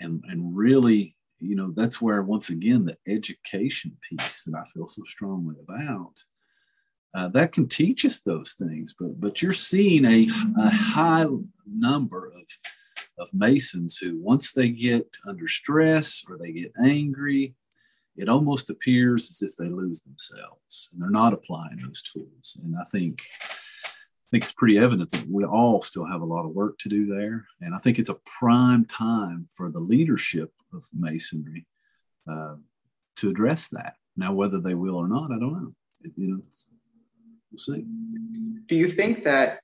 and 0.00 0.22
and 0.28 0.56
really 0.56 1.16
you 1.38 1.54
know 1.54 1.72
that's 1.74 2.00
where 2.00 2.22
once 2.22 2.50
again 2.50 2.84
the 2.84 2.96
education 3.06 3.96
piece 4.08 4.44
that 4.44 4.54
i 4.56 4.64
feel 4.72 4.86
so 4.86 5.02
strongly 5.04 5.56
about 5.62 6.22
uh, 7.16 7.28
that 7.28 7.50
can 7.50 7.66
teach 7.66 8.04
us 8.04 8.20
those 8.20 8.52
things. 8.52 8.94
But 8.98 9.18
but 9.18 9.40
you're 9.40 9.52
seeing 9.52 10.04
a, 10.04 10.28
a 10.58 10.68
high 10.68 11.26
number 11.66 12.26
of 12.26 12.44
of 13.18 13.28
Masons 13.32 13.96
who, 13.96 14.20
once 14.20 14.52
they 14.52 14.68
get 14.68 15.06
under 15.26 15.48
stress 15.48 16.22
or 16.28 16.36
they 16.36 16.52
get 16.52 16.72
angry, 16.82 17.54
it 18.16 18.28
almost 18.28 18.70
appears 18.70 19.30
as 19.30 19.42
if 19.42 19.56
they 19.56 19.66
lose 19.66 20.00
themselves 20.00 20.90
and 20.92 21.00
they're 21.00 21.10
not 21.10 21.32
applying 21.32 21.80
those 21.84 22.02
tools. 22.02 22.58
And 22.62 22.76
I 22.76 22.84
think 22.84 23.22
I 23.44 24.28
think 24.30 24.44
it's 24.44 24.52
pretty 24.52 24.78
evident 24.78 25.10
that 25.10 25.28
we 25.28 25.44
all 25.44 25.80
still 25.82 26.04
have 26.04 26.20
a 26.20 26.26
lot 26.26 26.44
of 26.44 26.50
work 26.50 26.78
to 26.78 26.88
do 26.88 27.06
there. 27.06 27.46
And 27.60 27.74
I 27.74 27.78
think 27.78 27.98
it's 27.98 28.10
a 28.10 28.18
prime 28.38 28.84
time 28.84 29.48
for 29.54 29.70
the 29.70 29.78
leadership 29.78 30.52
of 30.72 30.84
Masonry 30.92 31.66
uh, 32.28 32.56
to 33.16 33.30
address 33.30 33.68
that. 33.68 33.94
Now, 34.16 34.32
whether 34.32 34.60
they 34.60 34.74
will 34.74 34.96
or 34.96 35.06
not, 35.06 35.30
I 35.30 35.38
don't 35.38 35.52
know. 35.52 35.74
It, 36.02 36.12
you 36.16 36.28
know, 36.28 36.42
We'll 37.50 37.58
see. 37.58 37.84
Do 38.66 38.76
you 38.76 38.88
think 38.88 39.24
that 39.24 39.60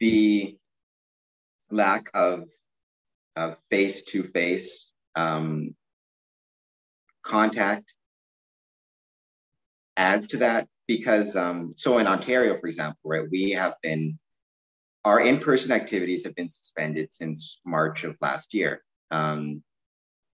the 0.00 0.58
lack 1.70 2.10
of 2.14 2.48
face 3.70 4.02
to 4.04 4.22
face 4.22 4.92
contact 7.24 7.94
adds 9.96 10.28
to 10.28 10.38
that? 10.38 10.68
Because 10.86 11.34
um, 11.34 11.74
so 11.76 11.98
in 11.98 12.06
Ontario, 12.06 12.58
for 12.60 12.66
example, 12.66 13.00
right, 13.04 13.26
we 13.30 13.52
have 13.52 13.74
been 13.82 14.18
our 15.04 15.20
in-person 15.20 15.70
activities 15.70 16.24
have 16.24 16.34
been 16.34 16.48
suspended 16.50 17.12
since 17.12 17.60
March 17.66 18.04
of 18.04 18.16
last 18.20 18.54
year. 18.54 18.82
Um, 19.10 19.62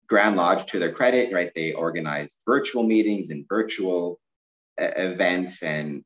Grand 0.07 0.37
Lodge, 0.37 0.67
to 0.67 0.79
their 0.79 0.93
credit, 0.93 1.33
right, 1.33 1.51
they 1.55 1.73
organized 1.73 2.39
virtual 2.47 2.83
meetings 2.83 3.31
and 3.31 3.45
virtual 3.49 4.21
events 4.79 5.63
and 5.63 6.03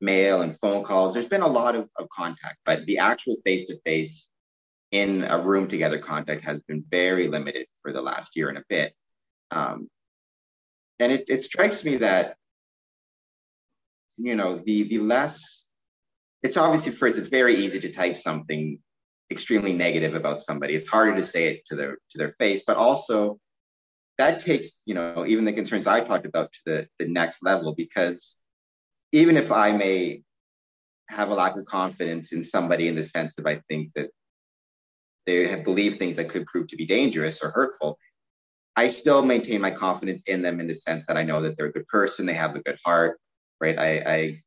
mail 0.00 0.42
and 0.42 0.58
phone 0.58 0.84
calls. 0.84 1.14
There's 1.14 1.28
been 1.28 1.42
a 1.42 1.46
lot 1.46 1.76
of, 1.76 1.88
of 1.98 2.08
contact, 2.10 2.58
but 2.64 2.84
the 2.86 2.98
actual 2.98 3.36
face 3.44 3.66
to 3.66 3.78
face 3.84 4.28
in 4.92 5.24
a 5.24 5.40
room 5.40 5.68
together 5.68 5.98
contact 5.98 6.44
has 6.44 6.62
been 6.62 6.84
very 6.90 7.28
limited 7.28 7.66
for 7.82 7.92
the 7.92 8.02
last 8.02 8.36
year 8.36 8.48
and 8.48 8.58
a 8.58 8.64
bit. 8.68 8.92
Um, 9.50 9.88
and 10.98 11.12
it, 11.12 11.24
it 11.28 11.42
strikes 11.42 11.84
me 11.84 11.96
that, 11.96 12.36
you 14.16 14.34
know, 14.34 14.62
the, 14.64 14.84
the 14.84 14.98
less, 14.98 15.66
it's 16.42 16.56
obviously 16.56 16.92
first, 16.92 17.18
it's 17.18 17.28
very 17.28 17.56
easy 17.64 17.80
to 17.80 17.92
type 17.92 18.18
something 18.18 18.78
extremely 19.30 19.72
negative 19.72 20.14
about 20.14 20.40
somebody. 20.40 20.74
It's 20.74 20.88
harder 20.88 21.16
to 21.16 21.22
say 21.22 21.48
it 21.48 21.66
to 21.66 21.76
their, 21.76 21.98
to 22.10 22.18
their 22.18 22.30
face, 22.30 22.62
but 22.66 22.76
also 22.76 23.38
that 24.18 24.38
takes 24.38 24.82
you 24.86 24.94
know 24.94 25.24
even 25.26 25.44
the 25.44 25.52
concerns 25.52 25.86
i 25.86 26.00
talked 26.00 26.26
about 26.26 26.52
to 26.52 26.58
the, 26.66 26.88
the 26.98 27.08
next 27.08 27.38
level 27.42 27.74
because 27.74 28.36
even 29.12 29.36
if 29.36 29.52
i 29.52 29.72
may 29.72 30.22
have 31.08 31.30
a 31.30 31.34
lack 31.34 31.56
of 31.56 31.64
confidence 31.64 32.32
in 32.32 32.42
somebody 32.42 32.88
in 32.88 32.94
the 32.94 33.04
sense 33.04 33.38
of 33.38 33.46
i 33.46 33.56
think 33.68 33.90
that 33.94 34.10
they 35.26 35.46
have 35.46 35.64
believed 35.64 35.98
things 35.98 36.16
that 36.16 36.28
could 36.28 36.46
prove 36.46 36.66
to 36.68 36.76
be 36.76 36.86
dangerous 36.86 37.42
or 37.42 37.50
hurtful 37.50 37.98
i 38.76 38.88
still 38.88 39.24
maintain 39.24 39.60
my 39.60 39.70
confidence 39.70 40.24
in 40.26 40.42
them 40.42 40.60
in 40.60 40.66
the 40.66 40.74
sense 40.74 41.06
that 41.06 41.16
i 41.16 41.22
know 41.22 41.42
that 41.42 41.56
they're 41.56 41.66
a 41.66 41.72
good 41.72 41.88
person 41.88 42.26
they 42.26 42.34
have 42.34 42.54
a 42.54 42.60
good 42.60 42.78
heart 42.84 43.18
right 43.60 43.78
i, 43.78 43.98
I 43.98 44.42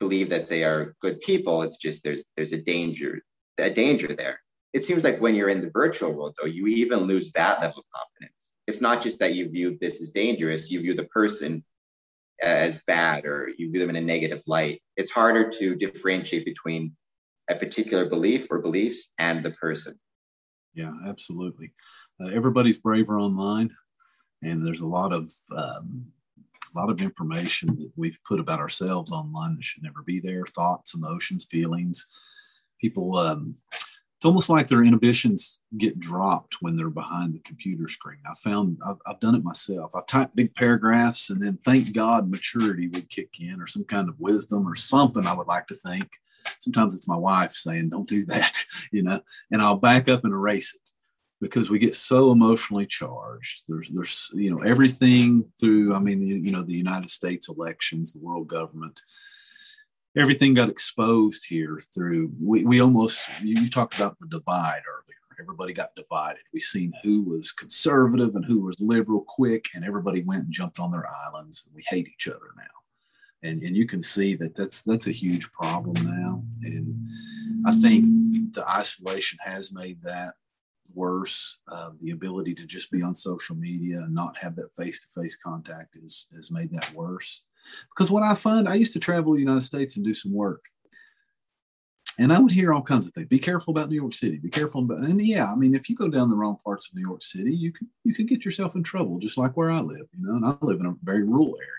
believe 0.00 0.30
that 0.30 0.48
they 0.48 0.64
are 0.64 0.94
good 1.00 1.20
people 1.20 1.62
it's 1.62 1.76
just 1.76 2.02
there's 2.02 2.24
there's 2.36 2.52
a 2.52 2.62
danger 2.62 3.22
a 3.58 3.70
danger 3.70 4.08
there 4.08 4.40
it 4.72 4.84
seems 4.84 5.04
like 5.04 5.20
when 5.20 5.34
you're 5.34 5.48
in 5.48 5.60
the 5.60 5.70
virtual 5.72 6.12
world 6.12 6.34
though 6.40 6.48
you 6.48 6.66
even 6.66 7.00
lose 7.00 7.30
that 7.32 7.60
level 7.60 7.78
of 7.78 7.84
confidence 7.94 8.54
it's 8.66 8.80
not 8.80 9.02
just 9.02 9.18
that 9.18 9.34
you 9.34 9.48
view 9.50 9.76
this 9.80 10.00
as 10.00 10.10
dangerous, 10.10 10.70
you 10.70 10.80
view 10.80 10.94
the 10.94 11.04
person 11.04 11.64
as 12.42 12.78
bad 12.86 13.24
or 13.24 13.50
you 13.58 13.70
view 13.70 13.80
them 13.80 13.90
in 13.90 13.96
a 13.96 14.00
negative 14.00 14.42
light. 14.46 14.82
It's 14.96 15.10
harder 15.10 15.50
to 15.50 15.74
differentiate 15.74 16.44
between 16.44 16.96
a 17.48 17.54
particular 17.54 18.08
belief 18.08 18.46
or 18.50 18.60
beliefs 18.60 19.10
and 19.18 19.44
the 19.44 19.50
person. 19.50 19.98
Yeah, 20.72 20.92
absolutely. 21.06 21.72
Uh, 22.20 22.28
everybody's 22.28 22.78
braver 22.78 23.18
online, 23.18 23.74
and 24.42 24.66
there's 24.66 24.82
a 24.82 24.86
lot 24.86 25.12
of 25.12 25.32
um, 25.56 26.06
a 26.74 26.78
lot 26.78 26.90
of 26.90 27.02
information 27.02 27.74
that 27.76 27.90
we've 27.96 28.18
put 28.26 28.40
about 28.40 28.60
ourselves 28.60 29.12
online 29.12 29.56
that 29.56 29.64
should 29.64 29.82
never 29.82 30.02
be 30.02 30.20
there. 30.20 30.44
Thoughts, 30.46 30.94
emotions, 30.94 31.44
feelings. 31.44 32.06
People 32.80 33.16
um, 33.16 33.56
it's 34.24 34.26
almost 34.26 34.48
like 34.48 34.68
their 34.68 34.82
inhibitions 34.82 35.60
get 35.76 36.00
dropped 36.00 36.62
when 36.62 36.78
they're 36.78 36.88
behind 36.88 37.34
the 37.34 37.40
computer 37.40 37.88
screen. 37.88 38.20
I 38.24 38.32
found 38.34 38.78
I've, 38.86 38.96
I've, 39.06 39.20
done 39.20 39.34
it 39.34 39.44
myself. 39.44 39.94
I've 39.94 40.06
typed 40.06 40.34
big 40.34 40.54
paragraphs 40.54 41.28
and 41.28 41.44
then 41.44 41.58
thank 41.62 41.92
God 41.92 42.30
maturity 42.30 42.88
would 42.88 43.10
kick 43.10 43.28
in 43.38 43.60
or 43.60 43.66
some 43.66 43.84
kind 43.84 44.08
of 44.08 44.18
wisdom 44.18 44.66
or 44.66 44.76
something 44.76 45.26
I 45.26 45.34
would 45.34 45.46
like 45.46 45.66
to 45.66 45.74
think. 45.74 46.08
sometimes 46.58 46.94
it's 46.94 47.06
my 47.06 47.16
wife 47.16 47.54
saying, 47.54 47.90
"Don't 47.90 48.08
do 48.08 48.24
that," 48.26 48.64
you 48.92 49.02
know, 49.02 49.20
and 49.50 49.60
I'll 49.60 49.76
back 49.76 50.08
up 50.08 50.24
and 50.24 50.32
erase 50.32 50.74
it 50.74 50.83
because 51.44 51.68
we 51.68 51.78
get 51.78 51.94
so 51.94 52.32
emotionally 52.32 52.86
charged. 52.86 53.62
There's, 53.68 53.88
there's, 53.90 54.30
you 54.34 54.50
know, 54.50 54.62
everything 54.62 55.44
through. 55.60 55.94
I 55.94 55.98
mean, 55.98 56.22
you 56.22 56.50
know, 56.50 56.62
the 56.62 56.72
United 56.72 57.10
States 57.10 57.48
elections, 57.48 58.12
the 58.12 58.18
world 58.20 58.48
government, 58.48 59.00
everything 60.16 60.54
got 60.54 60.70
exposed 60.70 61.44
here 61.46 61.80
through. 61.94 62.32
We, 62.40 62.64
we 62.64 62.80
almost. 62.80 63.28
You, 63.42 63.62
you 63.62 63.70
talked 63.70 63.96
about 63.96 64.18
the 64.18 64.26
divide 64.26 64.82
earlier. 64.88 65.14
Everybody 65.38 65.72
got 65.72 65.94
divided. 65.96 66.42
We 66.52 66.60
seen 66.60 66.92
who 67.02 67.22
was 67.22 67.52
conservative 67.52 68.36
and 68.36 68.44
who 68.44 68.60
was 68.62 68.80
liberal 68.80 69.24
quick, 69.26 69.66
and 69.74 69.84
everybody 69.84 70.22
went 70.22 70.44
and 70.44 70.52
jumped 70.52 70.78
on 70.78 70.92
their 70.92 71.06
islands. 71.26 71.64
And 71.66 71.74
we 71.74 71.84
hate 71.86 72.08
each 72.08 72.28
other 72.28 72.54
now 72.56 72.64
and 73.42 73.62
and 73.62 73.76
you 73.76 73.86
can 73.86 74.00
see 74.00 74.34
that 74.36 74.56
that's 74.56 74.82
that's 74.82 75.06
a 75.06 75.12
huge 75.12 75.52
problem 75.52 75.94
now 76.04 76.42
and 76.62 77.06
i 77.66 77.74
think 77.74 78.04
the 78.54 78.66
isolation 78.66 79.38
has 79.44 79.72
made 79.72 80.00
that 80.02 80.34
worse 80.94 81.60
uh, 81.68 81.90
the 82.00 82.10
ability 82.10 82.54
to 82.54 82.66
just 82.66 82.90
be 82.90 83.02
on 83.02 83.14
social 83.14 83.56
media 83.56 83.98
and 83.98 84.14
not 84.14 84.36
have 84.36 84.56
that 84.56 84.74
face-to-face 84.76 85.36
contact 85.36 85.96
is 85.96 86.26
has 86.34 86.50
made 86.50 86.70
that 86.72 86.92
worse. 86.94 87.44
Because 87.90 88.10
what 88.10 88.22
i 88.22 88.34
find 88.34 88.68
i 88.68 88.74
used 88.74 88.92
to 88.92 89.00
travel 89.00 89.32
the 89.32 89.40
united 89.40 89.62
states 89.62 89.96
and 89.96 90.04
do 90.04 90.14
some 90.14 90.32
work. 90.32 90.62
And 92.18 92.32
i 92.32 92.38
would 92.38 92.52
hear 92.52 92.72
all 92.72 92.82
kinds 92.82 93.06
of 93.06 93.12
things. 93.12 93.26
Be 93.28 93.38
careful 93.38 93.72
about 93.72 93.90
new 93.90 93.96
york 93.96 94.12
city. 94.12 94.38
Be 94.38 94.50
careful 94.50 94.82
about 94.82 95.00
and 95.00 95.20
yeah 95.20 95.50
i 95.50 95.54
mean 95.54 95.74
if 95.74 95.88
you 95.88 95.96
go 95.96 96.08
down 96.08 96.30
the 96.30 96.36
wrong 96.36 96.58
parts 96.64 96.88
of 96.88 96.94
new 96.94 97.06
york 97.06 97.22
city 97.22 97.54
you 97.54 97.72
could 97.72 97.88
you 98.04 98.14
could 98.14 98.28
get 98.28 98.44
yourself 98.44 98.74
in 98.76 98.82
trouble 98.82 99.18
just 99.18 99.38
like 99.38 99.56
where 99.56 99.70
i 99.70 99.80
live 99.80 100.06
you 100.16 100.26
know 100.26 100.36
and 100.36 100.44
i 100.46 100.54
live 100.60 100.80
in 100.80 100.86
a 100.86 100.94
very 101.02 101.22
rural 101.22 101.56
area. 101.58 101.70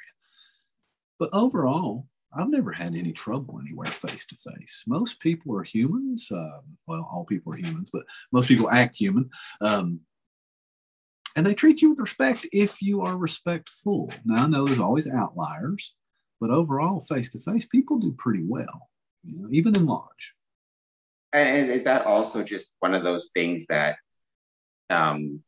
But 1.19 1.29
overall, 1.33 2.07
I've 2.35 2.49
never 2.49 2.71
had 2.71 2.95
any 2.95 3.13
trouble 3.13 3.59
anywhere 3.59 3.87
face 3.87 4.25
to 4.27 4.35
face. 4.35 4.83
Most 4.87 5.19
people 5.19 5.55
are 5.55 5.63
humans. 5.63 6.29
Um, 6.31 6.61
well, 6.87 7.07
all 7.11 7.23
people 7.23 7.53
are 7.53 7.57
humans, 7.57 7.89
but 7.91 8.03
most 8.31 8.47
people 8.47 8.69
act 8.69 8.97
human. 8.97 9.29
Um, 9.61 10.01
and 11.35 11.45
they 11.45 11.53
treat 11.53 11.81
you 11.81 11.89
with 11.89 11.99
respect 11.99 12.47
if 12.51 12.81
you 12.81 13.01
are 13.01 13.17
respectful. 13.17 14.11
Now, 14.23 14.43
I 14.43 14.47
know 14.47 14.65
there's 14.65 14.79
always 14.79 15.07
outliers, 15.07 15.93
but 16.39 16.49
overall, 16.49 16.99
face 17.01 17.29
to 17.31 17.39
face, 17.39 17.65
people 17.65 17.99
do 17.99 18.13
pretty 18.17 18.43
well, 18.43 18.89
you 19.23 19.37
know, 19.37 19.47
even 19.51 19.75
in 19.75 19.85
lodge. 19.85 20.33
And 21.33 21.69
is 21.69 21.83
that 21.83 22.05
also 22.05 22.43
just 22.43 22.75
one 22.79 22.93
of 22.93 23.03
those 23.03 23.29
things 23.33 23.65
that, 23.67 23.97
um, 24.89 25.41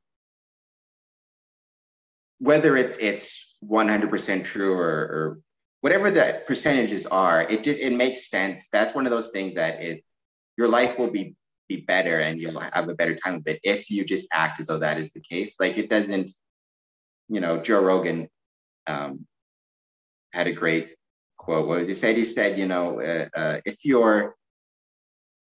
whether 2.39 2.75
it's 2.75 2.97
it's 2.97 3.57
100% 3.63 4.43
true 4.43 4.73
or, 4.73 4.89
or 4.89 5.39
whatever 5.87 6.11
the 6.11 6.43
percentages 6.45 7.05
are, 7.05 7.43
it 7.43 7.63
just 7.63 7.79
it 7.79 7.93
makes 7.93 8.29
sense. 8.29 8.67
That's 8.73 8.93
one 8.93 9.05
of 9.05 9.11
those 9.11 9.29
things 9.29 9.55
that 9.55 9.79
it 9.81 10.03
your 10.57 10.67
life 10.67 10.99
will 10.99 11.11
be 11.11 11.37
be 11.69 11.77
better 11.77 12.19
and 12.19 12.41
you'll 12.41 12.59
have 12.59 12.89
a 12.89 12.93
better 12.93 13.15
time 13.15 13.35
with 13.35 13.47
it 13.47 13.61
if 13.63 13.89
you 13.89 14.03
just 14.03 14.27
act 14.33 14.59
as 14.59 14.67
though 14.67 14.79
that 14.79 14.97
is 14.97 15.13
the 15.13 15.21
case. 15.21 15.55
Like 15.61 15.77
it 15.77 15.89
doesn't, 15.89 16.29
you 17.29 17.39
know, 17.39 17.61
Joe 17.61 17.81
Rogan 17.81 18.27
um, 18.85 19.25
had 20.33 20.47
a 20.47 20.51
great 20.51 20.89
quote. 21.37 21.69
What 21.69 21.77
was 21.77 21.87
he 21.87 21.93
said? 21.93 22.17
He 22.17 22.25
said, 22.25 22.59
you 22.59 22.67
know, 22.67 22.99
uh, 22.99 23.29
uh, 23.33 23.61
if 23.63 23.85
you're 23.85 24.35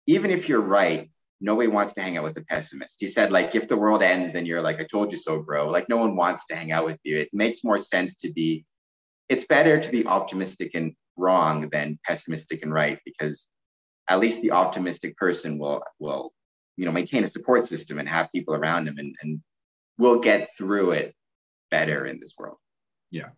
even 0.05 0.29
if 0.29 0.47
you're 0.47 0.61
right, 0.61 1.09
nobody 1.41 1.69
wants 1.69 1.93
to 1.93 2.01
hang 2.03 2.17
out 2.17 2.23
with 2.23 2.37
a 2.37 2.45
pessimist. 2.45 2.97
He 2.99 3.07
said, 3.07 3.31
like, 3.31 3.55
if 3.55 3.67
the 3.67 3.77
world 3.77 4.03
ends 4.03 4.35
and 4.35 4.45
you're 4.45 4.61
like, 4.61 4.79
I 4.79 4.83
told 4.83 5.09
you 5.09 5.17
so, 5.17 5.41
bro, 5.41 5.69
like, 5.69 5.89
no 5.89 5.97
one 5.97 6.15
wants 6.15 6.45
to 6.49 6.55
hang 6.55 6.71
out 6.71 6.85
with 6.85 6.99
you. 7.03 7.17
It 7.17 7.29
makes 7.33 7.63
more 7.63 7.79
sense 7.79 8.17
to 8.17 8.31
be 8.31 8.63
it's 9.29 9.45
better 9.45 9.79
to 9.79 9.91
be 9.91 10.05
optimistic 10.05 10.71
and 10.73 10.93
wrong 11.17 11.69
than 11.71 11.99
pessimistic 12.05 12.61
and 12.63 12.73
right 12.73 12.99
because 13.05 13.47
at 14.09 14.19
least 14.19 14.41
the 14.41 14.51
optimistic 14.51 15.15
person 15.17 15.57
will 15.57 15.83
will 15.99 16.31
you 16.77 16.85
know 16.85 16.91
maintain 16.91 17.23
a 17.23 17.27
support 17.27 17.67
system 17.67 17.99
and 17.99 18.09
have 18.09 18.31
people 18.33 18.53
around 18.53 18.87
him 18.87 18.97
and, 18.97 19.15
and 19.21 19.41
will 19.97 20.19
get 20.19 20.49
through 20.57 20.91
it 20.91 21.15
better 21.71 22.05
in 22.05 22.19
this 22.19 22.33
world. 22.37 22.57
Yeah. 23.11 23.29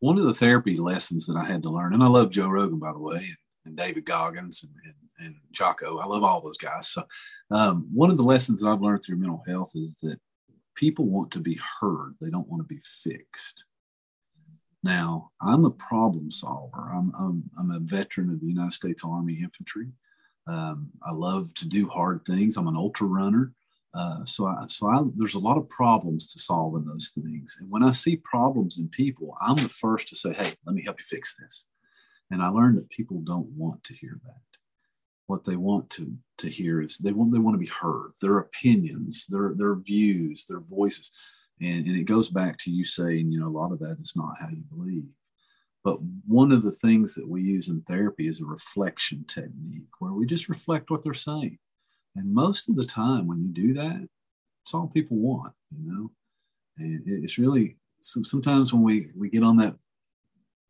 One 0.00 0.18
of 0.18 0.24
the 0.24 0.34
therapy 0.34 0.76
lessons 0.76 1.26
that 1.26 1.36
i 1.36 1.44
had 1.44 1.62
to 1.62 1.70
learn 1.70 1.94
and 1.94 2.02
i 2.02 2.08
love 2.08 2.30
joe 2.30 2.48
rogan 2.48 2.78
by 2.78 2.92
the 2.92 2.98
way 2.98 3.18
and, 3.18 3.36
and 3.66 3.76
david 3.76 4.04
goggins 4.04 4.64
and, 4.64 4.72
and, 4.84 5.26
and 5.26 5.34
jocko 5.52 5.98
i 5.98 6.06
love 6.06 6.24
all 6.24 6.40
those 6.40 6.58
guys. 6.58 6.88
So 6.88 7.04
um, 7.50 7.88
one 7.92 8.10
of 8.10 8.16
the 8.16 8.24
lessons 8.24 8.60
that 8.60 8.68
i've 8.68 8.82
learned 8.82 9.04
through 9.04 9.18
mental 9.18 9.44
health 9.46 9.70
is 9.74 9.98
that 10.02 10.18
people 10.74 11.06
want 11.06 11.30
to 11.32 11.38
be 11.38 11.60
heard. 11.80 12.14
They 12.20 12.30
don't 12.30 12.48
want 12.48 12.62
to 12.62 12.74
be 12.74 12.80
fixed 12.82 13.66
now, 14.82 15.30
I'm 15.40 15.64
a 15.64 15.70
problem 15.70 16.30
solver. 16.30 16.90
I'm, 16.92 17.12
I'm, 17.18 17.50
I'm 17.58 17.70
a 17.70 17.78
veteran 17.78 18.30
of 18.30 18.40
the 18.40 18.46
United 18.46 18.72
States 18.72 19.04
Army 19.04 19.38
Infantry. 19.42 19.88
Um, 20.48 20.90
I 21.06 21.12
love 21.12 21.54
to 21.54 21.68
do 21.68 21.88
hard 21.88 22.24
things. 22.24 22.56
I'm 22.56 22.66
an 22.66 22.76
ultra 22.76 23.06
runner. 23.06 23.52
Uh, 23.94 24.24
so 24.24 24.46
I, 24.46 24.64
so 24.66 24.88
I, 24.88 25.02
there's 25.16 25.34
a 25.34 25.40
lot 25.40 25.58
of 25.58 25.68
problems 25.68 26.32
to 26.32 26.40
solve 26.40 26.74
in 26.76 26.84
those 26.84 27.12
things. 27.14 27.58
And 27.60 27.70
when 27.70 27.84
I 27.84 27.92
see 27.92 28.16
problems 28.16 28.78
in 28.78 28.88
people, 28.88 29.36
I'm 29.40 29.56
the 29.56 29.68
first 29.68 30.08
to 30.08 30.16
say, 30.16 30.32
hey, 30.32 30.52
let 30.66 30.74
me 30.74 30.82
help 30.82 30.98
you 30.98 31.04
fix 31.06 31.36
this. 31.36 31.66
And 32.30 32.42
I 32.42 32.48
learned 32.48 32.78
that 32.78 32.88
people 32.90 33.20
don't 33.20 33.48
want 33.48 33.84
to 33.84 33.94
hear 33.94 34.18
that. 34.24 34.40
What 35.26 35.44
they 35.44 35.56
want 35.56 35.90
to, 35.90 36.16
to 36.38 36.48
hear 36.48 36.80
is 36.80 36.98
they 36.98 37.12
want, 37.12 37.32
they 37.32 37.38
want 37.38 37.54
to 37.54 37.58
be 37.58 37.66
heard, 37.66 38.12
their 38.20 38.38
opinions, 38.38 39.26
their, 39.26 39.52
their 39.54 39.76
views, 39.76 40.46
their 40.46 40.60
voices 40.60 41.12
and, 41.62 41.86
and 41.86 41.96
it 41.96 42.04
goes 42.04 42.28
back 42.28 42.58
to 42.58 42.70
you 42.70 42.84
saying, 42.84 43.30
you 43.30 43.40
know, 43.40 43.48
a 43.48 43.58
lot 43.58 43.72
of 43.72 43.78
that 43.78 43.98
is 44.00 44.14
not 44.16 44.34
how 44.40 44.48
you 44.48 44.64
believe. 44.68 45.04
But 45.84 45.98
one 46.26 46.52
of 46.52 46.62
the 46.62 46.72
things 46.72 47.14
that 47.14 47.28
we 47.28 47.42
use 47.42 47.68
in 47.68 47.82
therapy 47.82 48.28
is 48.28 48.40
a 48.40 48.44
reflection 48.44 49.24
technique 49.26 49.88
where 49.98 50.12
we 50.12 50.26
just 50.26 50.48
reflect 50.48 50.90
what 50.90 51.02
they're 51.02 51.12
saying. 51.12 51.58
And 52.14 52.34
most 52.34 52.68
of 52.68 52.76
the 52.76 52.84
time, 52.84 53.26
when 53.26 53.42
you 53.42 53.52
do 53.52 53.74
that, 53.74 54.06
it's 54.64 54.74
all 54.74 54.86
people 54.88 55.16
want, 55.16 55.54
you 55.70 55.90
know? 55.90 56.10
And 56.78 57.02
it's 57.06 57.38
really 57.38 57.76
so 58.02 58.22
sometimes 58.22 58.72
when 58.72 58.82
we, 58.82 59.10
we 59.16 59.30
get 59.30 59.44
on 59.44 59.56
that, 59.58 59.76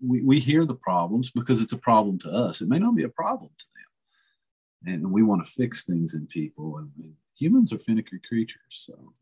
we, 0.07 0.23
we 0.23 0.39
hear 0.39 0.65
the 0.65 0.75
problems 0.75 1.31
because 1.31 1.61
it's 1.61 1.73
a 1.73 1.79
problem 1.79 2.19
to 2.21 2.31
us. 2.31 2.61
It 2.61 2.69
may 2.69 2.79
not 2.79 2.95
be 2.95 3.05
a 3.05 3.09
problem 3.09 3.51
to 3.59 3.65
them. 3.75 4.95
And 4.95 5.13
we 5.13 5.23
want 5.23 5.45
to 5.45 5.51
fix 5.51 5.85
things 5.85 6.15
in 6.15 6.27
people. 6.27 6.77
And 6.77 6.91
humans 7.39 7.73
are 7.73 7.79
finicky 7.79 8.21
creatures. 8.29 8.59
So 8.69 9.13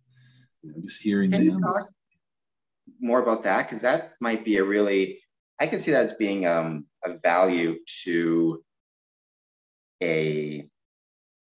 you 0.62 0.70
know, 0.72 0.80
just 0.82 1.00
hearing 1.00 1.30
Can 1.30 1.46
them. 1.46 1.60
talk 1.60 1.88
more 3.00 3.22
about 3.22 3.44
that 3.44 3.68
because 3.68 3.82
that 3.82 4.12
might 4.20 4.44
be 4.44 4.56
a 4.58 4.64
really 4.64 5.20
I 5.58 5.66
can 5.66 5.80
see 5.80 5.90
that 5.90 6.04
as 6.04 6.14
being 6.14 6.46
um, 6.46 6.86
a 7.04 7.18
value 7.18 7.78
to 8.04 8.64
a 10.02 10.66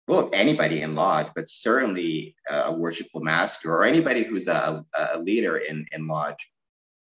well 0.09 0.31
anybody 0.33 0.83
in 0.83 0.95
lodge, 0.95 1.29
but 1.35 1.49
certainly 1.49 2.35
a 2.51 2.73
worshipful 2.73 3.21
master 3.21 3.73
or 3.73 3.85
anybody 3.85 4.25
who's 4.25 4.49
a, 4.49 4.85
a 4.97 5.19
leader 5.19 5.59
in 5.59 5.87
in 5.93 6.07
lodge 6.09 6.51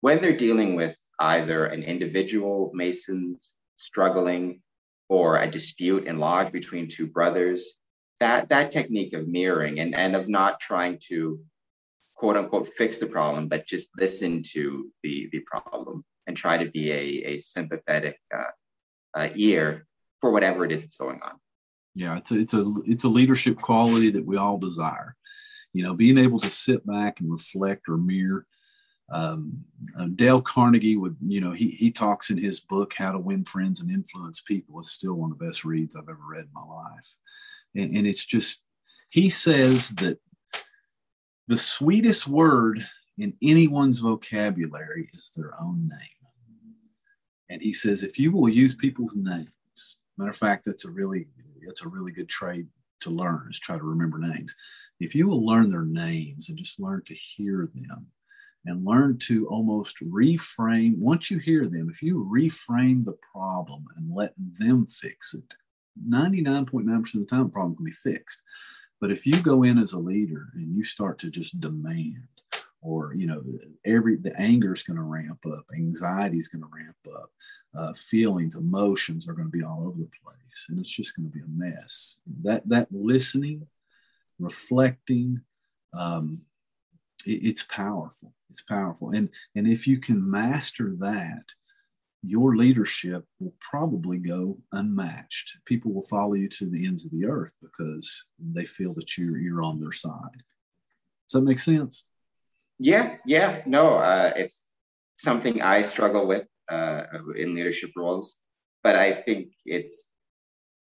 when 0.01 0.21
they're 0.21 0.37
dealing 0.37 0.75
with 0.75 0.95
either 1.19 1.65
an 1.67 1.83
individual 1.83 2.71
masons 2.73 3.53
struggling 3.77 4.61
or 5.07 5.37
a 5.37 5.49
dispute 5.49 6.05
in 6.05 6.17
lodge 6.17 6.51
between 6.51 6.87
two 6.87 7.07
brothers 7.07 7.75
that 8.19 8.49
that 8.49 8.71
technique 8.71 9.13
of 9.13 9.27
mirroring 9.27 9.79
and 9.79 9.95
and 9.95 10.15
of 10.15 10.27
not 10.27 10.59
trying 10.59 10.99
to 11.07 11.39
quote 12.15 12.37
unquote 12.37 12.67
fix 12.67 12.97
the 12.97 13.07
problem, 13.07 13.47
but 13.47 13.67
just 13.67 13.89
listen 13.97 14.43
to 14.53 14.91
the 15.03 15.29
the 15.31 15.39
problem 15.41 16.03
and 16.27 16.35
try 16.35 16.57
to 16.57 16.69
be 16.71 16.91
a, 16.91 17.33
a 17.33 17.37
sympathetic 17.37 18.19
uh, 18.35 19.19
uh, 19.19 19.29
ear 19.35 19.85
for 20.21 20.31
whatever 20.31 20.65
it 20.65 20.71
is 20.71 20.81
that's 20.81 20.95
going 20.95 21.19
on. 21.21 21.33
Yeah, 21.93 22.17
it's 22.17 22.31
a, 22.31 22.39
it's 22.39 22.53
a 22.53 22.65
it's 22.85 23.03
a 23.03 23.09
leadership 23.09 23.57
quality 23.57 24.09
that 24.11 24.25
we 24.25 24.37
all 24.37 24.57
desire. 24.57 25.15
You 25.73 25.83
know, 25.83 25.93
being 25.93 26.17
able 26.17 26.39
to 26.39 26.49
sit 26.49 26.85
back 26.85 27.19
and 27.19 27.31
reflect 27.31 27.83
or 27.87 27.97
mirror. 27.97 28.45
Um, 29.11 29.65
uh, 29.99 30.07
Dale 30.15 30.41
Carnegie 30.41 30.97
would, 30.97 31.15
you 31.21 31.39
know, 31.39 31.51
he 31.51 31.69
he 31.69 31.91
talks 31.91 32.31
in 32.31 32.37
his 32.37 32.59
book 32.59 32.93
"How 32.97 33.11
to 33.11 33.19
Win 33.19 33.45
Friends 33.45 33.81
and 33.81 33.91
Influence 33.91 34.41
People." 34.41 34.79
It's 34.79 34.91
still 34.91 35.13
one 35.13 35.31
of 35.31 35.37
the 35.37 35.45
best 35.45 35.63
reads 35.63 35.95
I've 35.95 36.09
ever 36.09 36.17
read 36.27 36.45
in 36.45 36.49
my 36.53 36.63
life, 36.63 37.13
and, 37.75 37.95
and 37.95 38.07
it's 38.07 38.25
just 38.25 38.63
he 39.09 39.29
says 39.29 39.89
that 39.91 40.19
the 41.47 41.57
sweetest 41.57 42.27
word 42.27 42.85
in 43.17 43.33
anyone's 43.41 43.99
vocabulary 43.99 45.09
is 45.13 45.31
their 45.35 45.51
own 45.61 45.87
name. 45.87 46.31
And 47.49 47.61
he 47.61 47.73
says, 47.73 48.03
if 48.03 48.17
you 48.17 48.31
will 48.31 48.49
use 48.49 48.75
people's 48.75 49.15
names, 49.15 49.99
matter 50.17 50.31
of 50.31 50.37
fact, 50.37 50.63
that's 50.65 50.85
a 50.85 50.91
really 50.91 51.27
that's 51.65 51.83
a 51.83 51.89
really 51.89 52.11
good 52.11 52.29
trade 52.29 52.67
to 53.01 53.09
learn 53.09 53.47
is 53.49 53.59
try 53.59 53.77
to 53.77 53.83
remember 53.83 54.19
names. 54.19 54.55
If 54.99 55.15
you 55.15 55.27
will 55.27 55.45
learn 55.45 55.69
their 55.69 55.85
names 55.85 56.49
and 56.49 56.57
just 56.57 56.79
learn 56.79 57.03
to 57.05 57.13
hear 57.13 57.69
them 57.73 58.07
and 58.65 58.85
learn 58.85 59.17
to 59.19 59.47
almost 59.47 59.97
reframe, 59.99 60.97
once 60.97 61.29
you 61.29 61.37
hear 61.37 61.67
them, 61.67 61.89
if 61.89 62.01
you 62.01 62.29
reframe 62.31 63.03
the 63.03 63.17
problem 63.33 63.85
and 63.95 64.13
let 64.13 64.33
them 64.37 64.87
fix 64.87 65.33
it, 65.33 65.55
99.9% 66.09 66.97
of 66.97 67.11
the 67.11 67.25
time, 67.25 67.43
the 67.43 67.49
problem 67.49 67.75
can 67.75 67.85
be 67.85 67.91
fixed. 67.91 68.41
But 69.05 69.11
if 69.11 69.27
you 69.27 69.39
go 69.39 69.61
in 69.61 69.77
as 69.77 69.93
a 69.93 69.99
leader 69.99 70.47
and 70.55 70.75
you 70.75 70.83
start 70.83 71.19
to 71.19 71.29
just 71.29 71.59
demand 71.59 72.27
or 72.81 73.13
you 73.13 73.27
know 73.27 73.43
every 73.85 74.15
the 74.15 74.35
anger 74.41 74.73
is 74.73 74.81
going 74.81 74.97
to 74.97 75.03
ramp 75.03 75.45
up 75.45 75.63
anxiety 75.75 76.39
is 76.39 76.47
going 76.47 76.63
to 76.63 76.69
ramp 76.73 76.95
up 77.13 77.29
uh, 77.77 77.93
feelings 77.93 78.55
emotions 78.55 79.29
are 79.29 79.33
going 79.33 79.45
to 79.45 79.55
be 79.55 79.63
all 79.63 79.83
over 79.85 79.99
the 79.99 80.09
place 80.23 80.65
and 80.69 80.79
it's 80.79 80.89
just 80.89 81.15
going 81.15 81.29
to 81.29 81.31
be 81.31 81.41
a 81.41 81.47
mess. 81.47 82.17
That 82.41 82.67
that 82.67 82.87
listening 82.91 83.67
reflecting 84.39 85.41
um, 85.93 86.41
it, 87.27 87.43
it's 87.43 87.61
powerful. 87.61 88.33
It's 88.49 88.63
powerful. 88.63 89.11
And 89.11 89.29
and 89.53 89.67
if 89.67 89.85
you 89.85 89.99
can 89.99 90.31
master 90.31 90.95
that 90.97 91.43
your 92.27 92.55
leadership 92.55 93.25
will 93.39 93.53
probably 93.59 94.17
go 94.17 94.57
unmatched. 94.71 95.57
People 95.65 95.93
will 95.93 96.07
follow 96.07 96.33
you 96.33 96.49
to 96.49 96.69
the 96.69 96.85
ends 96.85 97.05
of 97.05 97.11
the 97.11 97.25
earth 97.25 97.53
because 97.61 98.25
they 98.39 98.65
feel 98.65 98.93
that 98.95 99.17
you're 99.17 99.37
you're 99.37 99.61
on 99.61 99.79
their 99.79 99.91
side. 99.91 100.43
Does 101.29 101.39
that 101.39 101.41
make 101.41 101.59
sense? 101.59 102.07
Yeah, 102.79 103.17
yeah, 103.25 103.61
no, 103.65 103.95
uh, 103.95 104.33
it's 104.35 104.67
something 105.15 105.61
I 105.61 105.83
struggle 105.83 106.27
with 106.27 106.45
uh, 106.69 107.03
in 107.35 107.55
leadership 107.55 107.91
roles, 107.95 108.37
but 108.83 108.95
I 108.95 109.13
think 109.13 109.53
it's 109.65 110.11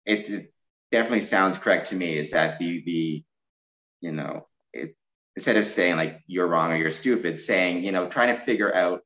it, 0.06 0.30
it 0.30 0.54
definitely 0.92 1.22
sounds 1.22 1.58
correct 1.58 1.90
to 1.90 1.96
me. 1.96 2.18
Is 2.18 2.32
that 2.32 2.60
the 2.60 2.84
the 2.86 3.24
you 4.02 4.12
know 4.12 4.48
it's 4.74 4.98
instead 5.36 5.58
of 5.58 5.68
saying 5.68 5.98
like 5.98 6.22
you're 6.28 6.48
wrong 6.48 6.72
or 6.72 6.78
you're 6.78 6.92
stupid, 6.92 7.40
saying 7.40 7.84
you 7.84 7.92
know 7.92 8.08
trying 8.08 8.34
to 8.34 8.42
figure 8.42 8.74
out 8.74 9.02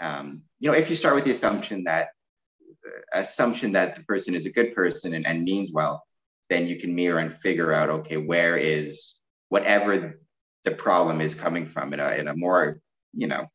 um, 0.00 0.42
you 0.60 0.70
know 0.70 0.76
if 0.76 0.90
you 0.90 0.96
start 0.96 1.14
with 1.14 1.24
the 1.24 1.30
assumption 1.30 1.84
that 1.84 2.08
uh, 2.86 3.20
assumption 3.20 3.72
that 3.72 3.96
the 3.96 4.02
person 4.04 4.34
is 4.34 4.46
a 4.46 4.52
good 4.52 4.74
person 4.74 5.14
and, 5.14 5.26
and 5.26 5.44
means 5.44 5.72
well, 5.72 6.04
then 6.50 6.66
you 6.66 6.78
can 6.78 6.94
mirror 6.94 7.18
and 7.18 7.32
figure 7.32 7.72
out 7.72 7.90
okay 7.90 8.16
where 8.16 8.56
is 8.56 9.16
whatever 9.48 10.20
the 10.64 10.70
problem 10.70 11.20
is 11.20 11.34
coming 11.34 11.66
from 11.66 11.92
in 11.94 12.00
a, 12.00 12.10
in 12.12 12.28
a 12.28 12.36
more, 12.36 12.80
you 13.12 13.26
know, 13.26 13.46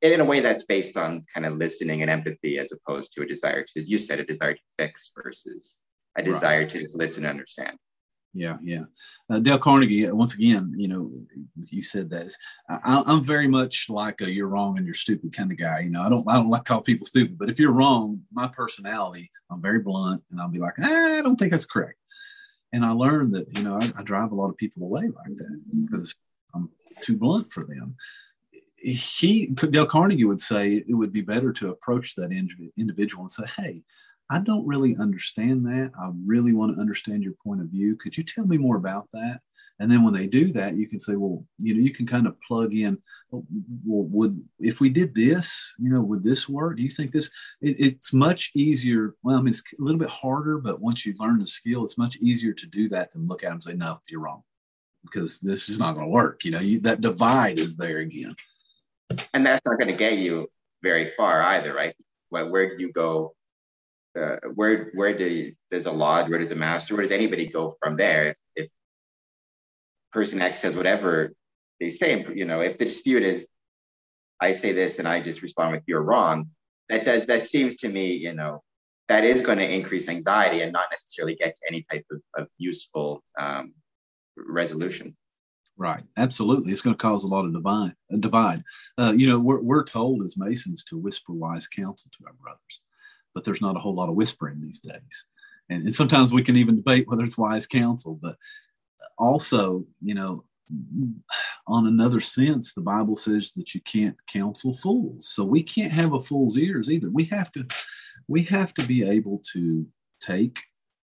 in 0.00 0.20
a 0.20 0.24
way 0.24 0.40
that's 0.40 0.64
based 0.64 0.96
on 0.96 1.24
kind 1.32 1.46
of 1.46 1.56
listening 1.56 2.02
and 2.02 2.10
empathy 2.10 2.58
as 2.58 2.72
opposed 2.72 3.12
to 3.12 3.22
a 3.22 3.26
desire 3.26 3.62
to, 3.62 3.78
as 3.78 3.90
you 3.90 3.98
said, 3.98 4.18
a 4.18 4.24
desire 4.24 4.54
to 4.54 4.60
fix 4.78 5.12
versus 5.22 5.80
a 6.16 6.22
desire 6.22 6.60
right. 6.60 6.70
to 6.70 6.78
just 6.78 6.96
listen 6.96 7.24
and 7.24 7.30
understand. 7.30 7.76
Yeah, 8.34 8.56
yeah. 8.62 8.84
Uh, 9.28 9.40
Dale 9.40 9.58
Carnegie, 9.58 10.06
uh, 10.06 10.14
once 10.14 10.34
again, 10.34 10.72
you 10.74 10.88
know, 10.88 11.10
you 11.66 11.82
said 11.82 12.08
that. 12.10 12.32
I, 12.68 13.02
am 13.06 13.22
very 13.22 13.46
much 13.46 13.90
like 13.90 14.22
a 14.22 14.30
"you're 14.30 14.48
wrong 14.48 14.78
and 14.78 14.86
you're 14.86 14.94
stupid" 14.94 15.36
kind 15.36 15.52
of 15.52 15.58
guy. 15.58 15.80
You 15.80 15.90
know, 15.90 16.02
I 16.02 16.08
don't, 16.08 16.26
I 16.28 16.34
don't 16.34 16.48
like 16.48 16.64
call 16.64 16.80
people 16.80 17.06
stupid, 17.06 17.38
but 17.38 17.50
if 17.50 17.58
you're 17.58 17.72
wrong, 17.72 18.22
my 18.32 18.48
personality, 18.48 19.30
I'm 19.50 19.60
very 19.60 19.80
blunt, 19.80 20.22
and 20.30 20.40
I'll 20.40 20.48
be 20.48 20.58
like, 20.58 20.74
ah, 20.82 21.18
I 21.18 21.22
don't 21.22 21.36
think 21.36 21.52
that's 21.52 21.66
correct. 21.66 21.98
And 22.72 22.84
I 22.84 22.92
learned 22.92 23.34
that, 23.34 23.54
you 23.56 23.64
know, 23.64 23.78
I, 23.80 23.92
I 23.98 24.02
drive 24.02 24.32
a 24.32 24.34
lot 24.34 24.48
of 24.48 24.56
people 24.56 24.82
away 24.84 25.02
like 25.02 25.36
that 25.36 25.60
because 25.90 26.14
I'm 26.54 26.70
too 27.02 27.18
blunt 27.18 27.52
for 27.52 27.64
them. 27.64 27.96
He, 28.76 29.46
Dale 29.46 29.86
Carnegie 29.86 30.24
would 30.24 30.40
say 30.40 30.82
it 30.88 30.94
would 30.94 31.12
be 31.12 31.20
better 31.20 31.52
to 31.52 31.70
approach 31.70 32.14
that 32.16 32.32
individual 32.76 33.24
and 33.24 33.30
say, 33.30 33.44
Hey, 33.56 33.82
I 34.32 34.38
don't 34.38 34.66
really 34.66 34.96
understand 34.96 35.66
that. 35.66 35.92
I 36.00 36.10
really 36.24 36.54
want 36.54 36.74
to 36.74 36.80
understand 36.80 37.22
your 37.22 37.34
point 37.44 37.60
of 37.60 37.66
view. 37.66 37.96
Could 37.96 38.16
you 38.16 38.24
tell 38.24 38.46
me 38.46 38.56
more 38.56 38.76
about 38.76 39.06
that? 39.12 39.40
And 39.78 39.90
then 39.90 40.02
when 40.02 40.14
they 40.14 40.26
do 40.26 40.52
that, 40.52 40.74
you 40.74 40.88
can 40.88 40.98
say, 40.98 41.16
well, 41.16 41.44
you 41.58 41.74
know, 41.74 41.80
you 41.80 41.92
can 41.92 42.06
kind 42.06 42.26
of 42.26 42.40
plug 42.40 42.74
in, 42.74 42.96
oh, 43.32 43.44
well, 43.84 44.06
would, 44.08 44.42
if 44.58 44.80
we 44.80 44.88
did 44.88 45.14
this, 45.14 45.74
you 45.78 45.90
know, 45.92 46.00
would 46.00 46.22
this 46.22 46.48
work? 46.48 46.78
Do 46.78 46.82
you 46.82 46.88
think 46.88 47.12
this, 47.12 47.30
it, 47.60 47.76
it's 47.78 48.14
much 48.14 48.52
easier. 48.54 49.14
Well, 49.22 49.36
I 49.36 49.42
mean, 49.42 49.48
it's 49.48 49.62
a 49.78 49.82
little 49.82 49.98
bit 49.98 50.08
harder, 50.08 50.56
but 50.58 50.80
once 50.80 51.04
you 51.04 51.14
learn 51.18 51.40
the 51.40 51.46
skill, 51.46 51.84
it's 51.84 51.98
much 51.98 52.16
easier 52.18 52.54
to 52.54 52.66
do 52.68 52.88
that 52.90 53.10
than 53.10 53.26
look 53.26 53.42
at 53.42 53.48
them 53.48 53.54
and 53.54 53.62
say, 53.62 53.74
no, 53.74 54.00
you're 54.08 54.20
wrong 54.20 54.44
because 55.04 55.40
this 55.40 55.68
is 55.68 55.78
not 55.78 55.92
going 55.92 56.06
to 56.06 56.10
work. 56.10 56.44
You 56.44 56.52
know, 56.52 56.60
you, 56.60 56.80
that 56.80 57.02
divide 57.02 57.58
is 57.58 57.76
there 57.76 57.98
again. 57.98 58.34
And 59.34 59.44
that's 59.44 59.60
not 59.66 59.78
going 59.78 59.90
to 59.90 59.96
get 59.96 60.16
you 60.16 60.48
very 60.82 61.08
far 61.08 61.42
either, 61.42 61.74
right? 61.74 61.94
Where, 62.30 62.48
where 62.48 62.78
do 62.78 62.82
you 62.82 62.92
go? 62.92 63.34
Uh, 64.18 64.36
where 64.54 64.90
where 64.94 65.16
do 65.16 65.52
does 65.70 65.86
a 65.86 65.92
lodge, 65.92 66.28
where 66.28 66.38
does 66.38 66.50
a 66.50 66.56
master, 66.56 66.94
where 66.94 67.02
does 67.02 67.10
anybody 67.10 67.46
go 67.46 67.74
from 67.80 67.96
there? 67.96 68.30
If, 68.30 68.36
if 68.56 68.70
person 70.12 70.42
X 70.42 70.60
says 70.60 70.76
whatever 70.76 71.32
they 71.80 71.90
say, 71.90 72.26
you 72.34 72.44
know, 72.44 72.60
if 72.60 72.76
the 72.76 72.84
dispute 72.84 73.22
is, 73.22 73.46
I 74.40 74.52
say 74.52 74.72
this 74.72 74.98
and 74.98 75.08
I 75.08 75.22
just 75.22 75.40
respond 75.40 75.72
with 75.72 75.82
you're 75.86 76.02
wrong, 76.02 76.50
that 76.90 77.04
does 77.04 77.26
that 77.26 77.46
seems 77.46 77.76
to 77.76 77.88
me, 77.88 78.12
you 78.12 78.34
know, 78.34 78.62
that 79.08 79.24
is 79.24 79.40
going 79.40 79.58
to 79.58 79.68
increase 79.68 80.08
anxiety 80.08 80.60
and 80.60 80.72
not 80.72 80.86
necessarily 80.90 81.34
get 81.34 81.56
to 81.58 81.68
any 81.68 81.86
type 81.90 82.04
of, 82.10 82.20
of 82.36 82.48
useful 82.58 83.22
um, 83.38 83.74
resolution. 84.36 85.16
Right, 85.76 86.04
absolutely. 86.16 86.70
It's 86.70 86.82
going 86.82 86.94
to 86.94 87.00
cause 87.00 87.24
a 87.24 87.28
lot 87.28 87.44
of 87.44 87.52
divide. 87.52 87.94
divide. 88.20 88.62
Uh, 88.98 89.14
you 89.16 89.26
know, 89.26 89.38
we're, 89.38 89.60
we're 89.60 89.84
told 89.84 90.22
as 90.22 90.36
Masons 90.36 90.84
to 90.84 90.98
whisper 90.98 91.32
wise 91.32 91.66
counsel 91.66 92.10
to 92.12 92.26
our 92.26 92.34
brothers, 92.34 92.80
but 93.34 93.44
there's 93.44 93.60
not 93.60 93.76
a 93.76 93.80
whole 93.80 93.94
lot 93.94 94.08
of 94.08 94.14
whispering 94.14 94.60
these 94.60 94.78
days. 94.78 95.26
And, 95.70 95.84
and 95.84 95.94
sometimes 95.94 96.32
we 96.32 96.42
can 96.42 96.56
even 96.56 96.76
debate 96.76 97.06
whether 97.06 97.24
it's 97.24 97.38
wise 97.38 97.66
counsel. 97.66 98.18
But 98.20 98.36
also, 99.18 99.84
you 100.00 100.14
know, 100.14 100.44
on 101.66 101.86
another 101.86 102.20
sense, 102.20 102.72
the 102.72 102.80
Bible 102.80 103.16
says 103.16 103.52
that 103.52 103.74
you 103.74 103.80
can't 103.82 104.16
counsel 104.26 104.74
fools. 104.74 105.28
So 105.28 105.44
we 105.44 105.62
can't 105.62 105.92
have 105.92 106.12
a 106.12 106.20
fool's 106.20 106.56
ears 106.56 106.90
either. 106.90 107.10
We 107.10 107.24
have 107.24 107.52
to, 107.52 107.66
we 108.28 108.42
have 108.44 108.72
to 108.74 108.86
be 108.86 109.08
able 109.08 109.42
to 109.52 109.86
take, 110.20 110.60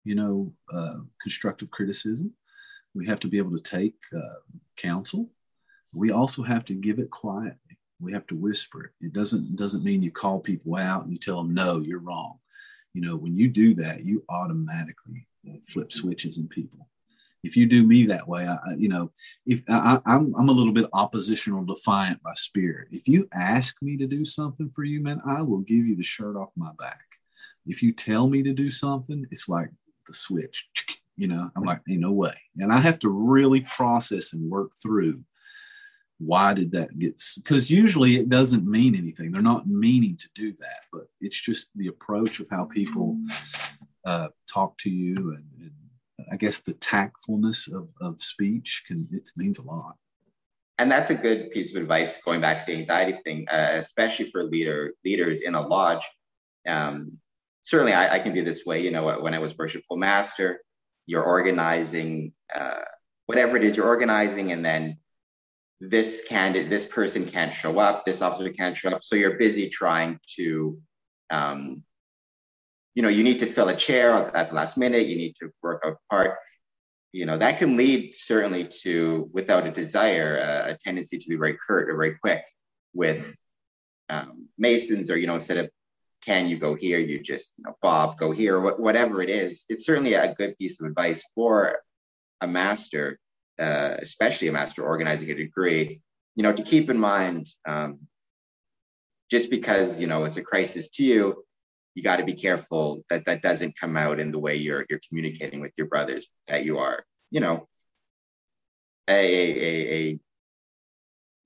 you 0.05 0.15
know, 0.15 0.53
uh, 0.73 0.99
constructive 1.23 1.71
criticism 1.71 2.35
we 2.95 3.07
have 3.07 3.21
to 3.21 3.29
be 3.29 3.39
able 3.39 3.57
to 3.57 3.63
take 3.63 3.97
uh, 4.17 4.41
counsel. 4.77 5.29
We 5.93 6.13
also 6.13 6.43
have 6.43 6.65
to 6.67 6.75
give 6.75 6.99
it 6.99 7.11
quietly. 7.11 7.59
We 8.05 8.13
have 8.13 8.27
to 8.29 8.37
whisper 8.37 8.85
it. 8.85 9.07
It 9.07 9.13
doesn't 9.13 9.57
doesn't 9.57 9.85
mean 9.85 10.03
you 10.03 10.11
call 10.11 10.41
people 10.41 10.77
out 10.77 11.05
and 11.05 11.13
you 11.13 11.19
tell 11.19 11.39
them 11.39 11.55
no, 11.55 11.81
you're 11.81 11.99
wrong. 11.99 12.39
You 12.93 13.03
know, 13.03 13.17
when 13.17 13.35
you 13.37 13.49
do 13.49 13.75
that, 13.75 14.05
you 14.05 14.25
automatically 14.29 15.27
uh, 15.49 15.57
flip 15.67 15.93
switches 15.93 16.39
in 16.39 16.49
people. 16.49 16.89
If 17.43 17.57
you 17.57 17.67
do 17.67 17.87
me 17.87 18.07
that 18.07 18.27
way, 18.27 18.47
I, 18.47 18.59
you 18.77 18.89
know, 18.89 19.11
if 19.47 19.63
I, 19.69 20.01
I'm 20.07 20.35
I'm 20.35 20.49
a 20.49 20.53
little 20.53 20.73
bit 20.73 20.89
oppositional, 20.93 21.65
defiant 21.65 22.23
by 22.23 22.35
spirit. 22.35 22.89
If 22.93 23.09
you 23.09 23.29
ask 23.33 23.81
me 23.83 23.97
to 23.99 24.07
do 24.07 24.25
something 24.25 24.71
for 24.75 24.85
you, 24.85 25.03
man, 25.03 25.21
I 25.27 25.43
will 25.43 25.61
give 25.61 25.85
you 25.87 25.97
the 25.97 26.03
shirt 26.03 26.37
off 26.37 26.51
my 26.57 26.71
back. 26.79 27.05
If 27.67 27.83
you 27.83 27.93
tell 27.93 28.29
me 28.29 28.43
to 28.43 28.53
do 28.53 28.71
something, 28.71 29.27
it's 29.31 29.49
like 29.49 29.71
the 30.07 30.15
switch 30.15 30.69
you 31.17 31.29
know, 31.29 31.51
I'm 31.55 31.65
like, 31.65 31.81
ain't 31.89 32.01
no 32.01 32.13
way. 32.13 32.35
And 32.59 32.73
I 32.73 32.79
have 32.79 32.99
to 33.01 33.09
really 33.09 33.61
process 33.61 34.33
and 34.33 34.51
work 34.51 34.73
through 34.83 35.25
why 36.19 36.55
did 36.55 36.71
that 36.73 36.99
get 36.99 37.21
because 37.37 37.71
usually 37.71 38.17
it 38.17 38.29
doesn't 38.29 38.67
mean 38.67 38.95
anything. 38.95 39.33
They're 39.33 39.43
not 39.43 39.67
meaning 39.67 40.17
to 40.17 40.29
do 40.35 40.53
that 40.61 40.81
but 40.93 41.07
it's 41.21 41.41
just 41.41 41.71
the 41.75 41.89
approach 41.89 42.41
of 42.41 42.47
how 42.51 42.65
people 42.65 43.19
uh, 44.05 44.29
talk 44.53 44.77
to 44.79 44.91
you 44.91 45.17
and, 45.17 45.45
and, 45.61 45.71
i 46.33 46.37
guess 46.37 46.61
the 46.61 46.73
tactfulness 46.75 47.69
of, 47.69 47.89
of 48.01 48.21
speech 48.23 48.85
can 48.87 49.09
it 49.13 49.29
means 49.37 49.59
a 49.59 49.63
lot. 49.63 49.97
And 50.79 50.91
that's 50.91 51.11
a 51.11 51.15
good 51.15 51.51
piece 51.53 51.75
of 51.75 51.83
advice 51.83 52.21
going 52.23 52.41
back 52.41 52.65
to 52.65 52.73
the 52.73 52.79
anxiety 52.79 53.19
thing 53.25 53.47
uh, 53.51 53.71
especially 53.73 54.31
for 54.31 54.45
leader 54.45 54.93
leaders 55.05 55.43
in 55.43 55.55
a 55.55 55.67
lodge. 55.67 56.05
Um, 56.67 57.21
certainly 57.65 57.93
I, 57.93 58.15
I, 58.17 58.19
can 58.21 58.35
do 58.35 58.45
this 58.45 58.65
way 58.65 58.81
you 58.83 58.91
know 58.91 59.19
when 59.21 59.35
i 59.35 59.39
was 59.39 59.57
worshipful 59.59 59.97
master 59.97 60.61
you're 61.07 61.23
organizing 61.23 62.33
uh, 62.55 62.85
whatever 63.27 63.57
it 63.57 63.65
is 63.65 63.77
you're 63.77 63.87
organizing 63.87 64.53
and 64.53 64.65
then 64.65 64.99
this 65.81 66.25
candidate 66.29 66.71
this 66.71 66.87
person 66.87 67.27
can't 67.27 67.53
show 67.53 67.79
up 67.79 68.05
this 68.05 68.23
officer 68.23 68.51
can't 68.51 68.77
show 68.77 68.91
up 68.91 69.03
so 69.03 69.17
you're 69.17 69.39
busy 69.39 69.69
trying 69.69 70.19
to 70.37 70.79
um, 71.31 71.83
you 72.95 73.03
know 73.03 73.09
you 73.09 73.25
need 73.25 73.41
to 73.41 73.47
fill 73.47 73.69
a 73.69 73.77
chair 73.77 74.13
at 74.13 74.49
the 74.49 74.55
last 74.55 74.77
minute 74.77 75.07
you 75.07 75.17
need 75.17 75.35
to 75.35 75.51
work 75.63 75.83
out 75.85 75.97
part 76.11 76.39
you 77.13 77.27
know 77.27 77.37
that 77.37 77.59
can 77.59 77.77
lead 77.77 78.15
certainly 78.15 78.69
to 78.83 79.29
without 79.33 79.67
a 79.67 79.71
desire 79.71 80.39
uh, 80.39 80.73
a 80.73 80.77
tendency 80.77 81.19
to 81.19 81.29
be 81.29 81.37
very 81.37 81.57
curt 81.67 81.91
or 81.91 81.97
very 81.97 82.15
quick 82.15 82.45
with 82.93 83.35
um, 84.09 84.49
masons 84.57 85.11
or 85.11 85.17
you 85.17 85.27
know 85.27 85.35
instead 85.35 85.59
of 85.59 85.71
can 86.25 86.49
you 86.49 86.57
go 86.57 86.75
here? 86.75 86.99
You 86.99 87.21
just, 87.21 87.59
you 87.59 87.65
know, 87.65 87.77
Bob, 87.83 88.17
go 88.17 88.31
here, 88.31 88.59
whatever 88.59 89.23
it 89.23 89.29
is. 89.29 89.67
It's 89.69 89.85
certainly 89.85 90.15
a 90.15 90.35
good 90.35 90.57
piece 90.59 90.81
of 90.81 90.87
advice 90.87 91.23
for 91.35 91.81
a 92.41 92.47
master, 92.47 93.19
uh, 93.59 93.97
especially 93.99 94.49
a 94.49 94.53
master 94.53 94.83
organizing 94.83 95.31
a 95.31 95.35
degree, 95.35 96.01
you 96.35 96.43
know, 96.43 96.53
to 96.53 96.63
keep 96.63 96.91
in 96.91 96.99
mind, 96.99 97.49
um, 97.67 98.01
just 99.31 99.51
because, 99.51 100.01
you 100.01 100.07
know, 100.07 100.25
it's 100.25 100.37
a 100.37 100.43
crisis 100.43 100.91
to 100.91 101.05
you, 101.05 101.45
you 101.95 102.03
got 102.03 102.17
to 102.17 102.25
be 102.25 102.35
careful 102.35 103.05
that 103.09 103.25
that 103.27 103.43
doesn't 103.43 103.79
come 103.79 103.97
out 103.97 104.21
in 104.21 104.33
the 104.33 104.39
way 104.39 104.57
you're, 104.57 104.85
you're 104.91 105.01
communicating 105.09 105.61
with 105.61 105.73
your 105.77 105.87
brothers, 105.87 106.27
that 106.49 106.65
you 106.65 106.79
are, 106.79 107.05
you 107.31 107.41
know, 107.41 107.69
a, 109.09 109.13
a, 109.15 109.95
a 109.95 110.21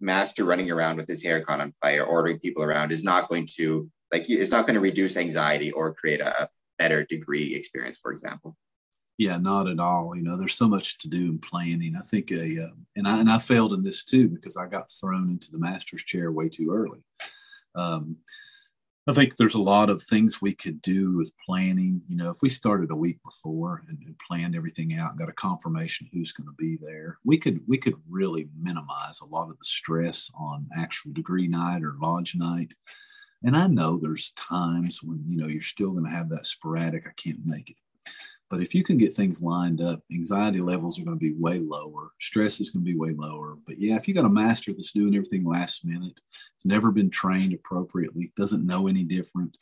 master 0.01 0.45
running 0.45 0.71
around 0.71 0.97
with 0.97 1.09
his 1.09 1.23
hair 1.23 1.43
caught 1.43 1.61
on 1.61 1.75
fire, 1.83 2.05
ordering 2.05 2.39
people 2.39 2.63
around 2.63 2.93
is 2.93 3.03
not 3.03 3.29
going 3.29 3.49
to 3.57 3.91
like 4.13 4.29
it's 4.31 4.51
not 4.51 4.67
going 4.67 4.75
to 4.75 4.81
reduce 4.81 5.17
anxiety 5.17 5.71
or 5.71 5.95
create 5.95 6.21
a 6.21 6.49
better 6.79 7.05
degree 7.05 7.55
experience, 7.55 7.99
for 8.01 8.13
example. 8.13 8.57
Yeah, 9.19 9.37
not 9.37 9.69
at 9.69 9.81
all. 9.81 10.17
You 10.17 10.23
know, 10.23 10.37
there's 10.37 10.55
so 10.55 10.69
much 10.69 10.99
to 10.99 11.09
do 11.09 11.31
in 11.31 11.39
planning. 11.41 11.97
I 11.97 12.03
think 12.03 12.31
a 12.31 12.67
uh, 12.67 12.71
and 12.95 13.09
I 13.09 13.19
and 13.19 13.29
I 13.29 13.39
failed 13.39 13.73
in 13.73 13.83
this 13.83 14.05
too 14.05 14.29
because 14.29 14.57
I 14.57 14.67
got 14.67 14.91
thrown 14.93 15.29
into 15.31 15.51
the 15.51 15.59
master's 15.59 16.05
chair 16.05 16.31
way 16.31 16.49
too 16.49 16.71
early. 16.73 17.01
Um, 17.75 18.17
I 19.09 19.13
think 19.15 19.37
there's 19.37 19.55
a 19.55 19.61
lot 19.61 19.91
of 19.91 20.03
things 20.03 20.41
we 20.41 20.55
could 20.55 20.83
do 20.83 21.17
with 21.17 21.33
planning. 21.45 22.03
You 22.09 22.17
know, 22.17 22.31
if 22.31 22.43
we 22.43 22.49
started 22.49 22.91
a 22.91 22.97
week 22.97 23.19
before 23.25 23.83
and, 23.89 23.99
and 24.05 24.15
planned 24.19 24.55
everything 24.55 24.95
out, 24.95 25.11
and 25.11 25.19
got 25.19 25.31
a 25.31 25.33
confirmation 25.33 26.09
who's 26.13 26.33
going 26.33 26.47
to 26.47 26.55
be 26.57 26.79
there, 26.81 27.19
we 27.25 27.39
could 27.39 27.61
we 27.67 27.77
could 27.77 27.97
really 28.09 28.49
minimize 28.57 29.21
a 29.21 29.27
lot 29.27 29.51
of 29.51 29.59
the 29.59 29.65
stress 29.65 30.31
on 30.39 30.69
actual 30.79 31.13
degree 31.13 31.49
night 31.49 31.83
or 31.83 31.97
lodge 32.01 32.37
night. 32.37 32.73
And 33.43 33.57
I 33.57 33.67
know 33.67 33.99
there's 33.99 34.31
times 34.33 35.03
when 35.03 35.25
you 35.27 35.39
know 35.39 35.49
you're 35.49 35.63
still 35.63 35.91
going 35.91 36.05
to 36.05 36.11
have 36.11 36.29
that 36.29 36.47
sporadic. 36.47 37.05
I 37.09 37.13
can't 37.17 37.45
make 37.45 37.71
it. 37.71 37.77
But 38.51 38.63
if 38.63 38.75
you 38.75 38.83
can 38.83 38.97
get 38.97 39.15
things 39.15 39.43
lined 39.43 39.81
up, 39.81 40.03
anxiety 40.11 40.61
levels 40.61 40.99
are 40.99 41.05
going 41.05 41.19
to 41.19 41.21
be 41.21 41.35
way 41.35 41.59
lower. 41.59 42.13
Stress 42.21 42.61
is 42.61 42.71
going 42.71 42.85
to 42.85 42.91
be 42.91 42.99
way 42.99 43.11
lower. 43.11 43.57
But 43.67 43.79
yeah, 43.79 43.97
if 43.97 44.09
you 44.09 44.15
got 44.15 44.25
a 44.25 44.31
master 44.31 44.73
that's 44.73 44.93
doing 44.93 45.15
everything 45.15 45.45
last 45.45 45.85
minute, 45.85 46.21
it's 46.57 46.65
never 46.65 46.91
been 46.91 47.11
trained 47.11 47.53
appropriately, 47.53 48.33
doesn't 48.37 48.67
know 48.67 48.87
any 48.87 49.05
different, 49.05 49.57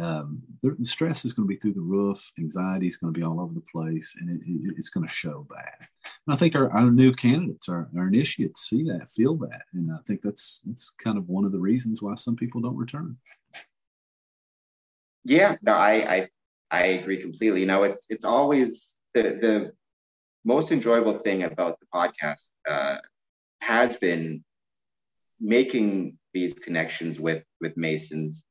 um, 0.00 0.42
the, 0.62 0.76
stress 0.82 1.24
is 1.24 1.32
going 1.32 1.48
to 1.48 1.54
be 1.54 1.58
through 1.58 1.74
the 1.74 1.80
roof. 1.80 2.32
Anxiety 2.38 2.86
is 2.86 2.96
going 2.96 3.12
to 3.12 3.18
be 3.18 3.24
all 3.24 3.40
over 3.40 3.54
the 3.54 3.62
place, 3.72 4.14
and 4.20 4.28
it, 4.28 4.46
it, 4.46 4.74
it's 4.76 4.88
going 4.88 5.06
to 5.06 5.12
show 5.12 5.46
bad. 5.48 5.88
And 6.26 6.34
I 6.34 6.36
think 6.36 6.54
our, 6.54 6.70
our 6.70 6.90
new 6.90 7.12
candidates, 7.12 7.68
our, 7.68 7.88
our 7.96 8.08
initiates, 8.08 8.68
see 8.68 8.82
that, 8.84 9.10
feel 9.10 9.36
that, 9.36 9.62
and 9.72 9.90
I 9.90 9.98
think 10.06 10.22
that's 10.22 10.62
that's 10.66 10.90
kind 10.90 11.16
of 11.16 11.28
one 11.28 11.44
of 11.44 11.52
the 11.52 11.58
reasons 11.58 12.02
why 12.02 12.14
some 12.16 12.36
people 12.36 12.60
don't 12.60 12.76
return. 12.76 13.16
Yeah, 15.24 15.56
no, 15.62 15.72
I, 15.72 15.92
I 15.92 16.28
I 16.70 16.84
agree 16.98 17.20
completely. 17.20 17.60
You 17.60 17.66
know, 17.66 17.84
it's 17.84 18.06
it's 18.10 18.24
always 18.24 18.96
the 19.14 19.22
the 19.22 19.72
most 20.44 20.72
enjoyable 20.72 21.18
thing 21.18 21.42
about 21.42 21.78
the 21.80 21.86
podcast 21.94 22.50
uh, 22.68 22.98
has 23.60 23.96
been 23.96 24.44
making 25.40 26.18
these 26.34 26.54
connections 26.54 27.18
with 27.20 27.44
with 27.60 27.76
Masons 27.76 28.44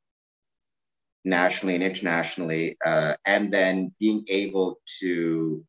nationally 1.26 1.76
and 1.76 1.84
internationally, 1.84 2.78
uh, 2.86 3.16
and 3.26 3.52
then 3.52 3.94
being 4.00 4.24
able 4.30 4.80
to, 5.00 5.66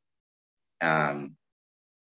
um, 0.83 1.37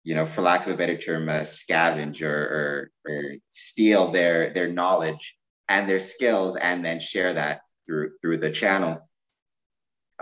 you 0.04 0.14
know, 0.14 0.26
for 0.26 0.42
lack 0.42 0.66
of 0.66 0.72
a 0.72 0.76
better 0.76 0.96
term, 0.98 1.28
uh, 1.28 1.40
scavenge 1.42 2.22
or, 2.22 2.90
or, 3.06 3.12
or 3.12 3.22
steal 3.48 4.12
their 4.12 4.52
their 4.54 4.68
knowledge 4.68 5.36
and 5.68 5.88
their 5.88 6.00
skills, 6.00 6.56
and 6.56 6.84
then 6.84 7.00
share 7.00 7.34
that 7.34 7.60
through 7.86 8.12
through 8.20 8.38
the 8.38 8.50
channel 8.50 9.07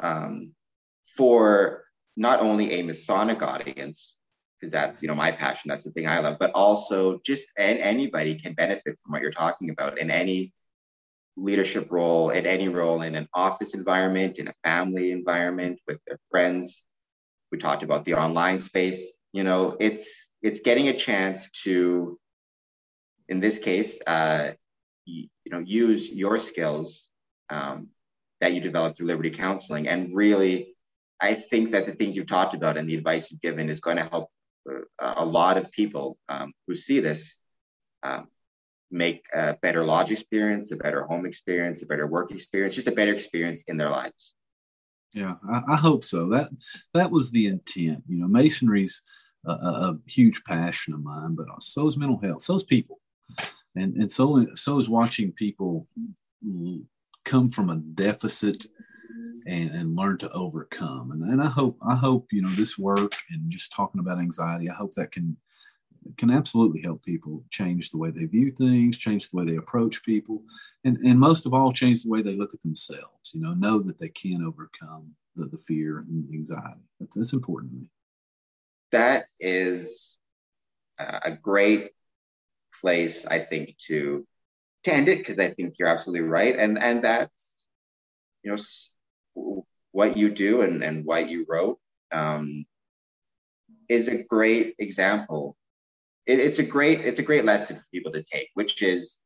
um, 0.02 0.52
for 1.16 1.84
not 2.16 2.40
only 2.40 2.72
a 2.72 2.82
Masonic 2.82 3.42
audience, 3.42 4.16
because 4.58 4.72
that's 4.72 5.02
you 5.02 5.08
know 5.08 5.14
my 5.14 5.32
passion, 5.32 5.68
that's 5.68 5.84
the 5.84 5.90
thing 5.90 6.06
I 6.06 6.20
love, 6.20 6.38
but 6.38 6.50
also 6.54 7.20
just 7.24 7.44
and 7.58 7.78
anybody 7.78 8.36
can 8.36 8.54
benefit 8.54 8.98
from 8.98 9.12
what 9.12 9.22
you're 9.22 9.30
talking 9.30 9.70
about 9.70 9.98
in 9.98 10.10
any 10.10 10.52
leadership 11.36 11.92
role, 11.92 12.30
in 12.30 12.46
any 12.46 12.68
role 12.68 13.02
in 13.02 13.14
an 13.14 13.28
office 13.34 13.74
environment, 13.74 14.38
in 14.38 14.48
a 14.48 14.54
family 14.64 15.12
environment 15.12 15.78
with 15.86 15.98
their 16.06 16.18
friends. 16.30 16.82
We 17.52 17.58
talked 17.58 17.82
about 17.82 18.04
the 18.04 18.14
online 18.14 18.60
space. 18.60 19.12
You 19.32 19.44
know, 19.44 19.76
it's 19.78 20.28
it's 20.42 20.60
getting 20.60 20.88
a 20.88 20.96
chance 20.96 21.50
to, 21.64 22.18
in 23.28 23.40
this 23.40 23.58
case, 23.58 24.00
uh, 24.06 24.52
you, 25.04 25.28
you 25.44 25.52
know, 25.52 25.58
use 25.58 26.10
your 26.10 26.38
skills 26.38 27.08
um, 27.50 27.88
that 28.40 28.54
you 28.54 28.60
develop 28.60 28.96
through 28.96 29.06
Liberty 29.06 29.30
Counseling. 29.30 29.88
And 29.88 30.14
really, 30.14 30.74
I 31.20 31.34
think 31.34 31.72
that 31.72 31.86
the 31.86 31.92
things 31.92 32.16
you've 32.16 32.26
talked 32.26 32.54
about 32.54 32.76
and 32.76 32.88
the 32.88 32.96
advice 32.96 33.30
you've 33.30 33.40
given 33.40 33.70
is 33.70 33.80
going 33.80 33.96
to 33.96 34.04
help 34.04 34.30
uh, 34.68 35.14
a 35.16 35.24
lot 35.24 35.56
of 35.56 35.70
people 35.70 36.18
um, 36.28 36.52
who 36.66 36.74
see 36.74 37.00
this 37.00 37.38
um, 38.02 38.28
make 38.90 39.26
a 39.34 39.56
better 39.62 39.84
lodge 39.84 40.10
experience, 40.10 40.72
a 40.72 40.76
better 40.76 41.04
home 41.04 41.26
experience, 41.26 41.82
a 41.82 41.86
better 41.86 42.06
work 42.06 42.30
experience, 42.30 42.74
just 42.74 42.88
a 42.88 42.92
better 42.92 43.12
experience 43.12 43.64
in 43.68 43.76
their 43.76 43.90
lives. 43.90 44.34
Yeah, 45.12 45.34
I, 45.50 45.62
I 45.68 45.76
hope 45.76 46.04
so. 46.04 46.28
That 46.28 46.50
that 46.92 47.10
was 47.10 47.30
the 47.30 47.46
intent. 47.46 48.04
You 48.06 48.18
know, 48.18 48.28
masonry's 48.28 49.02
a, 49.46 49.52
a, 49.52 49.98
huge 50.06 50.42
passion 50.44 50.92
of 50.92 51.02
mine, 51.02 51.34
but 51.34 51.46
so 51.62 51.86
is 51.86 51.96
mental 51.96 52.18
health. 52.18 52.42
So 52.42 52.56
is 52.56 52.64
people, 52.64 53.00
and 53.74 53.94
and 53.96 54.12
so 54.12 54.46
so 54.54 54.78
is 54.78 54.88
watching 54.88 55.32
people 55.32 55.86
come 57.26 57.50
from 57.50 57.68
a 57.68 57.76
deficit 57.76 58.64
and, 59.46 59.68
and 59.70 59.96
learn 59.96 60.16
to 60.18 60.30
overcome. 60.30 61.10
And, 61.10 61.22
and 61.24 61.42
I 61.42 61.48
hope, 61.48 61.76
I 61.86 61.96
hope, 61.96 62.28
you 62.32 62.40
know, 62.40 62.54
this 62.54 62.78
work 62.78 63.14
and 63.30 63.50
just 63.50 63.72
talking 63.72 64.00
about 64.00 64.18
anxiety, 64.18 64.70
I 64.70 64.74
hope 64.74 64.94
that 64.94 65.12
can, 65.12 65.36
can 66.16 66.30
absolutely 66.30 66.80
help 66.80 67.04
people 67.04 67.44
change 67.50 67.90
the 67.90 67.98
way 67.98 68.10
they 68.10 68.24
view 68.24 68.52
things, 68.52 68.96
change 68.96 69.28
the 69.28 69.36
way 69.36 69.44
they 69.44 69.56
approach 69.56 70.04
people, 70.04 70.42
and, 70.84 70.96
and 70.98 71.18
most 71.18 71.46
of 71.46 71.52
all, 71.52 71.72
change 71.72 72.02
the 72.02 72.10
way 72.10 72.22
they 72.22 72.36
look 72.36 72.54
at 72.54 72.60
themselves, 72.62 73.32
you 73.34 73.40
know, 73.40 73.54
know 73.54 73.80
that 73.82 73.98
they 73.98 74.08
can 74.08 74.42
overcome 74.42 75.14
the, 75.34 75.46
the 75.46 75.58
fear 75.58 75.98
and 75.98 76.32
anxiety. 76.32 76.86
That's, 77.00 77.16
that's 77.16 77.32
important 77.32 77.72
to 77.72 77.78
me. 77.78 77.90
That 78.92 79.24
is 79.40 80.16
a 80.98 81.32
great 81.32 81.90
place, 82.80 83.26
I 83.26 83.40
think, 83.40 83.76
to 83.88 84.26
to 84.84 84.92
end 84.92 85.08
it 85.08 85.18
because 85.18 85.38
I 85.38 85.48
think 85.48 85.74
you're 85.78 85.88
absolutely 85.88 86.28
right, 86.28 86.56
and 86.56 86.78
and 86.78 87.02
that's 87.02 87.52
you 88.42 88.56
know 89.34 89.66
what 89.92 90.16
you 90.16 90.30
do 90.30 90.62
and 90.62 90.82
and 90.82 91.04
what 91.04 91.28
you 91.28 91.46
wrote 91.48 91.78
um, 92.12 92.66
is 93.88 94.08
a 94.08 94.22
great 94.22 94.74
example. 94.78 95.56
It, 96.26 96.38
it's 96.40 96.58
a 96.58 96.64
great 96.64 97.00
it's 97.00 97.18
a 97.18 97.24
great 97.24 97.44
lesson 97.44 97.76
for 97.76 97.84
people 97.92 98.12
to 98.12 98.22
take, 98.22 98.48
which 98.54 98.82
is 98.82 99.18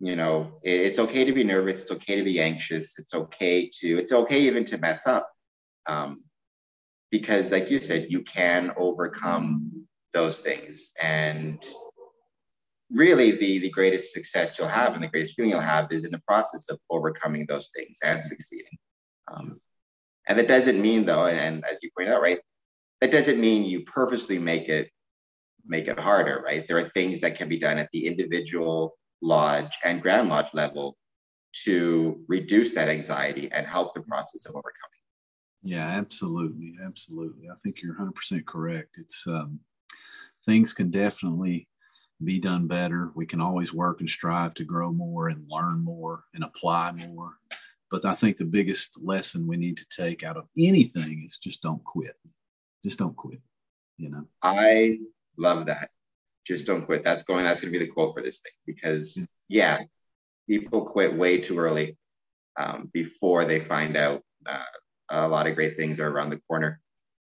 you 0.00 0.16
know 0.16 0.60
it, 0.62 0.80
it's 0.80 0.98
okay 0.98 1.24
to 1.24 1.32
be 1.32 1.44
nervous, 1.44 1.82
it's 1.82 1.92
okay 1.92 2.16
to 2.16 2.24
be 2.24 2.40
anxious, 2.40 2.98
it's 2.98 3.14
okay 3.14 3.70
to 3.80 3.98
it's 3.98 4.12
okay 4.12 4.42
even 4.42 4.64
to 4.66 4.78
mess 4.78 5.06
up. 5.06 5.30
Um, 5.86 6.24
because 7.10 7.50
like 7.50 7.70
you 7.70 7.78
said 7.78 8.10
you 8.10 8.22
can 8.22 8.72
overcome 8.76 9.86
those 10.12 10.40
things 10.40 10.90
and 11.02 11.64
really 12.90 13.32
the 13.32 13.58
the 13.58 13.70
greatest 13.70 14.12
success 14.12 14.58
you'll 14.58 14.68
have 14.68 14.94
and 14.94 15.02
the 15.02 15.08
greatest 15.08 15.34
feeling 15.34 15.50
you'll 15.50 15.60
have 15.60 15.90
is 15.92 16.04
in 16.04 16.10
the 16.10 16.22
process 16.26 16.68
of 16.70 16.78
overcoming 16.90 17.44
those 17.46 17.70
things 17.76 17.98
and 18.02 18.24
succeeding. 18.24 18.78
Um, 19.28 19.60
and 20.28 20.38
that 20.38 20.48
doesn't 20.48 20.80
mean 20.80 21.04
though 21.04 21.26
and 21.26 21.64
as 21.70 21.78
you 21.82 21.90
point 21.96 22.10
out 22.10 22.22
right 22.22 22.40
that 23.00 23.10
doesn't 23.10 23.40
mean 23.40 23.64
you 23.64 23.82
purposely 23.82 24.38
make 24.38 24.68
it 24.68 24.90
make 25.66 25.86
it 25.88 25.98
harder 25.98 26.42
right? 26.44 26.66
There 26.66 26.78
are 26.78 26.88
things 26.88 27.20
that 27.20 27.36
can 27.36 27.48
be 27.48 27.58
done 27.58 27.78
at 27.78 27.90
the 27.92 28.06
individual 28.06 28.96
lodge 29.20 29.76
and 29.84 30.00
grand 30.00 30.28
lodge 30.28 30.54
level 30.54 30.96
to 31.64 32.22
reduce 32.28 32.74
that 32.74 32.88
anxiety 32.88 33.50
and 33.52 33.66
help 33.66 33.94
the 33.94 34.02
process 34.02 34.46
of 34.46 34.52
overcoming. 34.52 34.72
Yeah 35.62 35.86
absolutely 35.86 36.76
absolutely. 36.82 37.50
I 37.50 37.54
think 37.62 37.82
you're 37.82 37.96
100% 37.96 38.46
correct. 38.46 38.96
It's 38.98 39.26
um, 39.26 39.60
things 40.44 40.72
can 40.72 40.90
definitely 40.90 41.67
be 42.22 42.40
done 42.40 42.66
better. 42.66 43.10
We 43.14 43.26
can 43.26 43.40
always 43.40 43.72
work 43.72 44.00
and 44.00 44.10
strive 44.10 44.54
to 44.54 44.64
grow 44.64 44.92
more 44.92 45.28
and 45.28 45.46
learn 45.48 45.84
more 45.84 46.24
and 46.34 46.44
apply 46.44 46.92
more. 46.92 47.38
But 47.90 48.04
I 48.04 48.14
think 48.14 48.36
the 48.36 48.44
biggest 48.44 49.00
lesson 49.02 49.46
we 49.46 49.56
need 49.56 49.76
to 49.78 49.86
take 49.88 50.22
out 50.22 50.36
of 50.36 50.46
anything 50.58 51.24
is 51.24 51.38
just 51.38 51.62
don't 51.62 51.82
quit. 51.84 52.14
Just 52.84 52.98
don't 52.98 53.16
quit. 53.16 53.40
You 53.96 54.10
know. 54.10 54.26
I 54.42 54.98
love 55.36 55.66
that. 55.66 55.90
Just 56.46 56.66
don't 56.66 56.84
quit. 56.84 57.04
That's 57.04 57.22
going. 57.22 57.44
That's 57.44 57.60
going 57.60 57.72
to 57.72 57.78
be 57.78 57.84
the 57.84 57.90
quote 57.90 58.14
for 58.14 58.22
this 58.22 58.40
thing 58.40 58.52
because 58.66 59.18
yeah, 59.48 59.78
people 60.48 60.84
quit 60.84 61.16
way 61.16 61.40
too 61.40 61.58
early 61.58 61.96
um, 62.58 62.90
before 62.92 63.44
they 63.44 63.58
find 63.58 63.96
out 63.96 64.22
uh, 64.46 64.64
a 65.10 65.28
lot 65.28 65.46
of 65.46 65.54
great 65.54 65.76
things 65.76 66.00
are 66.00 66.08
around 66.08 66.30
the 66.30 66.40
corner. 66.48 66.80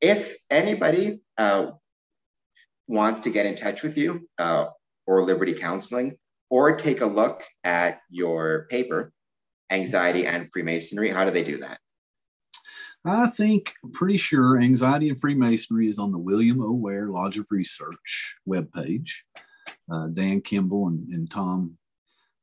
If 0.02 0.36
anybody 0.50 1.20
uh, 1.38 1.72
wants 2.88 3.22
to 3.22 3.30
get 3.30 3.46
in 3.46 3.56
touch 3.56 3.84
with 3.84 3.98
you, 3.98 4.28
uh, 4.38 4.68
or 5.10 5.24
Liberty 5.24 5.56
Counseling, 5.56 6.16
or 6.52 6.76
take 6.76 7.02
a 7.02 7.06
look 7.06 7.44
at 7.64 8.00
your 8.12 8.68
paper, 8.70 9.12
Anxiety 9.72 10.28
and 10.28 10.50
Freemasonry. 10.54 11.10
How 11.10 11.26
do 11.26 11.32
they 11.32 11.44
do 11.44 11.58
that? 11.58 11.80
I 13.04 13.28
think 13.32 13.74
pretty 13.92 14.18
sure 14.18 14.62
Anxiety 14.62 15.10
and 15.10 15.20
Freemasonry 15.20 15.90
is 15.90 15.98
on 15.98 16.12
the 16.12 16.20
William 16.20 16.62
O. 16.62 16.74
Ware 16.74 17.08
Lodge 17.08 17.40
of 17.40 17.48
Research 17.50 18.36
webpage. 18.48 19.10
Uh, 19.92 20.08
Dan 20.08 20.42
Kemble 20.42 20.88
and, 20.88 21.08
and 21.10 21.30
Tom 21.30 21.76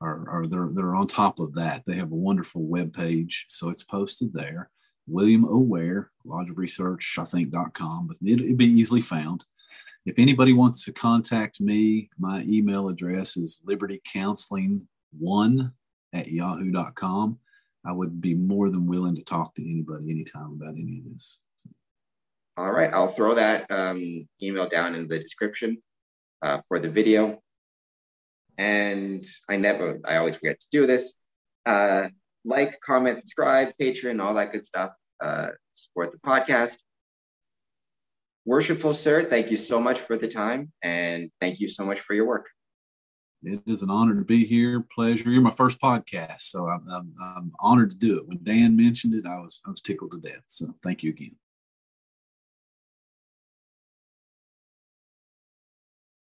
are, 0.01 0.29
are 0.29 0.47
they're, 0.47 0.71
they're 0.73 0.97
on 0.97 1.07
top 1.07 1.39
of 1.39 1.55
that. 1.55 1.85
They 1.87 1.95
have 1.95 2.11
a 2.11 2.17
wonderful 2.17 2.63
webpage, 2.63 3.45
so 3.49 3.71
it's 3.71 3.85
posted 3.85 4.33
there. 4.33 4.71
William 5.07 5.45
O. 5.45 5.59
Ware 5.59 6.11
Lodge 6.25 6.51
of 6.51 6.59
Research, 6.59 7.17
I 7.17 7.27
think.com, 7.27 8.09
but 8.09 8.17
it, 8.21 8.41
it'd 8.41 8.57
be 8.57 8.67
easily 8.67 9.03
found. 9.03 9.45
If 10.07 10.19
anybody 10.21 10.53
wants 10.53 10.85
to 10.85 10.93
contact 10.93 11.61
me, 11.61 12.11
my 12.17 12.43
email 12.43 12.89
address 12.89 13.37
is 13.37 13.61
libertycounseling1 13.67 15.73
at 16.13 16.29
yahoo.com. 16.29 17.39
I 17.85 17.93
would 17.93 18.21
be 18.21 18.35
more 18.35 18.71
than 18.71 18.87
willing 18.87 19.17
to 19.17 19.25
talk 19.25 19.57
to 19.57 19.69
anybody 19.69 20.13
anytime 20.13 20.61
about 20.61 20.75
any 20.75 20.99
of 20.99 21.13
this. 21.13 21.41
All 22.57 22.71
right, 22.71 22.95
I'll 22.95 23.09
throw 23.09 23.35
that 23.35 23.69
um, 23.69 24.29
email 24.41 24.69
down 24.69 24.95
in 24.95 25.09
the 25.09 25.19
description 25.19 25.79
uh, 26.41 26.61
for 26.69 26.79
the 26.79 26.89
video. 26.89 27.43
And 28.59 29.27
I 29.49 29.57
never, 29.57 29.99
I 30.05 30.19
always 30.19 30.37
forget 30.37 30.61
to 30.61 30.69
do 30.71 30.87
this. 30.87 31.15
Uh, 31.67 32.11
like, 32.45 32.79
comment, 32.81 33.19
subscribe, 33.21 33.73
Patreon, 33.81 34.23
all 34.23 34.35
that 34.35 34.53
good 34.53 34.65
stuff. 34.65 34.93
Uh, 35.21 35.49
support 35.73 36.13
the 36.13 36.19
podcast. 36.19 36.77
Worshipful 38.47 38.95
sir, 38.95 39.25
thank 39.25 39.51
you 39.51 39.57
so 39.57 39.81
much 39.81 39.99
for 39.99 40.17
the 40.17 40.29
time 40.29 40.73
and 40.83 41.31
thank 41.41 41.59
you 41.59 41.69
so 41.69 41.85
much 41.85 42.01
for 42.01 42.15
your 42.15 42.27
work. 42.27 42.49
It 43.43 43.61
is 43.67 43.83
an 43.83 43.91
honor 43.91 44.15
to 44.15 44.25
be 44.25 44.45
here. 44.45 44.87
Pleasure. 44.95 45.31
You're 45.31 45.43
my 45.43 45.51
first 45.51 45.81
podcast, 45.81 46.43
so 46.43 46.67
I'm, 46.67 46.87
I'm, 46.91 47.15
I'm 47.21 47.53
honored 47.61 47.91
to 47.91 47.97
do 47.97 48.19
it. 48.19 48.27
When 48.27 48.39
Dan 48.43 48.77
mentioned 48.77 49.15
it, 49.15 49.27
I 49.27 49.39
was 49.39 49.61
I 49.67 49.71
was 49.71 49.81
tickled 49.81 50.13
to 50.13 50.21
death. 50.21 50.43
So 50.47 50.75
thank 50.83 51.03
you 51.03 51.11
again. 51.11 51.37